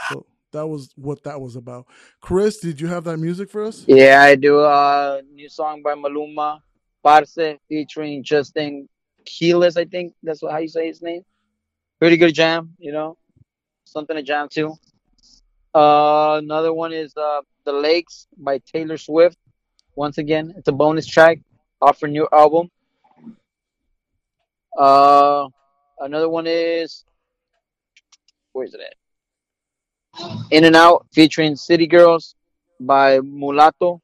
[0.09, 1.85] So that was what that was about.
[2.21, 3.83] Chris, did you have that music for us?
[3.87, 6.59] Yeah, I do a new song by Maluma,
[7.03, 8.87] Parce, featuring Justin
[9.27, 11.23] Quiles, I think that's what, how you say his name.
[11.99, 13.17] Pretty good jam, you know,
[13.85, 14.73] something to jam to.
[15.73, 19.37] Uh, another one is uh, The Lakes by Taylor Swift.
[19.95, 21.39] Once again, it's a bonus track
[21.81, 22.69] off her new album.
[24.77, 25.47] Uh,
[25.99, 27.03] another one is
[28.53, 28.96] where is it at?
[30.51, 32.35] In and Out featuring City Girls
[32.79, 34.01] by Mulatto.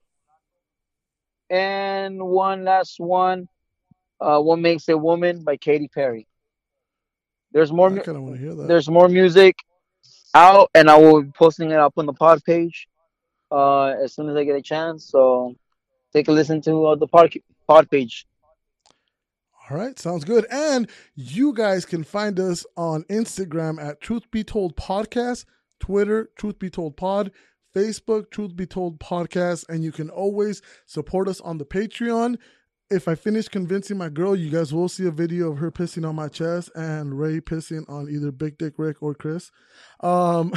[1.50, 3.48] And one last one,
[4.20, 6.28] uh, What Makes a Woman by Katy Perry.
[7.52, 7.92] There's more.
[7.92, 8.68] I kind of want to hear that.
[8.68, 9.58] There's more music
[10.34, 12.88] out, and I will be posting it up on the pod page
[13.52, 15.06] uh, as soon as I get a chance.
[15.06, 15.56] So
[16.12, 17.34] take a listen to uh, the pod
[17.68, 18.26] pod page.
[19.70, 20.46] All right, sounds good.
[20.52, 25.46] And you guys can find us on Instagram at Truth Be Told Podcast,
[25.84, 27.30] Twitter, Truth Be Told Pod,
[27.76, 32.38] Facebook, Truth Be Told Podcast, and you can always support us on the Patreon.
[32.90, 36.08] If I finish convincing my girl, you guys will see a video of her pissing
[36.08, 39.52] on my chest and Ray pissing on either Big Dick Rick or Chris.
[40.00, 40.54] Um,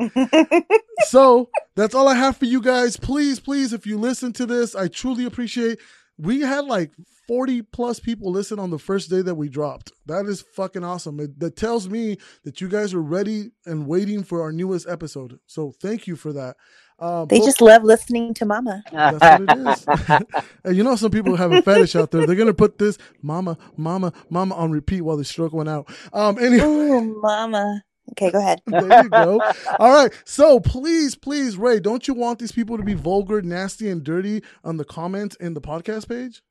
[1.08, 2.96] so that's all I have for you guys.
[2.96, 5.78] Please, please, if you listen to this, I truly appreciate.
[6.16, 6.92] We had like
[7.26, 9.92] 40 plus people listen on the first day that we dropped.
[10.06, 11.18] That is fucking awesome.
[11.20, 15.40] It, that tells me that you guys are ready and waiting for our newest episode.
[15.46, 16.56] So thank you for that.
[17.00, 18.84] Um, they but- just love listening to Mama.
[18.92, 20.44] that's what it is.
[20.64, 22.24] and you know, some people have a fetish out there.
[22.24, 25.92] They're gonna put this "mama, mama, mama" on repeat while they stroke one out.
[26.12, 27.82] Um, anyway, Oh, Mama.
[28.12, 28.60] Okay, go ahead.
[28.66, 29.40] there you go.
[29.78, 30.12] All right.
[30.24, 34.42] So please, please, Ray, don't you want these people to be vulgar, nasty, and dirty
[34.62, 36.42] on the comments in the podcast page?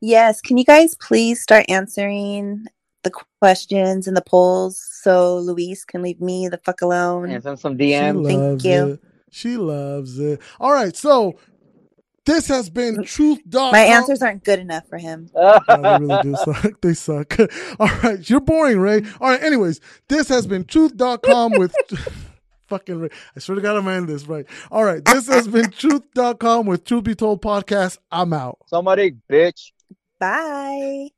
[0.00, 2.66] Yes, can you guys please start answering
[3.04, 3.10] the
[3.40, 7.30] questions and the polls so Luis can leave me the fuck alone?
[7.30, 8.26] and send some She DMs.
[8.26, 8.92] Thank you.
[8.94, 9.00] it.
[9.30, 10.40] She loves it.
[10.58, 10.96] All right.
[10.96, 11.38] So
[12.28, 13.40] this has been truth.
[13.52, 15.30] My answers aren't good enough for him.
[15.38, 16.80] No, they really do suck.
[16.80, 17.38] They suck.
[17.80, 18.28] All right.
[18.28, 19.02] You're boring, Ray.
[19.20, 19.42] All right.
[19.42, 21.74] Anyways, this has been truth.com with
[22.68, 23.08] fucking Ray.
[23.34, 24.46] I swear to God, I'm going this right.
[24.70, 25.04] All right.
[25.04, 27.98] This has been truth.com with Truth Be Told Podcast.
[28.10, 28.58] I'm out.
[28.66, 29.72] Somebody, bitch.
[30.18, 31.08] Bye.